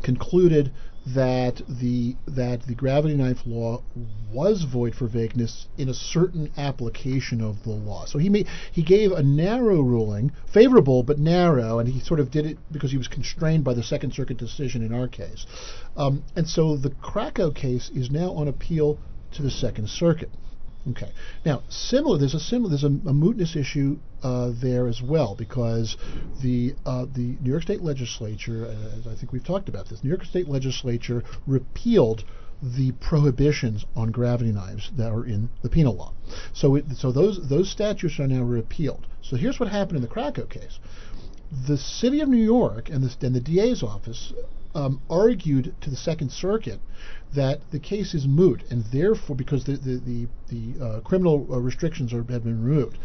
concluded 0.03 0.73
that 1.07 1.61
the 1.69 2.17
that 2.27 2.63
the 2.67 2.75
gravity 2.75 3.15
knife 3.15 3.41
law 3.45 3.83
was 4.33 4.65
void 4.65 4.95
for 4.95 5.07
vagueness 5.07 5.67
in 5.77 5.91
a 5.91 5.95
certain 5.95 6.51
application 6.57 7.43
of 7.43 7.63
the 7.63 7.71
law. 7.71 8.07
So 8.07 8.19
he 8.19 8.31
made 8.31 8.49
he 8.73 8.83
gave 8.83 9.13
a 9.13 9.23
narrow 9.23 9.83
ruling, 9.83 10.33
favorable 10.51 11.03
but 11.03 11.19
narrow, 11.19 11.79
and 11.79 11.89
he 11.89 12.01
sort 12.01 12.21
of 12.21 12.31
did 12.31 12.47
it 12.47 12.59
because 12.73 12.91
he 12.91 12.97
was 12.97 13.09
constrained 13.09 13.65
by 13.65 13.75
the 13.75 13.83
Second 13.83 14.15
Circuit 14.15 14.39
decision 14.39 14.83
in 14.83 14.95
our 14.95 15.07
case. 15.07 15.45
Um, 15.97 16.25
and 16.35 16.49
so 16.49 16.77
the 16.77 16.91
Cracco 16.91 17.55
case 17.55 17.91
is 17.95 18.11
now 18.11 18.33
on 18.33 18.49
appeal 18.49 18.99
to 19.35 19.43
the 19.43 19.51
Second 19.51 19.89
Circuit. 19.89 20.31
Okay. 20.91 21.11
Now, 21.47 21.63
similar. 21.71 22.19
There's 22.19 22.35
a 22.35 22.41
similar. 22.41 22.69
There's 22.69 22.85
a, 22.85 22.89
a 22.89 23.15
mootness 23.15 23.57
issue 23.57 23.97
uh, 24.23 24.53
there 24.61 24.87
as 24.87 25.01
well 25.01 25.35
because 25.35 25.97
the 26.43 26.75
uh, 26.85 27.07
the 27.07 27.37
New 27.41 27.51
York 27.51 27.63
State 27.63 27.81
Legislature, 27.81 28.67
uh, 28.67 28.99
as 28.99 29.07
I 29.07 29.15
think 29.15 29.33
we've 29.33 29.45
talked 29.45 29.69
about 29.69 29.89
this, 29.89 30.05
New 30.05 30.11
York 30.11 30.25
State 30.25 30.47
Legislature 30.47 31.23
repealed 31.47 32.25
the 32.63 32.93
prohibitions 32.93 33.85
on 33.97 34.11
gravity 34.11 34.53
knives 34.53 34.91
that 34.97 35.11
are 35.11 35.25
in 35.25 35.49
the 35.63 35.71
penal 35.71 35.95
law. 35.97 36.13
So 36.53 36.75
it, 36.77 36.85
so 36.97 37.13
those 37.13 37.49
those 37.49 37.71
statutes 37.71 38.19
are 38.21 38.27
now 38.27 38.43
repealed. 38.43 39.07
So 39.23 39.37
here's 39.37 39.59
what 39.59 39.71
happened 39.71 39.97
in 39.97 40.03
the 40.03 40.09
Cracco 40.09 40.49
case. 40.49 40.79
The 41.67 41.79
city 41.79 42.21
of 42.21 42.29
New 42.29 42.43
York 42.43 42.91
and 42.91 43.05
the, 43.05 43.27
and 43.27 43.35
the 43.35 43.41
DA's 43.41 43.83
office 43.83 44.35
um, 44.75 45.01
argued 45.09 45.75
to 45.81 45.91
the 45.91 45.97
Second 45.97 46.31
Circuit 46.33 46.81
that 47.35 47.61
the 47.71 47.79
case 47.79 48.15
is 48.15 48.27
moot, 48.27 48.63
and 48.71 48.85
therefore, 48.85 49.37
because 49.37 49.65
the 49.65 49.77
the 49.77 49.97
the, 49.97 50.29
the 50.49 50.85
uh, 50.85 51.01
criminal 51.01 51.47
uh, 51.51 51.59
restrictions 51.59 52.13
are, 52.13 52.25
have 52.25 52.45
been 52.45 52.65
removed, 52.65 52.99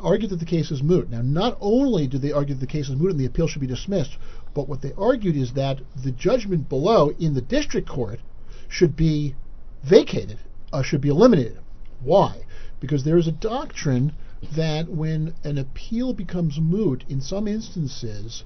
argued 0.00 0.30
that 0.30 0.40
the 0.40 0.44
case 0.44 0.70
is 0.70 0.82
moot. 0.82 1.10
Now, 1.10 1.22
not 1.22 1.56
only 1.60 2.06
did 2.06 2.22
they 2.22 2.32
argue 2.32 2.54
that 2.54 2.60
the 2.60 2.66
case 2.66 2.88
is 2.88 2.96
moot 2.96 3.12
and 3.12 3.20
the 3.20 3.26
appeal 3.26 3.48
should 3.48 3.60
be 3.60 3.66
dismissed, 3.66 4.16
but 4.52 4.68
what 4.68 4.82
they 4.82 4.92
argued 4.98 5.36
is 5.36 5.52
that 5.54 5.80
the 6.02 6.12
judgment 6.12 6.68
below 6.68 7.10
in 7.18 7.34
the 7.34 7.40
district 7.40 7.88
court 7.88 8.20
should 8.68 8.96
be 8.96 9.34
vacated, 9.82 10.38
uh, 10.72 10.82
should 10.82 11.00
be 11.00 11.08
eliminated. 11.08 11.58
Why? 12.02 12.44
Because 12.80 13.04
there 13.04 13.16
is 13.16 13.28
a 13.28 13.32
doctrine 13.32 14.12
that 14.56 14.88
when 14.88 15.34
an 15.42 15.58
appeal 15.58 16.12
becomes 16.12 16.60
moot, 16.60 17.04
in 17.08 17.20
some 17.20 17.48
instances, 17.48 18.44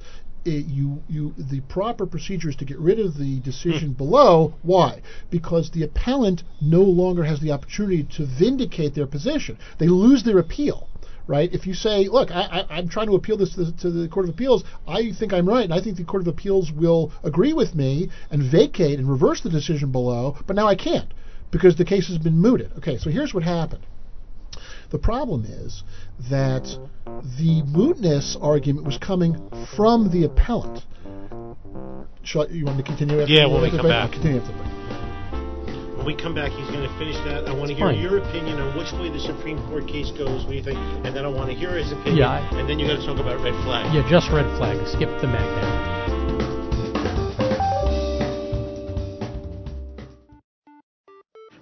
it, 0.48 0.66
you 0.66 1.02
you 1.08 1.34
the 1.36 1.60
proper 1.60 2.06
procedure 2.06 2.48
is 2.48 2.56
to 2.56 2.64
get 2.64 2.78
rid 2.78 2.98
of 2.98 3.18
the 3.18 3.36
hmm. 3.36 3.40
decision 3.40 3.92
below. 3.92 4.54
Why? 4.62 5.02
Because 5.30 5.70
the 5.70 5.84
appellant 5.84 6.42
no 6.60 6.82
longer 6.82 7.24
has 7.24 7.40
the 7.40 7.52
opportunity 7.52 8.04
to 8.16 8.26
vindicate 8.26 8.94
their 8.94 9.06
position. 9.06 9.58
They 9.78 9.88
lose 9.88 10.24
their 10.24 10.38
appeal. 10.38 10.88
Right? 11.26 11.52
If 11.52 11.66
you 11.66 11.74
say, 11.74 12.08
"Look, 12.08 12.30
I, 12.30 12.40
I, 12.40 12.78
I'm 12.78 12.88
trying 12.88 13.08
to 13.08 13.14
appeal 13.14 13.36
this 13.36 13.54
to 13.54 13.66
the, 13.66 13.72
to 13.82 13.90
the 13.90 14.08
Court 14.08 14.24
of 14.24 14.34
Appeals. 14.34 14.64
I 14.86 15.12
think 15.12 15.34
I'm 15.34 15.46
right, 15.46 15.64
and 15.64 15.74
I 15.74 15.82
think 15.82 15.98
the 15.98 16.04
Court 16.04 16.22
of 16.22 16.28
Appeals 16.28 16.72
will 16.72 17.12
agree 17.22 17.52
with 17.52 17.74
me 17.74 18.08
and 18.30 18.42
vacate 18.42 18.98
and 18.98 19.06
reverse 19.06 19.42
the 19.42 19.50
decision 19.50 19.92
below," 19.92 20.36
but 20.46 20.56
now 20.56 20.66
I 20.66 20.74
can't 20.74 21.12
because 21.50 21.76
the 21.76 21.84
case 21.84 22.08
has 22.08 22.18
been 22.18 22.38
mooted. 22.38 22.72
Okay, 22.78 22.96
so 22.96 23.10
here's 23.10 23.34
what 23.34 23.42
happened. 23.42 23.84
The 24.90 24.98
problem 24.98 25.44
is 25.44 25.82
that 26.30 26.64
the 27.38 27.62
mootness 27.68 28.36
argument 28.40 28.86
was 28.86 28.96
coming 28.98 29.36
from 29.76 30.10
the 30.10 30.24
appellant. 30.24 30.82
Shall 32.22 32.42
I, 32.42 32.46
you 32.48 32.64
want 32.64 32.78
me 32.78 32.82
to 32.84 32.88
continue? 32.88 33.20
After 33.20 33.32
Yeah, 33.32 33.46
when 33.46 33.62
we 33.62 33.70
come 33.70 33.80
break? 33.82 33.92
back. 33.92 34.12
Continue 34.12 34.40
after 34.40 34.52
the 34.52 34.58
break. 34.58 35.96
When 35.96 36.06
we 36.06 36.14
come 36.16 36.34
back, 36.34 36.52
he's 36.52 36.68
going 36.70 36.88
to 36.88 36.98
finish 36.98 37.16
that. 37.28 37.48
I 37.48 37.52
want 37.52 37.68
to 37.68 37.74
hear 37.74 37.86
fine. 37.92 38.00
your 38.00 38.18
opinion 38.18 38.60
on 38.60 38.76
which 38.78 38.92
way 38.92 39.10
the 39.10 39.20
Supreme 39.20 39.58
Court 39.68 39.86
case 39.88 40.10
goes. 40.12 40.44
What 40.44 40.50
do 40.50 40.56
you 40.56 40.62
think? 40.62 40.78
And 41.04 41.14
then 41.14 41.24
I 41.24 41.28
want 41.28 41.50
to 41.50 41.56
hear 41.56 41.76
his 41.76 41.92
opinion. 41.92 42.16
Yeah, 42.24 42.30
I- 42.40 42.58
and 42.60 42.68
then 42.68 42.78
you 42.78 42.86
got 42.86 43.00
to 43.00 43.06
talk 43.06 43.18
about 43.18 43.42
red 43.42 43.56
flag. 43.64 43.92
Yeah, 43.92 44.06
just 44.08 44.30
red 44.30 44.46
flag. 44.56 44.78
Skip 44.88 45.10
the 45.20 45.26
mag 45.26 45.44
down. 45.60 45.97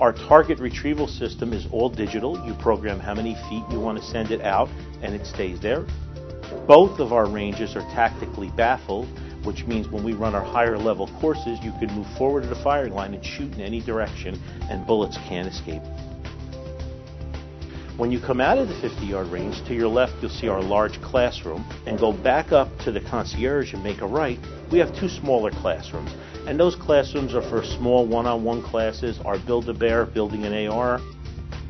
Our 0.00 0.12
target 0.12 0.58
retrieval 0.60 1.08
system 1.08 1.52
is 1.52 1.66
all 1.72 1.88
digital. 1.88 2.44
You 2.46 2.54
program 2.54 3.00
how 3.00 3.14
many 3.14 3.34
feet 3.48 3.64
you 3.70 3.80
want 3.80 3.98
to 3.98 4.04
send 4.04 4.30
it 4.30 4.40
out 4.42 4.68
and 5.02 5.14
it 5.14 5.26
stays 5.26 5.60
there. 5.60 5.86
Both 6.66 7.00
of 7.00 7.12
our 7.12 7.28
ranges 7.28 7.74
are 7.76 7.82
tactically 7.92 8.50
baffled, 8.56 9.06
which 9.44 9.64
means 9.66 9.88
when 9.88 10.04
we 10.04 10.12
run 10.12 10.34
our 10.34 10.44
higher 10.44 10.78
level 10.78 11.08
courses, 11.20 11.58
you 11.62 11.72
can 11.80 11.92
move 11.94 12.06
forward 12.16 12.42
to 12.42 12.48
the 12.48 12.62
firing 12.62 12.92
line 12.92 13.14
and 13.14 13.24
shoot 13.24 13.52
in 13.54 13.60
any 13.60 13.80
direction 13.80 14.40
and 14.70 14.86
bullets 14.86 15.16
can't 15.28 15.48
escape. 15.48 15.82
When 17.98 18.12
you 18.12 18.20
come 18.20 18.40
out 18.40 18.58
of 18.58 18.68
the 18.68 18.80
50 18.80 19.06
yard 19.06 19.26
range, 19.26 19.64
to 19.66 19.74
your 19.74 19.88
left 19.88 20.12
you'll 20.22 20.30
see 20.30 20.46
our 20.46 20.62
large 20.62 21.02
classroom, 21.02 21.64
and 21.84 21.98
go 21.98 22.12
back 22.12 22.52
up 22.52 22.68
to 22.84 22.92
the 22.92 23.00
concierge 23.00 23.74
and 23.74 23.82
make 23.82 24.02
a 24.02 24.06
right, 24.06 24.38
we 24.70 24.78
have 24.78 24.96
two 24.96 25.08
smaller 25.08 25.50
classrooms. 25.50 26.12
And 26.48 26.58
those 26.58 26.74
classrooms 26.74 27.34
are 27.34 27.42
for 27.42 27.62
small 27.62 28.06
one 28.06 28.24
on 28.24 28.42
one 28.42 28.62
classes, 28.62 29.20
our 29.26 29.38
Build 29.38 29.68
a 29.68 29.74
Bear, 29.74 30.06
building 30.06 30.46
an 30.46 30.68
AR. 30.68 30.98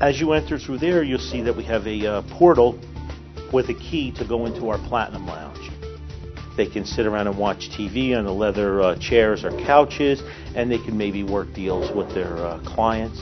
As 0.01 0.21
you 0.21 0.35
enter 0.35 0.57
through 0.57 0.79
there, 0.79 1.03
you'll 1.03 1.19
see 1.19 1.43
that 1.43 1.57
we 1.57 1.65
have 1.65 1.85
a 1.85 2.07
uh, 2.07 2.23
portal 2.31 2.79
with 3.53 3.71
a 3.71 3.75
key 3.75 4.13
to 4.13 4.25
go 4.25 4.47
into 4.47 4.69
our 4.69 4.79
Platinum 4.87 5.27
Lounge. 5.27 5.73
They 6.57 6.67
can 6.67 6.85
sit 6.85 7.07
around 7.07 7.27
and 7.27 7.37
watch 7.37 7.71
TV 7.71 8.17
on 8.17 8.25
the 8.25 8.33
leather 8.33 8.81
uh, 8.81 8.97
chairs 9.01 9.43
or 9.43 9.51
couches, 9.51 10.23
and 10.55 10.71
they 10.71 10.79
can 10.79 10.97
maybe 10.97 11.25
work 11.25 11.53
deals 11.55 11.91
with 11.91 12.15
their 12.15 12.37
uh, 12.37 12.61
clients. 12.61 13.21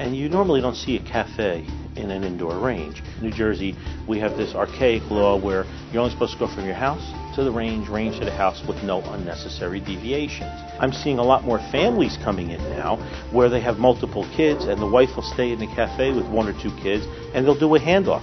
And 0.00 0.16
you 0.16 0.28
normally 0.28 0.60
don't 0.60 0.74
see 0.74 0.96
a 0.96 1.02
cafe 1.04 1.64
in 1.96 2.10
an 2.10 2.24
indoor 2.24 2.58
range. 2.58 3.02
New 3.20 3.30
Jersey, 3.30 3.76
we 4.08 4.18
have 4.18 4.36
this 4.36 4.54
archaic 4.54 5.02
law 5.10 5.38
where 5.38 5.64
you're 5.92 6.02
only 6.02 6.12
supposed 6.12 6.32
to 6.34 6.38
go 6.38 6.46
from 6.46 6.64
your 6.64 6.74
house 6.74 7.12
to 7.34 7.44
the 7.44 7.50
range, 7.50 7.88
range 7.88 8.18
to 8.18 8.24
the 8.24 8.32
house 8.32 8.62
with 8.66 8.82
no 8.82 9.00
unnecessary 9.12 9.80
deviations. 9.80 10.50
I'm 10.80 10.92
seeing 10.92 11.18
a 11.18 11.22
lot 11.22 11.44
more 11.44 11.58
families 11.70 12.18
coming 12.22 12.50
in 12.50 12.60
now 12.70 12.96
where 13.30 13.48
they 13.48 13.60
have 13.60 13.78
multiple 13.78 14.28
kids 14.36 14.64
and 14.64 14.80
the 14.80 14.86
wife 14.86 15.10
will 15.16 15.22
stay 15.22 15.52
in 15.52 15.58
the 15.58 15.66
cafe 15.68 16.12
with 16.12 16.26
one 16.26 16.48
or 16.48 16.52
two 16.62 16.74
kids 16.82 17.06
and 17.34 17.46
they'll 17.46 17.58
do 17.58 17.74
a 17.74 17.80
handoff 17.80 18.22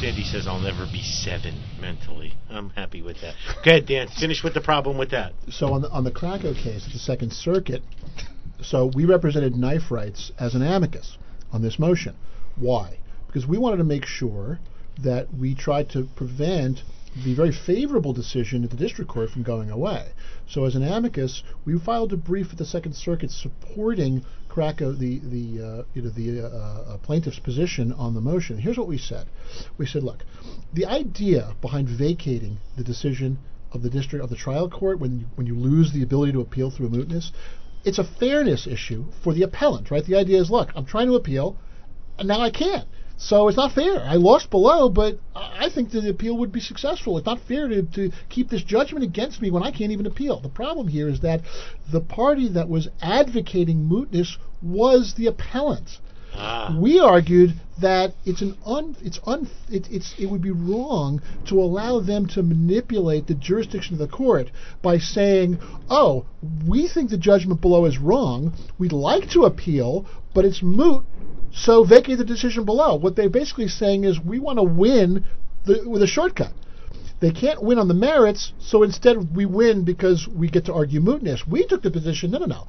Sandy 0.00 0.24
says 0.24 0.46
I'll 0.46 0.60
never 0.60 0.86
be 0.90 1.02
seven 1.02 1.62
mentally. 1.78 2.32
I'm 2.48 2.70
happy 2.70 3.02
with 3.02 3.20
that. 3.20 3.34
Go 3.62 3.72
ahead, 3.72 3.86
Dan. 3.86 4.08
Finish 4.08 4.42
with 4.42 4.54
the 4.54 4.62
problem 4.62 4.96
with 4.96 5.10
that. 5.10 5.34
So 5.50 5.74
on 5.74 5.82
the 5.82 5.90
on 5.90 6.04
the 6.04 6.10
Cracco 6.10 6.54
case, 6.54 6.88
the 6.90 6.98
Second 6.98 7.34
Circuit. 7.34 7.82
So 8.62 8.90
we 8.94 9.04
represented 9.04 9.56
knife 9.56 9.90
rights 9.90 10.32
as 10.38 10.54
an 10.54 10.62
amicus 10.62 11.18
on 11.52 11.60
this 11.60 11.78
motion. 11.78 12.16
Why? 12.56 12.98
Because 13.26 13.46
we 13.46 13.58
wanted 13.58 13.76
to 13.76 13.84
make 13.84 14.06
sure 14.06 14.58
that 15.02 15.34
we 15.34 15.54
tried 15.54 15.90
to 15.90 16.08
prevent 16.16 16.82
the 17.22 17.34
very 17.34 17.52
favorable 17.52 18.14
decision 18.14 18.64
at 18.64 18.70
the 18.70 18.76
district 18.76 19.10
court 19.10 19.28
from 19.28 19.42
going 19.42 19.70
away. 19.70 20.12
So, 20.48 20.64
as 20.64 20.76
an 20.76 20.82
amicus, 20.82 21.42
we 21.66 21.78
filed 21.78 22.14
a 22.14 22.16
brief 22.16 22.52
at 22.52 22.58
the 22.58 22.64
Second 22.64 22.94
Circuit 22.94 23.30
supporting 23.30 24.24
Cracco, 24.50 24.98
the 24.98 25.20
the 25.20 25.64
uh, 25.64 25.82
you 25.94 26.02
know 26.02 26.10
the 26.10 26.40
uh, 26.42 26.48
uh, 26.48 26.98
plaintiff's 26.98 27.38
position 27.38 27.92
on 27.92 28.14
the 28.14 28.20
motion. 28.20 28.58
Here's 28.58 28.76
what 28.76 28.88
we 28.88 28.98
said: 28.98 29.28
We 29.78 29.86
said, 29.86 30.02
look, 30.02 30.24
the 30.72 30.86
idea 30.86 31.54
behind 31.60 31.88
vacating 31.88 32.58
the 32.76 32.84
decision 32.84 33.38
of 33.72 33.82
the 33.82 33.90
district 33.90 34.24
of 34.24 34.30
the 34.30 34.36
trial 34.36 34.68
court 34.68 34.98
when 34.98 35.20
you, 35.20 35.26
when 35.36 35.46
you 35.46 35.54
lose 35.54 35.92
the 35.92 36.02
ability 36.02 36.32
to 36.32 36.40
appeal 36.40 36.70
through 36.70 36.88
a 36.88 36.90
mootness, 36.90 37.30
it's 37.84 37.98
a 37.98 38.04
fairness 38.04 38.66
issue 38.66 39.04
for 39.22 39.32
the 39.32 39.42
appellant, 39.42 39.90
right? 39.90 40.04
The 40.04 40.16
idea 40.16 40.40
is, 40.40 40.50
look, 40.50 40.70
I'm 40.74 40.84
trying 40.84 41.06
to 41.06 41.14
appeal, 41.14 41.56
and 42.18 42.26
now 42.26 42.40
I 42.40 42.50
can't. 42.50 42.88
So 43.22 43.48
it's 43.48 43.56
not 43.56 43.72
fair. 43.72 44.00
I 44.02 44.14
lost 44.14 44.48
below, 44.48 44.88
but 44.88 45.20
I 45.36 45.68
think 45.68 45.90
the 45.90 46.08
appeal 46.08 46.38
would 46.38 46.50
be 46.50 46.58
successful. 46.58 47.18
It's 47.18 47.26
not 47.26 47.38
fair 47.40 47.68
to, 47.68 47.82
to 47.82 48.10
keep 48.30 48.48
this 48.48 48.62
judgment 48.62 49.04
against 49.04 49.42
me 49.42 49.50
when 49.50 49.62
I 49.62 49.70
can't 49.70 49.92
even 49.92 50.06
appeal. 50.06 50.40
The 50.40 50.48
problem 50.48 50.88
here 50.88 51.06
is 51.06 51.20
that 51.20 51.42
the 51.92 52.00
party 52.00 52.48
that 52.48 52.70
was 52.70 52.88
advocating 53.02 53.86
mootness 53.86 54.38
was 54.62 55.14
the 55.14 55.26
appellant. 55.26 55.98
Ah. 56.34 56.74
We 56.80 56.98
argued 56.98 57.52
that 57.78 58.14
it's 58.24 58.40
an 58.40 58.56
un, 58.64 58.96
it's 59.02 59.20
un, 59.26 59.50
it, 59.70 59.86
it's 59.90 60.14
it 60.18 60.26
would 60.26 60.40
be 60.40 60.50
wrong 60.50 61.20
to 61.46 61.60
allow 61.60 62.00
them 62.00 62.26
to 62.28 62.42
manipulate 62.42 63.26
the 63.26 63.34
jurisdiction 63.34 63.94
of 63.94 63.98
the 63.98 64.08
court 64.08 64.50
by 64.80 64.96
saying, 64.96 65.58
"Oh, 65.90 66.24
we 66.66 66.88
think 66.88 67.10
the 67.10 67.18
judgment 67.18 67.60
below 67.60 67.84
is 67.84 67.98
wrong. 67.98 68.54
We'd 68.78 68.92
like 68.92 69.28
to 69.30 69.44
appeal, 69.44 70.06
but 70.32 70.44
it's 70.44 70.62
moot 70.62 71.04
so 71.52 71.84
vacate 71.84 72.18
the 72.18 72.24
decision 72.24 72.64
below. 72.64 72.94
What 72.96 73.16
they're 73.16 73.28
basically 73.28 73.68
saying 73.68 74.04
is 74.04 74.20
we 74.20 74.38
want 74.38 74.58
to 74.58 74.62
win 74.62 75.24
the, 75.64 75.88
with 75.88 76.02
a 76.02 76.06
shortcut. 76.06 76.52
They 77.20 77.30
can't 77.32 77.62
win 77.62 77.78
on 77.78 77.88
the 77.88 77.94
merits, 77.94 78.52
so 78.58 78.82
instead 78.82 79.36
we 79.36 79.44
win 79.44 79.84
because 79.84 80.26
we 80.26 80.48
get 80.48 80.64
to 80.66 80.72
argue 80.72 81.00
mootness. 81.00 81.46
We 81.46 81.66
took 81.66 81.82
the 81.82 81.90
position, 81.90 82.30
no, 82.30 82.38
no, 82.38 82.46
no. 82.46 82.66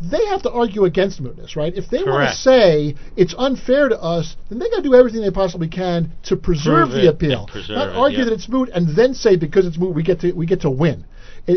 They 0.00 0.24
have 0.26 0.42
to 0.42 0.50
argue 0.50 0.84
against 0.84 1.22
mootness, 1.22 1.54
right? 1.54 1.72
If 1.76 1.88
they 1.88 2.02
want 2.02 2.28
to 2.28 2.34
say 2.34 2.96
it's 3.16 3.34
unfair 3.38 3.88
to 3.88 4.00
us, 4.00 4.36
then 4.48 4.58
they 4.58 4.68
got 4.68 4.76
to 4.76 4.82
do 4.82 4.94
everything 4.94 5.20
they 5.20 5.30
possibly 5.30 5.68
can 5.68 6.12
to 6.24 6.36
preserve 6.36 6.90
Prove 6.90 7.02
the 7.02 7.08
appeal, 7.08 7.48
not 7.68 7.90
argue 7.90 8.18
it, 8.18 8.20
yeah. 8.20 8.24
that 8.26 8.32
it's 8.32 8.48
moot 8.48 8.68
and 8.74 8.96
then 8.96 9.14
say 9.14 9.36
because 9.36 9.64
it's 9.64 9.78
moot 9.78 9.94
we 9.94 10.02
get 10.02 10.20
to 10.20 10.32
we 10.32 10.46
get 10.46 10.62
to 10.62 10.70
win. 10.70 11.04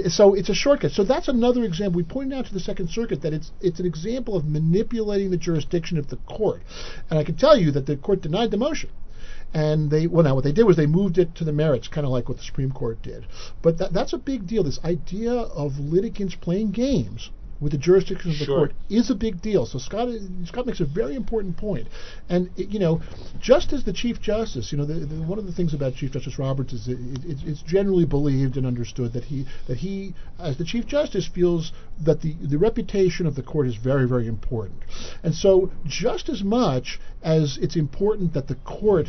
So 0.09 0.33
it's 0.33 0.49
a 0.49 0.55
shortcut. 0.55 0.91
So 0.91 1.03
that's 1.03 1.27
another 1.27 1.63
example. 1.63 1.97
We 1.97 2.03
pointed 2.03 2.35
out 2.35 2.47
to 2.47 2.53
the 2.53 2.59
Second 2.59 2.89
Circuit 2.89 3.21
that 3.21 3.33
it's 3.33 3.51
it's 3.61 3.79
an 3.79 3.85
example 3.85 4.35
of 4.35 4.45
manipulating 4.45 5.29
the 5.29 5.37
jurisdiction 5.37 5.99
of 5.99 6.09
the 6.09 6.15
court, 6.15 6.63
and 7.09 7.19
I 7.19 7.23
can 7.23 7.35
tell 7.35 7.55
you 7.57 7.71
that 7.71 7.85
the 7.85 7.95
court 7.95 8.21
denied 8.21 8.49
the 8.49 8.57
motion. 8.57 8.89
And 9.53 9.91
they 9.91 10.07
well 10.07 10.23
now 10.23 10.33
what 10.33 10.43
they 10.43 10.51
did 10.51 10.63
was 10.63 10.75
they 10.75 10.87
moved 10.87 11.19
it 11.19 11.35
to 11.35 11.43
the 11.43 11.53
merits, 11.53 11.87
kind 11.87 12.05
of 12.05 12.11
like 12.11 12.27
what 12.27 12.37
the 12.39 12.43
Supreme 12.43 12.71
Court 12.71 13.01
did. 13.03 13.27
But 13.61 13.77
that, 13.77 13.93
that's 13.93 14.13
a 14.13 14.17
big 14.17 14.47
deal. 14.47 14.63
This 14.63 14.79
idea 14.83 15.33
of 15.33 15.77
litigants 15.77 16.35
playing 16.35 16.71
games 16.71 17.29
with 17.65 17.71
the 17.71 17.79
jurisdiction 17.79 18.29
of 18.29 18.37
the 18.37 18.45
sure. 18.45 18.57
court 18.57 18.73
is 18.91 19.09
a 19.09 19.15
big 19.15 19.41
deal. 19.41 19.65
So 19.65 19.79
Scott 19.79 20.07
Scott 20.45 20.67
makes 20.67 20.81
a 20.81 20.85
very 20.85 21.15
important 21.15 21.57
point. 21.57 21.87
and 22.29 22.51
it, 22.55 22.69
you 22.69 22.77
know, 22.77 23.01
just 23.39 23.73
as 23.73 23.83
the 23.83 23.91
Chief 23.91 24.21
Justice, 24.21 24.71
you 24.71 24.77
know, 24.77 24.85
the, 24.85 24.93
the, 24.93 25.23
one 25.23 25.39
of 25.39 25.47
the 25.47 25.51
things 25.51 25.73
about 25.73 25.95
Chief 25.95 26.11
Justice 26.11 26.37
Roberts 26.37 26.73
is 26.73 26.87
it, 26.87 26.99
it, 27.25 27.39
it's 27.43 27.63
generally 27.63 28.05
believed 28.05 28.55
and 28.55 28.67
understood 28.67 29.13
that 29.13 29.23
he 29.23 29.47
that 29.67 29.77
he, 29.77 30.13
as 30.39 30.59
the 30.59 30.63
Chief 30.63 30.85
Justice, 30.85 31.27
feels 31.27 31.71
that 31.99 32.21
the 32.21 32.35
the 32.39 32.59
reputation 32.59 33.25
of 33.25 33.33
the 33.33 33.41
court 33.41 33.65
is 33.65 33.77
very 33.77 34.07
very 34.07 34.27
important, 34.27 34.83
and 35.23 35.33
so 35.33 35.71
just 35.87 36.29
as 36.29 36.43
much 36.43 36.99
as 37.23 37.57
it's 37.59 37.75
important 37.75 38.35
that 38.35 38.47
the 38.47 38.59
court 38.63 39.07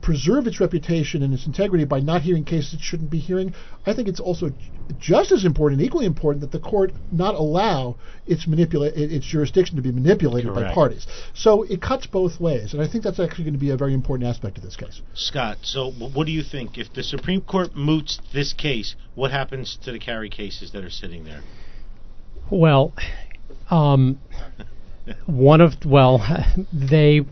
preserve 0.00 0.46
its 0.46 0.60
reputation 0.60 1.22
and 1.22 1.32
its 1.32 1.46
integrity 1.46 1.84
by 1.84 2.00
not 2.00 2.22
hearing 2.22 2.44
cases 2.44 2.74
it 2.74 2.80
shouldn't 2.80 3.10
be 3.10 3.18
hearing. 3.18 3.54
I 3.84 3.94
think 3.94 4.08
it's 4.08 4.20
also 4.20 4.50
just 4.98 5.32
as 5.32 5.44
important, 5.44 5.80
equally 5.80 6.06
important, 6.06 6.40
that 6.42 6.52
the 6.52 6.60
court 6.60 6.92
not 7.10 7.34
allow 7.34 7.96
its 8.26 8.46
manipulate 8.46 8.94
its 8.94 9.26
jurisdiction 9.26 9.76
to 9.76 9.82
be 9.82 9.92
manipulated 9.92 10.52
Correct. 10.52 10.68
by 10.68 10.74
parties. 10.74 11.06
So 11.34 11.62
it 11.62 11.80
cuts 11.80 12.06
both 12.06 12.40
ways, 12.40 12.72
and 12.72 12.82
I 12.82 12.88
think 12.88 13.04
that's 13.04 13.20
actually 13.20 13.44
going 13.44 13.54
to 13.54 13.60
be 13.60 13.70
a 13.70 13.76
very 13.76 13.94
important 13.94 14.28
aspect 14.28 14.58
of 14.58 14.64
this 14.64 14.76
case. 14.76 15.02
Scott, 15.14 15.58
so 15.62 15.90
what 15.90 16.26
do 16.26 16.32
you 16.32 16.42
think 16.42 16.78
if 16.78 16.92
the 16.92 17.02
Supreme 17.02 17.40
Court 17.40 17.74
moots 17.74 18.20
this 18.32 18.52
case? 18.52 18.96
What 19.14 19.30
happens 19.30 19.78
to 19.84 19.92
the 19.92 19.98
carry 19.98 20.30
cases 20.30 20.72
that 20.72 20.84
are 20.84 20.90
sitting 20.90 21.24
there? 21.24 21.42
Well, 22.50 22.92
um, 23.70 24.20
one 25.26 25.60
of 25.60 25.74
well, 25.84 26.24
they. 26.72 27.22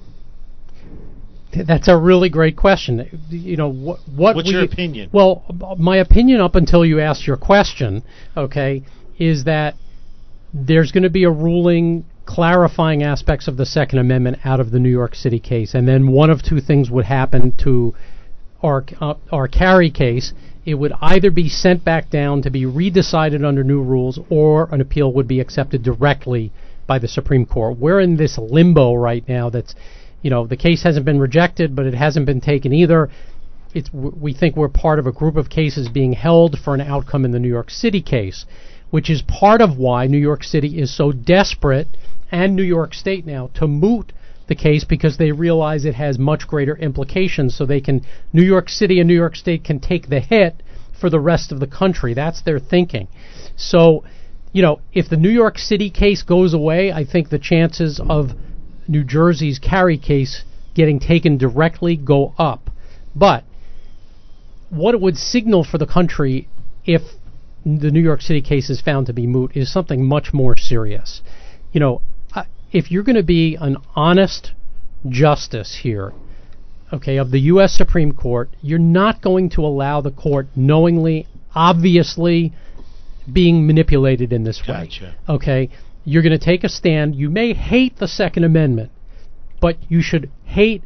That's 1.67 1.89
a 1.89 1.97
really 1.97 2.29
great 2.29 2.57
question. 2.57 3.27
You 3.31 3.57
know 3.57 3.69
what? 3.69 4.01
What 4.15 4.37
What's 4.37 4.49
we, 4.49 4.55
your 4.55 4.65
opinion? 4.65 5.11
Well, 5.13 5.45
my 5.79 5.99
opinion 5.99 6.41
up 6.41 6.55
until 6.55 6.85
you 6.85 7.01
asked 7.01 7.27
your 7.27 7.37
question, 7.37 8.03
okay, 8.37 8.83
is 9.19 9.45
that 9.45 9.75
there's 10.53 10.93
going 10.93 11.05
to 11.05 11.11
be 11.11 11.25
a 11.25 11.31
ruling 11.31 12.05
clarifying 12.27 13.03
aspects 13.03 13.49
of 13.49 13.57
the 13.57 13.67
Second 13.67 13.99
Amendment 13.99 14.39
out 14.45 14.61
of 14.61 14.71
the 14.71 14.79
New 14.79 14.89
York 14.91 15.15
City 15.15 15.39
case, 15.39 15.75
and 15.75 15.87
then 15.87 16.11
one 16.11 16.31
of 16.31 16.43
two 16.43 16.61
things 16.61 16.91
would 16.91 17.05
happen 17.05 17.53
to 17.59 17.95
our 18.63 18.85
uh, 19.01 19.15
our 19.31 19.49
carry 19.49 19.91
case. 19.91 20.33
It 20.65 20.75
would 20.75 20.93
either 21.01 21.31
be 21.31 21.51
sent 21.51 21.85
back 21.85 22.09
down 22.09 22.41
to 22.43 22.51
be 22.51 22.63
redecided 22.63 23.47
under 23.47 23.63
new 23.63 23.83
rules, 23.83 24.19
or 24.31 24.69
an 24.73 24.81
appeal 24.81 25.13
would 25.13 25.29
be 25.29 25.41
accepted 25.41 25.83
directly 25.83 26.53
by 26.87 26.99
the 26.99 27.09
Supreme 27.09 27.45
Court. 27.45 27.79
We're 27.79 28.01
in 28.01 28.17
this 28.17 28.39
limbo 28.39 28.95
right 28.95 29.27
now. 29.29 29.51
That's, 29.51 29.75
you 30.25 30.31
know, 30.31 30.47
the 30.47 30.57
case 30.57 30.83
hasn't 30.83 31.05
been 31.05 31.21
rejected, 31.21 31.77
but 31.77 31.85
it 31.85 31.93
hasn't 31.93 32.25
been 32.25 32.41
taken 32.41 32.73
either. 32.73 33.11
It's 33.75 33.93
we 33.93 34.33
think 34.33 34.57
we're 34.57 34.71
part 34.71 34.99
of 34.99 35.07
a 35.07 35.13
group 35.13 35.37
of 35.37 35.51
cases 35.51 35.91
being 35.91 36.15
held 36.15 36.59
for 36.59 36.75
an 36.75 36.81
outcome 36.81 37.27
in 37.27 37.31
the 37.31 37.39
New 37.39 37.49
York 37.49 37.69
City 37.69 38.01
case, 38.01 38.47
which 38.91 39.11
is 39.11 39.21
part 39.21 39.61
of 39.61 39.77
why 39.77 40.07
New 40.07 40.19
York 40.19 40.43
City 40.43 40.81
is 40.81 40.97
so 40.97 41.13
desperate 41.13 41.89
and 42.33 42.57
New 42.57 42.63
York 42.63 42.95
State 42.95 43.27
now 43.27 43.51
to 43.55 43.69
moot 43.69 44.15
the 44.49 44.55
case 44.55 44.85
because 44.85 45.19
they 45.19 45.31
realize 45.31 45.85
it 45.85 45.95
has 45.95 46.19
much 46.19 46.49
greater 46.49 46.77
implications 46.79 47.55
so 47.55 47.67
they 47.67 47.83
can 47.83 48.01
New 48.33 48.43
York 48.43 48.71
City 48.71 49.01
and 49.01 49.09
New 49.09 49.15
York 49.15 49.37
State 49.37 49.63
can 49.63 49.79
take 49.79 50.09
the 50.09 50.21
hit 50.21 50.63
for 50.99 51.11
the 51.11 51.21
rest 51.21 51.53
of 51.53 51.61
the 51.61 51.67
country. 51.67 52.15
That's 52.15 52.41
their 52.41 52.59
thinking. 52.59 53.09
So, 53.57 54.05
you 54.55 54.63
know, 54.63 54.81
if 54.95 55.11
the 55.11 55.19
New 55.19 55.29
York 55.29 55.59
City 55.59 55.91
case 55.91 56.23
goes 56.23 56.55
away, 56.55 56.93
I 56.93 57.05
think 57.05 57.29
the 57.29 57.39
chances 57.39 58.01
of 58.09 58.31
New 58.87 59.05
Jersey's 59.05 59.59
carry 59.59 59.99
case 59.99 60.45
getting 60.75 60.99
taken 60.99 61.39
directly 61.39 61.97
go 61.97 62.35
up. 62.39 62.71
But 63.15 63.45
what 64.71 64.95
it 64.95 65.01
would 65.01 65.17
signal 65.17 65.65
for 65.65 65.79
the 65.79 65.87
country 65.87 66.49
if 66.85 67.03
the 67.65 67.91
New 67.91 68.01
York 68.01 68.21
City 68.21 68.43
case 68.43 68.69
is 68.69 68.81
found 68.81 69.07
to 69.07 69.13
be 69.13 69.27
moot 69.27 69.53
is 69.57 69.73
something 69.73 70.05
much 70.05 70.33
more 70.33 70.55
serious. 70.57 71.23
You 71.73 71.81
know, 71.81 72.03
if 72.73 72.91
you're 72.91 73.05
going 73.05 73.17
to 73.17 73.23
be 73.23 73.57
an 73.59 73.77
honest 73.95 74.53
justice 75.09 75.79
here, 75.83 76.13
okay, 76.93 77.17
of 77.17 77.31
the 77.31 77.41
U.S. 77.41 77.73
Supreme 77.73 78.13
Court, 78.13 78.51
you're 78.61 78.79
not 78.79 79.23
going 79.23 79.49
to 79.51 79.63
allow 79.63 80.01
the 80.01 80.11
court 80.11 80.49
knowingly, 80.57 81.27
obviously, 81.55 82.53
being 83.33 83.67
manipulated 83.67 84.33
in 84.33 84.45
this 84.45 84.61
Gotcha. 84.61 85.15
way. 85.29 85.35
Okay, 85.35 85.71
you're 86.05 86.23
going 86.23 86.39
to 86.39 86.45
take 86.45 86.65
a 86.65 86.69
stand. 86.69 87.15
You 87.15 87.31
may 87.31 87.55
hate 87.55 87.97
the 87.99 88.09
Second 88.09 88.45
Amendment, 88.45 88.91
but 89.61 89.77
you 89.89 90.03
should 90.03 90.31
hate 90.45 90.83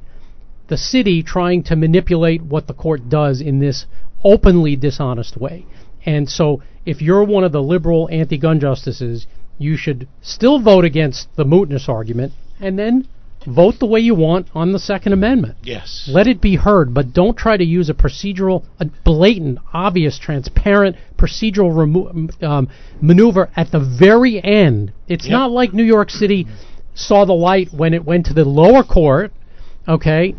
the 0.69 0.77
city 0.77 1.23
trying 1.23 1.63
to 1.65 1.77
manipulate 1.77 2.43
what 2.43 2.67
the 2.67 2.75
court 2.75 3.09
does 3.09 3.41
in 3.41 3.59
this 3.59 3.87
openly 4.23 4.77
dishonest 4.77 5.37
way. 5.37 5.67
And 6.05 6.29
so, 6.29 6.63
if 6.87 7.03
you're 7.03 7.25
one 7.25 7.45
of 7.45 7.53
the 7.53 7.63
liberal 7.63 8.09
anti-gun 8.11 8.61
justices, 8.61 9.27
you 9.59 9.77
should 9.77 10.09
still 10.23 10.61
vote 10.61 10.85
against 10.85 11.29
the 11.37 11.45
mootness 11.45 11.89
argument 11.89 12.33
and 12.61 12.79
then 12.79 13.09
vote 13.47 13.79
the 13.79 13.87
way 13.87 14.01
you 14.01 14.15
want 14.15 14.49
on 14.55 14.73
the 14.73 14.79
Second 14.79 15.13
Amendment. 15.13 15.57
Yes. 15.63 16.09
Let 16.13 16.27
it 16.27 16.41
be 16.41 16.57
heard, 16.57 16.93
but 16.93 17.13
don't 17.13 17.37
try 17.37 17.57
to 17.57 17.65
use 17.65 17.89
a 17.89 17.95
procedural, 17.95 18.65
a 18.81 18.87
blatant, 19.05 19.59
obvious, 19.73 20.19
transparent 20.19 20.97
procedural 21.17 21.75
remo- 21.77 22.29
um, 22.47 22.69
maneuver 23.01 23.51
at 23.57 23.71
the 23.71 23.81
very 23.81 24.43
end. 24.43 24.93
It's 25.09 25.25
Yep. 25.25 25.33
not 25.33 25.51
like 25.51 25.73
New 25.73 25.85
York 25.85 26.11
City 26.11 26.47
saw 26.95 27.25
the 27.25 27.33
light 27.33 27.73
when 27.73 27.95
it 27.95 28.05
went 28.05 28.27
to 28.27 28.35
the 28.35 28.45
lower 28.45 28.83
court. 28.83 29.33
Okay, 29.87 30.35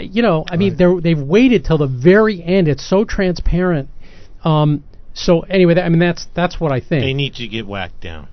you 0.00 0.22
know, 0.22 0.44
I 0.50 0.56
mean, 0.56 0.76
they're, 0.76 1.00
they've 1.00 1.20
waited 1.20 1.64
till 1.64 1.78
the 1.78 1.86
very 1.86 2.42
end. 2.42 2.66
It's 2.66 2.84
so 2.84 3.04
transparent. 3.04 3.88
Um, 4.44 4.82
so 5.14 5.40
anyway, 5.40 5.74
that, 5.74 5.84
I 5.84 5.88
mean, 5.88 5.98
that's 6.00 6.26
that's 6.34 6.58
what 6.58 6.72
I 6.72 6.80
think. 6.80 7.02
They 7.02 7.14
need 7.14 7.34
to 7.34 7.46
get 7.46 7.66
whacked 7.66 8.00
down. 8.00 8.28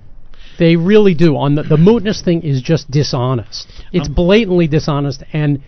They 0.60 0.76
really 0.76 1.14
do. 1.14 1.38
On 1.38 1.54
the, 1.54 1.62
the 1.62 1.78
mootness 1.78 2.22
thing 2.22 2.42
is 2.42 2.60
just 2.60 2.90
dishonest. 2.90 3.66
It's 3.92 4.08
Um, 4.08 4.14
blatantly 4.14 4.68
dishonest. 4.68 5.24
And 5.32 5.62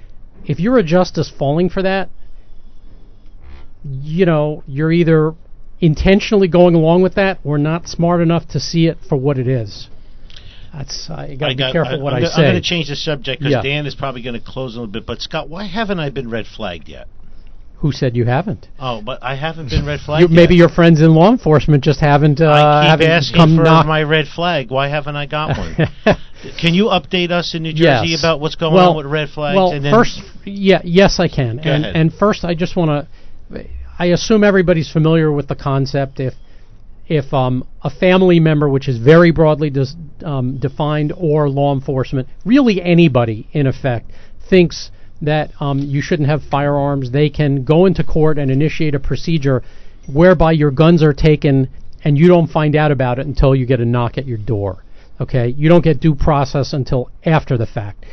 if 0.45 0.61
you're 0.61 0.77
a 0.79 0.83
justice 0.83 1.31
falling 1.31 1.71
for 1.71 1.83
that, 1.83 2.11
you 3.83 4.27
know, 4.27 4.63
you're 4.67 4.93
either 4.93 5.33
intentionally 5.81 6.47
going 6.47 6.75
along 6.75 7.01
with 7.01 7.15
that 7.15 7.39
or 7.43 7.57
not 7.57 7.89
smart 7.89 8.21
enough 8.21 8.47
to 8.49 8.61
see 8.61 8.87
it 8.87 8.99
for 9.09 9.17
what 9.17 9.39
it 9.39 9.49
is. 9.49 9.89
That's 10.75 11.09
uh, 11.09 11.27
you 11.29 11.39
got 11.39 11.49
to 11.49 11.55
be 11.55 11.59
got, 11.59 11.73
careful 11.73 12.01
I, 12.01 12.03
what 12.03 12.13
I'm 12.13 12.25
I 12.25 12.29
say. 12.29 12.43
I'm 12.43 12.53
going 12.53 12.63
to 12.63 12.69
change 12.69 12.89
the 12.89 12.97
subject 12.97 13.41
because 13.41 13.53
Yeah. 13.53 13.63
Dan 13.63 13.87
is 13.87 13.95
probably 13.95 14.23
going 14.23 14.39
to 14.39 14.47
close 14.47 14.77
a 14.77 14.79
little 14.81 14.93
bit. 14.93 15.07
But 15.07 15.23
Scott, 15.23 15.49
why 15.49 15.65
haven't 15.65 16.01
I 16.01 16.11
been 16.11 16.29
red 16.29 16.47
flagged 16.47 16.89
yet? 16.89 17.09
Who 17.83 17.91
said 17.91 18.17
you 18.17 18.27
haven't? 18.27 18.69
Oh, 18.79 19.03
but 19.03 19.19
I 19.25 19.35
haven't 19.35 19.71
been 19.71 19.85
red 19.85 19.99
You, 19.99 20.07
flagged. 20.07 20.31
maybe 20.31 20.55
yet. 20.55 20.61
your 20.61 20.69
friends 20.69 21.01
in 21.01 21.17
law 21.17 21.33
enforcement 21.33 21.83
just 21.83 21.99
haven't 21.99 22.41
uh, 22.41 22.49
I 22.49 22.83
keep 22.83 22.91
haven't 22.91 23.11
asking 23.11 23.37
come 23.37 23.57
for 23.57 23.65
knock. 23.65 23.87
my 23.87 24.05
red 24.05 24.29
flag. 24.29 24.71
Why 24.71 24.87
haven't 24.87 25.17
I 25.17 25.27
got 25.27 25.59
one? 25.59 25.75
Can 26.61 26.75
you 26.75 26.85
update 26.85 27.33
us 27.33 27.57
in 27.57 27.65
New 27.65 27.73
Jersey 27.73 28.11
Yes. 28.11 28.21
about 28.21 28.39
what's 28.39 28.55
going 28.55 28.75
well, 28.75 28.91
on 28.91 28.97
with 28.99 29.07
red 29.07 29.31
flags? 29.31 29.57
Well, 29.57 29.73
and 29.73 29.85
then 29.85 29.93
first, 29.93 30.21
yeah, 30.45 30.81
yes, 30.85 31.19
I 31.19 31.27
can. 31.27 31.59
And, 31.59 31.85
and 31.85 32.13
first, 32.13 32.45
I 32.45 32.55
just 32.55 32.77
want 32.77 33.09
to. 33.51 33.67
I 33.99 34.07
assume 34.07 34.45
everybody's 34.45 34.91
familiar 34.91 35.33
with 35.33 35.49
the 35.49 35.57
concept. 35.57 36.21
If 36.21 36.35
if 37.09 37.35
um, 37.35 37.67
a 37.83 37.91
family 37.91 38.39
member, 38.39 38.69
which 38.69 38.89
is 38.89 38.99
very 38.99 39.33
broadly 39.33 39.71
dis, 39.71 39.97
um, 40.25 40.59
defined, 40.59 41.13
or 41.17 41.49
law 41.49 41.75
enforcement, 41.75 42.29
really 42.45 42.81
anybody 42.81 43.49
in 43.53 43.67
effect, 43.67 44.11
thinks 44.49 44.93
that 45.23 45.51
um, 45.61 45.79
you 45.79 46.03
shouldn't 46.03 46.29
have 46.29 46.43
firearms, 46.51 47.11
they 47.11 47.31
can 47.31 47.65
go 47.65 47.87
into 47.87 48.05
court 48.05 48.39
and 48.39 48.51
initiate 48.51 48.95
a 48.95 49.01
procedure 49.01 49.63
whereby 50.13 50.53
your 50.53 50.71
guns 50.71 51.03
are 51.03 51.13
taken 51.13 51.69
and 52.05 52.19
you 52.19 52.27
don't 52.27 52.49
find 52.49 52.75
out 52.75 52.91
about 52.91 53.19
it 53.19 53.27
until 53.27 53.55
you 53.55 53.65
get 53.65 53.81
a 53.81 53.85
knock 53.85 54.19
at 54.19 54.27
your 54.27 54.39
door. 54.39 54.85
Okay, 55.21 55.49
you 55.49 55.69
don't 55.69 55.85
get 55.85 56.01
due 56.01 56.17
process 56.17 56.73
until 56.73 57.11
after 57.25 57.57
the 57.57 57.67
fact. 57.67 58.05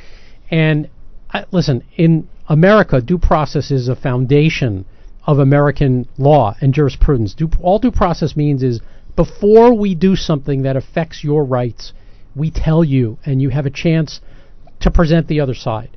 And 0.52 0.90
I, 1.32 1.46
listen, 1.52 1.84
in 1.98 2.28
America, 2.48 3.02
due 3.02 3.18
process 3.18 3.72
is 3.72 3.88
a 3.88 3.96
foundation 3.96 4.86
of 5.26 5.40
American 5.40 6.08
law 6.18 6.56
and 6.62 6.74
jurisprudence. 6.74 7.34
Due, 7.34 7.50
all 7.62 7.80
due 7.80 7.92
process 7.92 8.36
means 8.36 8.62
is 8.62 8.82
before 9.16 9.74
we 9.74 9.96
do 9.96 10.16
something 10.16 10.62
that 10.64 10.76
affects 10.76 11.24
your 11.24 11.44
rights, 11.44 11.94
we 12.36 12.52
tell 12.52 12.84
you, 12.84 13.18
and 13.26 13.42
you 13.42 13.50
have 13.50 13.66
a 13.66 13.72
chance 13.72 14.22
to 14.80 14.92
present 14.92 15.28
the 15.28 15.40
other 15.40 15.54
side. 15.54 15.90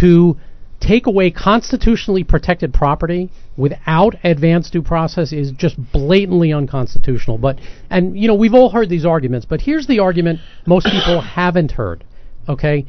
To 0.00 0.36
take 0.80 1.06
away 1.06 1.30
constitutionally 1.30 2.24
protected 2.24 2.72
property 2.72 3.30
without 3.56 4.16
advanced 4.24 4.72
due 4.72 4.82
process 4.82 5.32
is 5.32 5.52
just 5.52 5.76
blatantly 5.92 6.52
unconstitutional. 6.52 7.38
But 7.38 7.58
and 7.90 8.18
you 8.18 8.26
know 8.26 8.34
we've 8.34 8.54
all 8.54 8.70
heard 8.70 8.88
these 8.88 9.04
arguments, 9.04 9.46
but 9.46 9.60
here's 9.60 9.86
the 9.86 9.98
argument 9.98 10.40
most 10.66 10.86
people 10.86 11.20
haven't 11.36 11.72
heard. 11.72 12.04
Okay, 12.48 12.86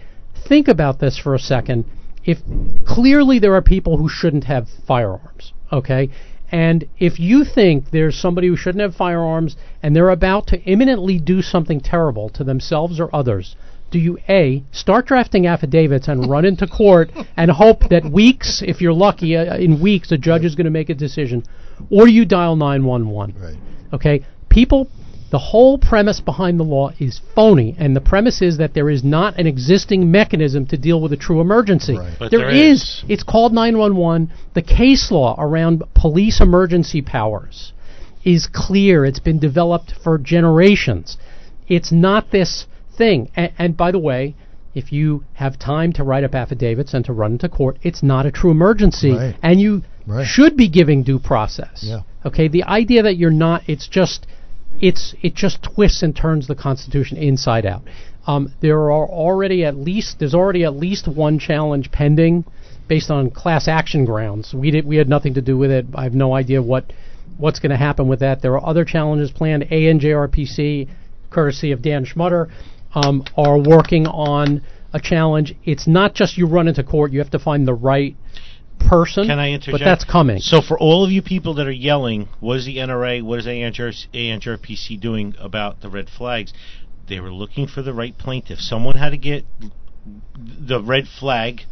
think 0.48 0.68
about 0.68 1.00
this 1.00 1.18
for 1.18 1.36
a 1.36 1.40
second. 1.40 1.86
If 2.24 2.40
clearly 2.86 3.40
there 3.40 3.56
are 3.56 3.62
people 3.62 3.98
who 3.98 4.08
shouldn't 4.08 4.46
have 4.46 4.68
firearms, 4.88 5.54
okay, 5.72 6.10
and 6.52 6.86
if 7.00 7.20
you 7.20 7.46
think 7.46 7.92
there's 7.92 8.20
somebody 8.20 8.48
who 8.48 8.58
shouldn't 8.58 8.82
have 8.82 8.96
firearms 8.96 9.56
and 9.82 9.96
they're 9.96 10.10
about 10.10 10.48
to 10.48 10.62
imminently 10.64 11.18
do 11.18 11.42
something 11.42 11.80
terrible 11.80 12.30
to 12.30 12.44
themselves 12.44 13.00
or 13.00 13.14
others, 13.16 13.56
do 13.92 14.00
you 14.00 14.18
A, 14.30 14.64
start 14.72 15.06
drafting 15.06 15.46
affidavits 15.46 16.08
and 16.08 16.30
run 16.30 16.46
into 16.46 16.66
court 16.66 17.12
and 17.38 17.52
hope 17.52 17.90
that 17.90 18.06
weeks, 18.06 18.64
if 18.66 18.82
you're 18.82 18.94
lucky, 18.94 19.36
uh, 19.36 19.58
in 19.58 19.82
weeks, 19.82 20.12
a 20.12 20.18
judge 20.18 20.46
is 20.46 20.56
going 20.56 20.66
to 20.66 20.72
make 20.72 20.90
a 20.90 20.96
decision, 20.96 21.44
or 21.90 22.08
you 22.08 22.26
dial 22.26 22.56
911? 22.56 23.36
Right. 23.40 23.56
Okay? 23.94 24.26
People, 24.50 24.90
the 25.30 25.40
whole 25.40 25.78
premise 25.78 26.22
behind 26.22 26.60
the 26.60 26.64
law 26.64 26.92
is 27.00 27.22
phony, 27.36 27.76
and 27.78 27.96
the 27.96 28.02
premise 28.02 28.42
is 28.42 28.58
that 28.58 28.74
there 28.74 28.90
is 28.90 29.04
not 29.04 29.38
an 29.38 29.46
existing 29.46 30.10
mechanism 30.10 30.66
to 30.68 30.78
deal 30.78 31.02
with 31.02 31.12
a 31.12 31.18
true 31.18 31.42
emergency. 31.42 31.98
Right. 31.98 32.14
But 32.18 32.32
there 32.32 32.40
there 32.40 32.50
is. 32.50 32.82
is. 32.82 33.04
It's 33.10 33.24
called 33.24 33.54
911. 33.54 34.32
The 34.54 34.62
case 34.62 35.12
law 35.12 35.36
around 35.38 35.84
police 35.94 36.40
emergency 36.40 37.02
powers 37.02 37.74
is 38.24 38.48
clear. 38.48 39.04
It's 39.04 39.20
been 39.20 39.40
developed 39.40 39.94
for 40.04 40.18
generations. 40.18 41.18
It's 41.68 41.92
not 41.92 42.32
this 42.32 42.68
thing. 43.02 43.20
And, 43.36 43.52
and 43.58 43.70
by 43.84 43.92
the 43.92 44.00
way, 44.00 44.36
if 44.82 44.92
you 44.98 45.24
have 45.34 45.54
time 45.60 45.92
to 45.94 46.04
write 46.04 46.24
up 46.24 46.34
affidavits 46.36 46.94
and 46.94 47.04
to 47.06 47.14
run 47.14 47.32
into 47.34 47.50
court, 47.50 47.76
it's 47.82 48.02
not 48.04 48.26
a 48.26 48.32
true 48.32 48.52
emergency, 48.52 49.12
Right. 49.12 49.36
and 49.42 49.60
you 49.60 49.82
Right. 50.08 50.26
should 50.26 50.56
be 50.56 50.68
giving 50.70 51.04
due 51.04 51.20
process. 51.20 51.84
Yeah. 51.84 52.02
Okay. 52.26 52.48
The 52.48 52.64
idea 52.64 53.02
that 53.04 53.18
you're 53.18 53.38
not, 53.48 53.64
it's 53.68 53.88
just, 53.88 54.28
it's 54.80 55.14
it 55.22 55.34
just 55.36 55.58
twists 55.64 56.02
and 56.04 56.16
turns 56.16 56.48
the 56.48 56.56
Constitution 56.56 57.18
inside 57.18 57.66
out. 57.66 57.82
Um, 58.28 58.54
there 58.62 58.80
are 58.92 59.08
already 59.26 59.66
at 59.66 59.76
least 59.76 60.20
there's 60.20 60.34
already 60.42 60.64
at 60.64 60.76
least 60.76 61.08
one 61.08 61.38
challenge 61.40 61.92
pending, 61.92 62.46
based 62.88 63.10
on 63.12 63.30
class 63.32 63.68
action 63.68 64.06
grounds. 64.06 64.54
We 64.54 64.72
did 64.72 64.86
we 64.86 64.96
had 65.02 65.10
nothing 65.10 65.34
to 65.36 65.42
do 65.42 65.58
with 65.58 65.72
it. 65.72 65.86
I 66.02 66.04
have 66.04 66.14
no 66.16 66.34
idea 66.42 66.62
what 66.62 66.86
what's 67.38 67.60
going 67.60 67.72
to 67.78 67.78
happen 67.88 68.08
with 68.08 68.20
that. 68.20 68.42
There 68.42 68.54
are 68.58 68.66
other 68.72 68.86
challenges 68.86 69.32
planned. 69.32 69.64
ANJRPC, 69.72 70.88
courtesy 71.30 71.72
of 71.72 71.82
Dan 71.82 72.06
Schmutter, 72.06 72.48
um, 72.94 73.24
are 73.36 73.58
working 73.58 74.08
on 74.08 74.62
a 74.94 75.00
challenge. 75.00 75.56
It's 75.64 75.88
not 75.88 76.14
just 76.14 76.38
you 76.38 76.48
run 76.48 76.68
into 76.68 76.84
court; 76.84 77.12
you 77.12 77.20
have 77.20 77.32
to 77.32 77.40
find 77.40 77.68
the 77.68 77.74
right 77.74 78.16
person. 78.80 79.28
Can 79.28 79.40
I 79.40 79.52
interject? 79.52 79.80
But 79.80 79.86
that's 79.86 80.04
coming. 80.04 80.40
So 80.40 80.62
for 80.62 80.78
all 80.78 81.06
of 81.06 81.12
you 81.12 81.22
people 81.22 81.54
that 81.56 81.68
are 81.68 81.72
yelling, 81.72 82.30
what 82.40 82.58
is 82.58 82.66
the 82.66 82.78
NRA, 82.78 83.22
what 83.24 83.40
is 83.40 83.46
ANJR, 83.46 84.08
ANJRPC 84.14 85.00
doing 85.00 85.36
about 85.40 85.82
the 85.82 85.90
red 85.90 86.10
flags? 86.10 86.54
They 87.08 87.20
were 87.20 87.32
looking 87.32 87.68
for 87.68 87.82
the 87.82 87.94
right 87.94 88.18
plaintiff. 88.18 88.60
Someone 88.60 88.96
had 88.96 89.10
to 89.10 89.18
get 89.18 89.46
the 90.36 90.82
red 90.82 91.08
flag 91.08 91.64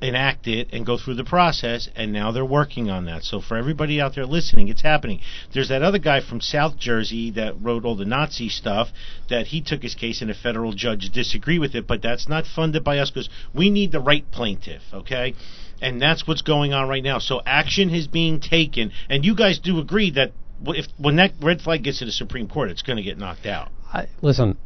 enact 0.00 0.46
it 0.46 0.68
and 0.72 0.86
go 0.86 0.96
through 0.96 1.14
the 1.14 1.24
process 1.24 1.88
and 1.96 2.12
now 2.12 2.30
they're 2.30 2.44
working 2.44 2.88
on 2.88 3.06
that. 3.06 3.24
So 3.24 3.40
for 3.40 3.56
everybody 3.56 4.00
out 4.00 4.14
there 4.14 4.26
listening 4.26 4.68
it's 4.68 4.82
happening. 4.82 5.20
There's 5.52 5.68
that 5.70 5.82
other 5.82 5.98
guy 5.98 6.20
from 6.20 6.40
south 6.40 6.78
jersey 6.78 7.32
that 7.32 7.60
wrote 7.60 7.84
all 7.84 7.96
the 7.96 8.04
nazi 8.04 8.48
stuff 8.48 8.88
that 9.28 9.48
he 9.48 9.60
took 9.60 9.82
his 9.82 9.94
case 9.94 10.22
and 10.22 10.30
a 10.30 10.34
federal 10.34 10.72
judge 10.72 11.10
disagreed 11.12 11.60
with 11.60 11.74
it 11.74 11.86
but 11.86 12.02
that's 12.02 12.28
not 12.28 12.46
funded 12.46 12.84
by 12.84 12.98
us 12.98 13.10
because 13.10 13.28
we 13.54 13.70
need 13.70 13.92
the 13.92 14.00
right 14.00 14.30
plaintiff 14.30 14.82
okay? 14.92 15.34
And 15.80 16.00
that's 16.00 16.26
what's 16.26 16.42
going 16.42 16.72
on 16.72 16.88
right 16.88 17.02
now. 17.02 17.18
So 17.18 17.40
action 17.44 17.90
is 17.90 18.06
being 18.06 18.40
taken 18.40 18.92
and 19.08 19.24
you 19.24 19.34
guys 19.34 19.58
do 19.58 19.78
agree 19.78 20.12
that 20.12 20.32
if 20.66 20.86
when 20.96 21.16
that 21.16 21.32
red 21.40 21.60
flag 21.60 21.84
gets 21.84 22.00
to 22.00 22.04
the 22.04 22.12
supreme 22.12 22.48
court 22.48 22.70
it's 22.70 22.82
going 22.82 22.96
to 22.96 23.02
get 23.02 23.18
knocked 23.18 23.46
out. 23.46 23.70
I, 23.92 24.06
listen 24.22 24.58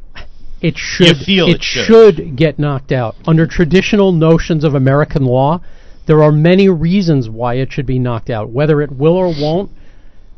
it 0.63 0.77
should 0.77 1.17
feel 1.17 1.47
it, 1.47 1.55
it 1.57 1.63
should. 1.63 1.85
should 1.85 2.35
get 2.35 2.57
knocked 2.57 2.91
out 2.91 3.15
under 3.27 3.45
traditional 3.45 4.11
notions 4.11 4.63
of 4.63 4.73
American 4.73 5.25
law. 5.25 5.61
There 6.07 6.23
are 6.23 6.31
many 6.31 6.69
reasons 6.69 7.29
why 7.29 7.55
it 7.55 7.71
should 7.71 7.85
be 7.85 7.99
knocked 7.99 8.29
out. 8.29 8.49
Whether 8.49 8.81
it 8.81 8.91
will 8.91 9.15
or 9.15 9.27
won't, 9.27 9.69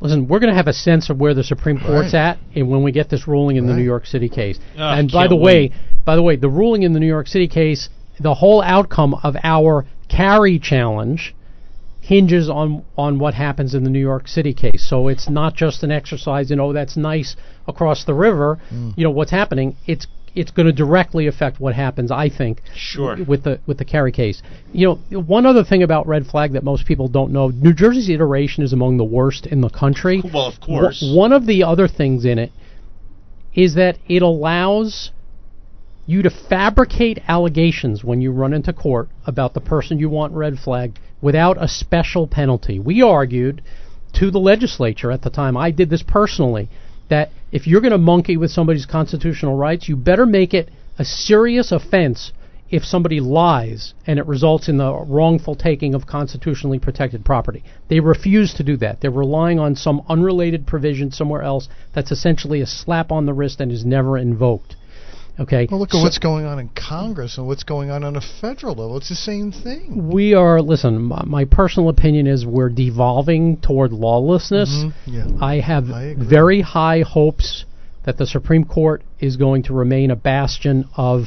listen, 0.01 0.28
we're 0.28 0.39
going 0.39 0.51
to 0.51 0.55
have 0.55 0.67
a 0.67 0.73
sense 0.73 1.09
of 1.09 1.17
where 1.19 1.34
the 1.34 1.43
Supreme 1.43 1.80
Court's 1.80 2.13
Right. 2.13 2.32
at, 2.32 2.38
and 2.55 2.69
when 2.69 2.84
we 2.84 2.91
get 2.91 3.09
this 3.09 3.28
ruling 3.28 3.55
in 3.55 3.65
the 3.67 3.73
New 3.73 3.84
York 3.84 4.05
City 4.05 4.30
case. 4.30 4.59
Ah, 4.78 4.95
and 4.97 5.11
by 5.11 5.21
can't 5.21 5.30
the 5.30 5.36
way, 5.38 5.61
wait. 5.69 5.73
by 6.05 6.15
the 6.15 6.21
way, 6.23 6.36
the 6.36 6.49
ruling 6.49 6.84
in 6.84 6.93
the 6.93 6.99
New 6.99 7.07
York 7.07 7.28
City 7.28 7.47
case, 7.47 7.89
the 8.19 8.36
whole 8.36 8.61
outcome 8.61 9.15
of 9.23 9.36
our 9.43 9.86
carry 10.07 10.59
challenge 10.59 11.36
hinges 11.99 12.47
on 12.47 12.84
on 12.95 13.17
what 13.17 13.34
happens 13.34 13.73
in 13.73 13.84
the 13.84 13.89
New 13.89 13.99
York 13.99 14.28
City 14.28 14.53
case. 14.53 14.88
So 14.88 15.07
it's 15.07 15.28
not 15.28 15.55
just 15.55 15.82
an 15.84 15.91
exercise 15.91 16.51
in 16.51 16.59
oh 16.59 16.71
that's 16.71 16.95
nice 16.95 17.36
across 17.67 18.05
the 18.05 18.13
river, 18.13 18.59
you 18.95 19.03
know 19.03 19.09
what's 19.09 19.32
happening. 19.32 19.76
It's 19.88 20.05
it's 20.36 20.52
going 20.52 20.66
to 20.68 20.74
directly 20.74 21.28
affect 21.28 21.60
what 21.60 21.74
happens, 21.76 22.12
I 22.12 22.30
think, 22.30 22.62
Sure. 22.76 23.18
with 23.26 23.44
the 23.44 23.60
with 23.66 23.78
the 23.78 23.86
carry 23.86 24.12
case. 24.12 24.42
You 24.74 25.00
know, 25.12 25.20
one 25.22 25.46
other 25.46 25.64
thing 25.64 25.82
about 25.84 26.08
red 26.08 26.28
flag 26.28 26.54
that 26.54 26.64
most 26.64 26.86
people 26.86 27.08
don't 27.08 27.32
know: 27.32 27.48
New 27.50 27.74
Jersey's 27.74 28.10
iteration 28.10 28.64
is 28.64 28.74
among 28.74 28.98
the 28.98 29.04
worst 29.06 29.46
in 29.48 29.62
the 29.62 29.70
country. 29.70 30.22
well 30.34 30.48
of 30.48 30.60
course 30.60 31.00
Wh- 31.02 31.16
One 31.16 31.32
of 31.34 31.46
the 31.46 31.64
other 31.64 31.88
things 31.88 32.26
in 32.26 32.38
it 32.38 32.52
is 33.54 33.76
that 33.76 33.98
it 34.08 34.22
allows 34.22 35.12
you 36.06 36.22
to 36.22 36.30
fabricate 36.30 37.18
allegations 37.28 38.04
when 38.04 38.22
you 38.22 38.32
run 38.32 38.54
into 38.54 38.72
court 38.74 39.10
about 39.26 39.54
the 39.54 39.62
person 39.62 39.98
you 39.98 40.10
want 40.10 40.34
red 40.34 40.60
flag 40.60 41.00
without 41.22 41.58
a 41.62 41.68
special 41.68 42.28
penalty. 42.28 42.78
We 42.80 43.02
argued 43.02 43.62
to 44.14 44.30
the 44.30 44.40
legislature 44.40 45.12
at 45.12 45.24
the 45.24 45.30
time, 45.30 45.58
I 45.58 45.72
did 45.72 45.90
this 45.90 46.04
personally, 46.04 46.70
that 47.10 47.30
if 47.51 47.68
you're 47.68 47.82
going 47.82 47.91
to 47.91 47.97
monkey 47.97 48.38
with 48.38 48.51
somebody's 48.51 48.86
constitutional 48.86 49.56
rights, 49.56 49.88
you 49.88 49.95
better 49.95 50.26
make 50.26 50.53
it 50.53 50.70
a 50.97 51.06
serious 51.06 51.72
offense 51.72 52.32
if 52.70 52.84
somebody 52.84 53.20
lies 53.20 53.93
and 54.08 54.18
it 54.18 54.26
results 54.26 54.68
in 54.68 54.78
the 54.78 54.91
wrongful 54.91 55.56
taking 55.56 55.93
of 55.93 56.08
constitutionally 56.08 56.80
protected 56.80 57.24
property. 57.24 57.64
They 57.89 57.99
refuse 57.99 58.53
to 58.56 58.64
do 58.64 58.76
that. 58.78 59.01
They're 59.01 59.12
relying 59.12 59.60
on 59.60 59.76
some 59.76 60.01
unrelated 60.10 60.66
provision 60.66 61.12
somewhere 61.12 61.43
else 61.43 61.70
that's 61.93 62.12
essentially 62.12 62.62
a 62.62 62.66
slap 62.66 63.12
on 63.12 63.26
the 63.26 63.34
wrist 63.34 63.62
and 63.62 63.72
is 63.72 63.86
never 63.86 64.18
invoked. 64.18 64.76
Okay. 65.38 65.68
Well, 65.70 65.82
look 65.82 65.94
at 65.94 66.02
what's 66.02 66.18
going 66.18 66.46
on 66.46 66.60
in 66.60 66.70
Congress 66.70 67.38
and 67.38 67.46
what's 67.46 67.64
going 67.64 67.90
on 67.90 68.04
on 68.06 68.16
a 68.16 68.22
federal 68.42 68.74
level. 68.76 68.96
It's 68.98 69.10
the 69.10 69.16
same 69.16 69.52
thing. 69.52 70.10
we 70.12 70.34
are 70.34 70.62
listen 70.62 71.02
my, 71.02 71.24
my 71.26 71.46
personal 71.46 71.90
opinion 71.90 72.26
is 72.28 72.46
we're 72.46 72.70
devolving 72.70 73.58
toward 73.58 73.92
lawlessness 73.92 74.70
Mhm, 74.70 74.94
yeah. 75.06 75.46
i 75.46 75.56
have 75.60 75.90
I 75.90 76.16
very 76.18 76.62
high 76.62 77.02
hopes 77.02 77.66
that 78.06 78.18
the 78.18 78.26
supreme 78.26 78.64
court 78.66 79.02
is 79.20 79.36
going 79.36 79.64
to 79.64 79.74
remain 79.74 80.10
a 80.12 80.16
bastion 80.16 80.86
of 80.96 81.26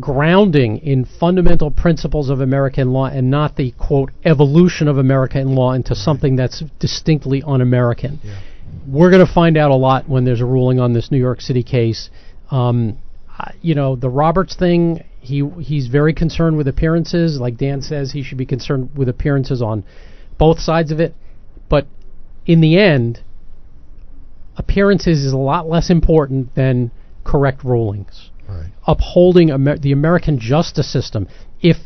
grounding 0.00 0.78
in 0.78 1.04
fundamental 1.04 1.70
principles 1.70 2.28
of 2.28 2.40
american 2.40 2.92
law 2.92 3.06
and 3.06 3.30
not 3.30 3.56
the 3.56 3.72
quote 3.78 4.10
evolution 4.24 4.88
of 4.88 4.98
american 4.98 5.54
law 5.54 5.72
into 5.72 5.94
something 5.94 6.34
that's 6.36 6.62
distinctly 6.80 7.42
un-american 7.46 8.18
Yeah. 8.24 8.40
we're 8.88 9.10
going 9.10 9.24
to 9.24 9.32
find 9.32 9.56
out 9.56 9.70
a 9.70 9.76
lot 9.76 10.08
when 10.08 10.24
there's 10.24 10.40
a 10.40 10.46
ruling 10.46 10.80
on 10.80 10.92
this 10.94 11.10
New 11.12 11.18
York 11.18 11.40
City 11.40 11.62
case. 11.62 12.10
Um, 12.54 12.98
you 13.62 13.74
know, 13.74 13.96
the 13.96 14.08
Roberts 14.08 14.54
thing. 14.54 15.04
He 15.20 15.42
he's 15.60 15.88
very 15.88 16.14
concerned 16.14 16.56
with 16.56 16.68
appearances. 16.68 17.40
Like 17.40 17.56
Dan 17.56 17.82
says, 17.82 18.12
he 18.12 18.22
should 18.22 18.38
be 18.38 18.46
concerned 18.46 18.90
with 18.96 19.08
appearances 19.08 19.60
on 19.60 19.84
both 20.38 20.60
sides 20.60 20.92
of 20.92 21.00
it. 21.00 21.14
But 21.68 21.86
in 22.46 22.60
the 22.60 22.78
end, 22.78 23.22
appearances 24.56 25.24
is 25.24 25.32
a 25.32 25.38
lot 25.38 25.68
less 25.68 25.90
important 25.90 26.54
than 26.54 26.92
correct 27.24 27.64
rulings. 27.64 28.30
Right. 28.48 28.70
Upholding 28.86 29.48
Amer- 29.48 29.78
the 29.78 29.92
American 29.92 30.38
justice 30.38 30.92
system. 30.92 31.26
If 31.60 31.78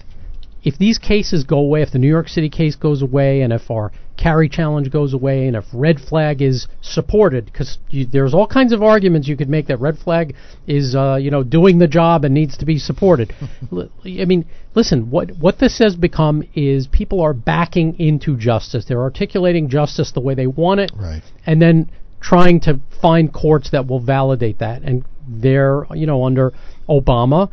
if 0.68 0.76
these 0.78 0.98
cases 0.98 1.44
go 1.44 1.58
away, 1.58 1.80
if 1.82 1.90
the 1.92 1.98
New 1.98 2.08
York 2.08 2.28
City 2.28 2.50
case 2.50 2.76
goes 2.76 3.00
away, 3.02 3.40
and 3.40 3.52
if 3.52 3.70
our 3.70 3.90
carry 4.18 4.48
challenge 4.48 4.90
goes 4.90 5.14
away, 5.14 5.46
and 5.46 5.56
if 5.56 5.64
red 5.72 5.98
flag 5.98 6.42
is 6.42 6.66
supported, 6.82 7.46
because 7.46 7.78
there's 8.12 8.34
all 8.34 8.46
kinds 8.46 8.72
of 8.72 8.82
arguments 8.82 9.28
you 9.28 9.36
could 9.36 9.48
make 9.48 9.66
that 9.68 9.80
red 9.80 9.96
flag 9.96 10.34
is, 10.66 10.94
uh, 10.94 11.16
you 11.16 11.30
know, 11.30 11.42
doing 11.42 11.78
the 11.78 11.86
job 11.88 12.24
and 12.24 12.34
needs 12.34 12.58
to 12.58 12.66
be 12.66 12.78
supported. 12.78 13.32
L- 13.72 13.88
I 14.04 14.24
mean, 14.26 14.44
listen, 14.74 15.10
what 15.10 15.30
what 15.38 15.58
this 15.58 15.78
has 15.78 15.96
become 15.96 16.42
is 16.54 16.86
people 16.88 17.20
are 17.20 17.32
backing 17.34 17.98
into 17.98 18.36
justice. 18.36 18.84
They're 18.86 19.02
articulating 19.02 19.68
justice 19.70 20.12
the 20.12 20.20
way 20.20 20.34
they 20.34 20.46
want 20.48 20.80
it, 20.80 20.90
Right. 20.96 21.22
and 21.46 21.62
then 21.62 21.90
trying 22.20 22.60
to 22.60 22.80
find 23.00 23.32
courts 23.32 23.70
that 23.70 23.86
will 23.86 24.00
validate 24.00 24.58
that. 24.58 24.82
And 24.82 25.04
they're, 25.28 25.84
you 25.94 26.06
know, 26.06 26.24
under 26.24 26.52
Obama, 26.88 27.48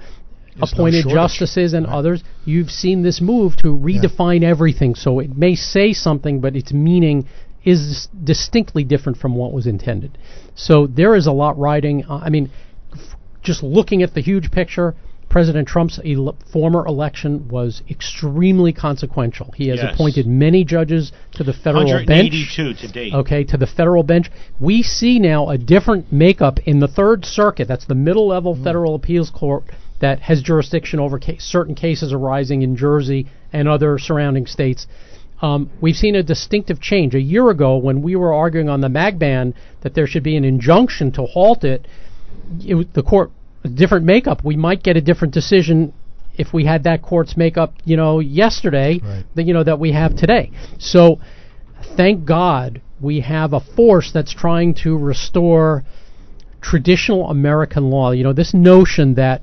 There's 0.55 0.71
appointed 0.73 1.03
shortage. 1.03 1.13
justices 1.15 1.73
and 1.73 1.85
Right. 1.85 1.95
others, 1.95 2.23
you've 2.45 2.71
seen 2.71 3.01
this 3.03 3.19
move 3.21 3.55
to 3.57 3.69
redefine 3.75 4.43
everything. 4.43 4.95
So 4.95 5.19
it 5.19 5.35
may 5.37 5.55
say 5.55 5.93
something, 5.93 6.39
but 6.39 6.55
its 6.55 6.71
meaning 6.73 7.25
is 7.63 8.07
distinctly 8.23 8.83
different 8.83 9.17
from 9.17 9.35
what 9.35 9.51
was 9.51 9.65
intended. 9.67 10.17
So 10.53 10.87
there 10.87 11.15
is 11.15 11.25
a 11.27 11.31
lot 11.31 11.57
riding. 11.57 12.05
Uh, 12.05 12.21
I 12.23 12.29
mean, 12.29 12.49
f- 12.93 13.15
just 13.43 13.63
looking 13.63 14.03
at 14.03 14.13
the 14.13 14.21
huge 14.21 14.51
picture, 14.51 14.93
President 15.27 15.67
Trump's 15.67 15.99
ele- 16.05 16.35
former 16.53 16.85
election 16.85 17.47
was 17.49 17.81
extremely 17.89 18.71
consequential. 18.71 19.51
He 19.57 19.67
has 19.69 19.79
Yes. 19.81 19.93
appointed 19.93 20.27
many 20.27 20.63
judges 20.63 21.11
to 21.33 21.43
the 21.43 21.51
federal 21.51 21.83
bench. 21.85 22.07
182 22.07 22.73
to 22.75 22.87
date 22.87 23.13
Okay, 23.13 23.43
to 23.43 23.57
the 23.57 23.65
federal 23.67 24.03
bench. 24.03 24.31
We 24.59 24.81
see 24.83 25.19
now 25.19 25.49
a 25.49 25.57
different 25.57 26.13
makeup 26.13 26.59
in 26.65 26.79
the 26.79 26.87
Third 26.87 27.25
Circuit. 27.25 27.67
That's 27.67 27.85
the 27.85 27.95
middle 27.95 28.27
level 28.27 28.55
federal 28.55 28.93
appeals 28.95 29.29
court 29.31 29.63
that 29.99 30.19
has 30.21 30.41
jurisdiction 30.41 30.99
over 30.99 31.19
ca- 31.19 31.37
certain 31.39 31.75
cases 31.75 32.11
arising 32.13 32.61
in 32.61 32.75
Jersey 32.75 33.27
and 33.53 33.67
other 33.67 33.97
surrounding 33.97 34.45
states. 34.45 34.87
Um, 35.41 35.69
we've 35.81 35.95
seen 35.95 36.15
a 36.15 36.23
distinctive 36.23 36.79
change. 36.81 37.13
A 37.13 37.19
year 37.21 37.49
ago, 37.49 37.77
when 37.77 38.01
we 38.01 38.15
were 38.15 38.33
arguing 38.33 38.69
on 38.69 38.81
the 38.81 38.89
mag 38.89 39.19
ban 39.19 39.53
that 39.81 39.93
there 39.93 40.07
should 40.07 40.23
be 40.23 40.35
an 40.37 40.43
injunction 40.45 41.11
to 41.13 41.23
halt 41.23 41.63
it, 41.63 41.87
it 42.59 42.93
the 42.93 43.03
court 43.03 43.31
a 43.63 43.67
different 43.67 44.05
makeup. 44.05 44.43
We 44.43 44.55
might 44.55 44.83
get 44.83 44.95
a 44.97 45.01
different 45.01 45.33
decision 45.33 45.93
if 46.37 46.53
we 46.53 46.65
had 46.65 46.83
that 46.83 47.01
court's 47.01 47.35
makeup, 47.37 47.73
you 47.85 47.95
know, 47.97 48.19
yesterday, 48.19 48.99
Right. 49.03 49.23
that 49.35 49.43
you 49.43 49.53
know 49.53 49.63
that 49.63 49.79
we 49.79 49.91
have 49.93 50.15
today. 50.15 50.51
So, 50.77 51.19
thank 51.95 52.25
God 52.25 52.81
we 53.01 53.21
have 53.21 53.53
a 53.53 53.59
force 53.59 54.11
that's 54.11 54.33
trying 54.33 54.73
to 54.75 54.97
restore 54.97 55.83
traditional 56.61 57.29
American 57.29 57.89
law. 57.89 58.11
You 58.11 58.23
know, 58.23 58.33
this 58.33 58.53
notion 58.53 59.15
that 59.15 59.41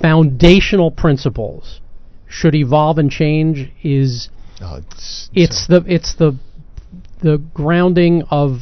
foundational 0.00 0.90
principles 0.90 1.80
should 2.28 2.54
evolve 2.54 2.98
and 2.98 3.10
change 3.10 3.70
is 3.82 4.28
Oh, 4.60 4.76
it's 4.76 5.28
it's 5.34 5.66
the 5.66 5.84
it's 5.86 6.14
the 6.14 6.38
the 7.20 7.38
grounding 7.52 8.22
of 8.30 8.60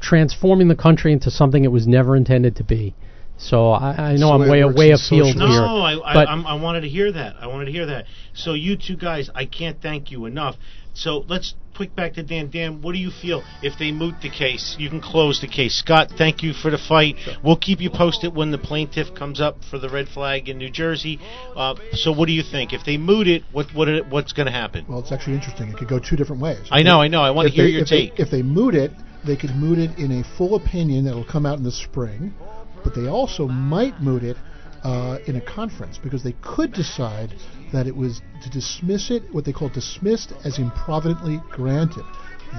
transforming 0.00 0.68
the 0.68 0.74
country 0.76 1.12
into 1.12 1.30
something 1.30 1.64
it 1.64 1.72
was 1.72 1.86
never 1.86 2.16
intended 2.16 2.56
to 2.56 2.64
be. 2.64 2.94
So 3.36 3.70
I, 3.70 4.12
I 4.12 4.12
know 4.16 4.28
So 4.28 4.32
I'm 4.32 4.50
way 4.50 4.64
works 4.64 4.78
way 4.78 4.88
in 4.88 4.94
afield 4.94 5.32
social- 5.34 5.48
here. 5.48 5.60
No, 5.60 5.80
I, 5.80 6.10
I, 6.10 6.14
but 6.14 6.28
I 6.28 6.54
wanted 6.54 6.82
to 6.82 6.88
hear 6.88 7.10
that. 7.12 7.36
I 7.40 7.46
wanted 7.46 7.66
to 7.66 7.72
hear 7.72 7.86
that. 7.86 8.04
So 8.34 8.52
you 8.54 8.76
two 8.76 8.96
guys, 8.96 9.30
I 9.34 9.46
can't 9.46 9.80
thank 9.80 10.10
you 10.10 10.26
enough. 10.26 10.56
So 10.94 11.24
let's 11.28 11.54
quick 11.74 11.94
back 11.96 12.14
to 12.14 12.22
Dan. 12.22 12.50
Dan, 12.50 12.82
what 12.82 12.92
do 12.92 12.98
you 12.98 13.10
feel 13.10 13.42
if 13.62 13.78
they 13.78 13.90
moot 13.90 14.14
the 14.22 14.28
case? 14.28 14.76
You 14.78 14.90
can 14.90 15.00
close 15.00 15.40
the 15.40 15.46
case. 15.48 15.74
Scott, 15.78 16.10
thank 16.18 16.42
you 16.42 16.52
for 16.52 16.70
the 16.70 16.78
fight. 16.78 17.16
We'll 17.42 17.56
keep 17.56 17.80
you 17.80 17.90
posted 17.90 18.34
when 18.34 18.50
the 18.50 18.58
plaintiff 18.58 19.14
comes 19.14 19.40
up 19.40 19.64
for 19.70 19.78
the 19.78 19.88
red 19.88 20.08
flag 20.08 20.48
in 20.48 20.58
New 20.58 20.70
Jersey. 20.70 21.18
Uh, 21.56 21.76
so 21.92 22.12
what 22.12 22.26
do 22.26 22.32
you 22.32 22.42
think? 22.42 22.72
If 22.72 22.84
they 22.84 22.96
moot 22.98 23.28
it, 23.28 23.44
what 23.52 23.72
what 23.74 23.88
it- 23.88 24.06
what's 24.08 24.32
going 24.32 24.46
to 24.46 24.52
happen? 24.52 24.84
Well, 24.88 24.98
it's 24.98 25.12
actually 25.12 25.34
interesting. 25.34 25.68
It 25.68 25.76
could 25.76 25.88
go 25.88 25.98
two 25.98 26.16
different 26.16 26.42
ways. 26.42 26.66
I 26.70 26.82
know, 26.82 27.00
I 27.00 27.08
know. 27.08 27.22
I 27.22 27.30
want 27.30 27.48
to 27.48 27.54
hear 27.54 27.64
they- 27.64 27.70
your 27.70 27.82
if 27.82 27.88
they- 27.88 28.08
take. 28.08 28.20
if 28.20 28.30
they 28.30 28.42
moot 28.42 28.74
it, 28.74 28.90
they 29.24 29.36
could 29.36 29.54
moot 29.56 29.78
it 29.78 29.98
in 29.98 30.10
a 30.12 30.24
full 30.36 30.54
opinion 30.56 31.04
that 31.04 31.14
will 31.14 31.24
come 31.24 31.46
out 31.46 31.58
in 31.58 31.64
the 31.64 31.72
spring, 31.72 32.34
but 32.82 32.94
they 32.94 33.06
also 33.06 33.46
might 33.46 34.02
moot 34.02 34.22
it 34.24 34.36
uh, 34.84 35.18
in 35.26 35.36
a 35.36 35.40
conference 35.40 35.98
because 35.98 36.22
they 36.22 36.34
could 36.42 36.72
decide 36.72 37.34
that 37.72 37.86
it 37.86 37.94
was 37.94 38.20
to 38.42 38.50
dismiss 38.50 39.10
it, 39.10 39.22
what 39.32 39.44
they 39.44 39.52
call 39.52 39.68
dismissed 39.68 40.32
as 40.44 40.58
improvidently 40.58 41.40
granted. 41.50 42.04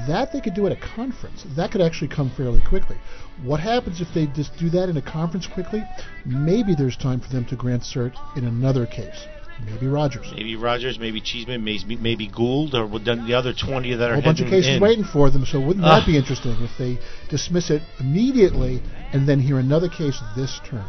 That 0.08 0.32
they 0.32 0.40
could 0.40 0.54
do 0.54 0.66
at 0.68 0.72
a 0.72 0.78
conference. 0.96 1.46
That 1.58 1.72
could 1.72 1.82
actually 1.82 2.08
come 2.08 2.32
fairly 2.38 2.62
quickly. 2.68 2.96
What 3.44 3.60
happens 3.60 4.00
if 4.00 4.08
they 4.14 4.28
just 4.28 4.58
do 4.58 4.70
that 4.70 4.88
in 4.88 4.96
a 4.96 5.02
conference 5.02 5.48
quickly? 5.48 5.84
Maybe 6.26 6.76
there's 6.76 6.96
time 6.96 7.20
for 7.20 7.30
them 7.30 7.46
to 7.46 7.58
grant 7.58 7.84
cert 7.84 8.14
in 8.38 8.46
another 8.46 8.86
case. 8.86 9.28
Maybe 9.66 9.88
Rogers. 9.88 10.32
Maybe 10.36 10.56
Rogers, 10.56 10.98
maybe 10.98 11.22
Cheeseman, 11.22 11.64
maybe, 11.64 11.96
maybe 11.98 12.28
Gould, 12.28 12.74
or 12.74 12.88
the 12.88 13.34
other 13.36 13.54
20 13.54 13.96
that 13.96 14.10
are 14.10 14.14
A 14.14 14.16
whole 14.16 14.24
bunch 14.24 14.42
of 14.42 14.48
cases 14.48 14.78
in. 14.78 14.82
waiting 14.82 15.04
for 15.04 15.30
them, 15.30 15.46
so 15.46 15.60
wouldn't 15.60 15.86
that 15.86 16.06
be 16.06 16.18
interesting 16.18 16.56
if 16.62 16.72
they 16.80 16.98
dismiss 17.30 17.70
it 17.70 17.82
immediately 18.00 18.82
and 19.14 19.28
then 19.28 19.40
hear 19.40 19.60
another 19.60 19.90
case 19.90 20.20
this 20.36 20.60
term? 20.66 20.86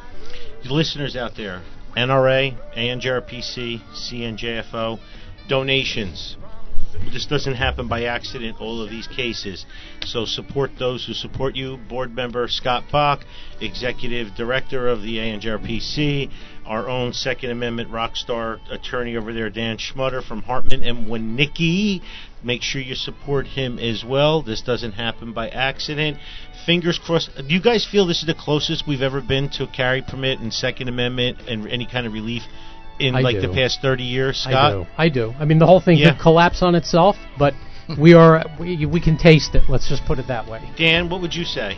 Listeners 0.71 1.17
out 1.17 1.35
there, 1.37 1.63
NRA, 1.97 2.57
ANJRPC, 2.77 3.81
CNJFO, 3.93 4.99
donations. 5.49 6.37
This 7.13 7.27
doesn't 7.27 7.55
happen 7.55 7.89
by 7.89 8.05
accident, 8.05 8.61
all 8.61 8.83
of 8.83 8.91
these 8.91 9.07
cases. 9.07 9.65
So 10.05 10.25
support 10.25 10.73
those 10.79 11.07
who 11.07 11.15
support 11.15 11.57
you. 11.57 11.77
Board 11.77 12.15
member 12.15 12.47
Scott 12.49 12.85
Bach, 12.93 13.25
Executive 13.61 14.35
Director 14.35 14.89
of 14.89 15.03
the 15.03 15.17
ANJRPC, 15.17 16.31
our 16.67 16.89
own 16.89 17.13
Second 17.13 17.51
Amendment 17.51 17.91
rock 17.91 18.17
star 18.17 18.61
attorney 18.71 19.17
over 19.17 19.33
there, 19.33 19.51
Dan 19.51 19.79
Schmutter 19.79 20.23
from 20.23 20.43
Hartman 20.43 20.83
and 20.83 21.07
Winnicki. 21.07 22.03
Make 22.45 22.63
sure 22.63 22.81
you 22.81 22.95
support 22.95 23.47
him 23.47 23.79
as 23.79 24.05
well. 24.05 24.43
This 24.43 24.63
doesn't 24.63 24.93
happen 24.93 25.33
by 25.33 25.49
accident. 25.49 26.19
Fingers 26.67 26.99
crossed. 26.99 27.31
Do 27.37 27.55
you 27.55 27.61
guys 27.61 27.87
feel 27.87 28.07
this 28.07 28.21
is 28.21 28.27
the 28.27 28.35
closest 28.35 28.87
we've 28.87 29.03
ever 29.03 29.21
been 29.21 29.49
to 29.51 29.65
a 29.65 29.67
carry 29.67 30.03
permit 30.03 30.41
and 30.41 30.53
Second 30.53 30.89
Amendment 30.89 31.39
and 31.49 31.67
any 31.69 31.87
kind 31.87 32.07
of 32.07 32.13
relief 32.13 32.43
in 33.03 33.15
I 33.17 33.21
like 33.21 33.37
do. 33.41 33.49
the 33.49 33.55
past 33.55 33.81
30 33.83 34.03
years, 34.05 34.45
I 34.47 34.51
Scott? 34.51 34.73
do. 34.73 34.87
I 34.97 35.09
do. 35.09 35.35
I 35.39 35.45
mean, 35.45 35.59
the 35.59 35.67
whole 35.67 35.81
thing 35.81 35.99
Yeah. 35.99 36.13
could 36.13 36.21
collapse 36.23 36.63
on 36.63 36.75
itself, 36.75 37.17
but 37.39 37.55
we 37.99 38.15
are 38.15 38.45
we, 38.59 38.87
we 38.87 39.01
can 39.01 39.17
taste 39.19 39.55
it. 39.55 39.65
Let's 39.69 39.89
just 39.89 40.05
put 40.07 40.19
it 40.19 40.29
that 40.29 40.49
way. 40.49 40.61
Dan, 40.77 41.09
what 41.11 41.21
would 41.21 41.35
you 41.35 41.45
say? 41.45 41.77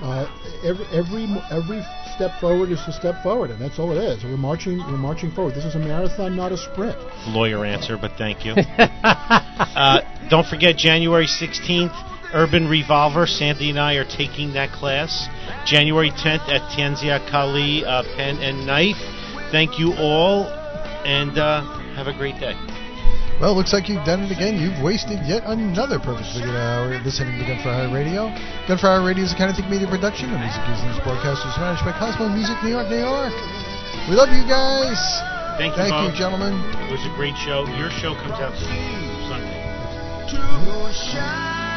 Uh, 0.00 0.26
every 0.64 0.86
every 0.92 1.26
every 1.50 1.82
step 2.14 2.38
forward 2.40 2.70
is 2.70 2.78
a 2.86 2.92
step 2.92 3.20
forward, 3.22 3.50
and 3.50 3.60
that's 3.60 3.78
all 3.78 3.90
it 3.90 3.98
is. 4.02 4.22
We're 4.22 4.36
marching 4.36 4.78
we're 4.78 4.96
marching 4.96 5.32
forward. 5.32 5.54
This 5.54 5.64
is 5.64 5.74
a 5.74 5.78
marathon, 5.78 6.36
not 6.36 6.52
a 6.52 6.56
sprint. 6.56 6.96
Lawyer 7.28 7.64
answer, 7.64 7.96
but 8.00 8.12
thank 8.16 8.44
you. 8.44 8.52
uh, 8.78 10.00
don't 10.30 10.46
forget 10.46 10.76
January 10.76 11.26
16th, 11.26 11.94
Urban 12.32 12.68
Revolver. 12.68 13.26
Sandy 13.26 13.70
and 13.70 13.78
I 13.80 13.94
are 13.94 14.04
taking 14.04 14.52
that 14.52 14.70
class. 14.70 15.26
January 15.66 16.10
10th 16.10 16.48
at 16.48 16.62
Tanzia 16.78 17.18
Kali 17.30 17.84
uh, 17.84 18.02
Pen 18.16 18.38
and 18.38 18.66
Knife. 18.66 18.96
Thank 19.50 19.78
you 19.78 19.94
all, 19.96 20.46
and 21.04 21.38
uh, 21.38 21.64
have 21.96 22.06
a 22.06 22.12
great 22.12 22.38
day. 22.38 22.54
Well, 23.40 23.54
looks 23.54 23.72
like 23.72 23.88
you've 23.88 24.04
done 24.04 24.26
it 24.26 24.34
again. 24.34 24.58
You've 24.58 24.82
wasted 24.82 25.22
yet 25.22 25.46
another 25.46 26.02
perfectly 26.02 26.42
good 26.42 26.58
hour 26.58 26.90
listening 27.06 27.38
to 27.38 27.46
Gun 27.46 27.62
for 27.62 27.70
Hire 27.70 27.86
Radio. 27.86 28.34
Gunfire 28.66 29.00
Radio 29.06 29.22
is 29.22 29.32
a 29.32 29.38
kind 29.38 29.48
of 29.48 29.54
think 29.54 29.70
media 29.70 29.86
production. 29.86 30.34
The 30.34 30.42
music 30.42 30.58
used 30.66 30.82
in 30.82 30.90
this 30.90 30.98
broadcast 31.06 31.46
is 31.46 31.54
managed 31.54 31.86
by 31.86 31.94
Cosmo 31.94 32.28
Music 32.34 32.58
New 32.66 32.74
York, 32.74 32.90
New 32.90 32.98
York. 32.98 33.30
We 34.10 34.18
love 34.18 34.34
you 34.34 34.42
guys. 34.42 34.98
Thank 35.54 35.78
you, 35.78 35.86
Thank 35.86 35.94
you, 35.96 36.10
gentlemen. 36.18 36.58
It 36.82 36.90
was 36.90 37.04
a 37.06 37.14
great 37.14 37.38
show. 37.38 37.62
Your 37.78 37.94
show 37.94 38.18
comes 38.18 38.42
out 38.42 38.58
Sunday. 38.58 39.62
to 40.28 40.92
shine. 40.92 41.67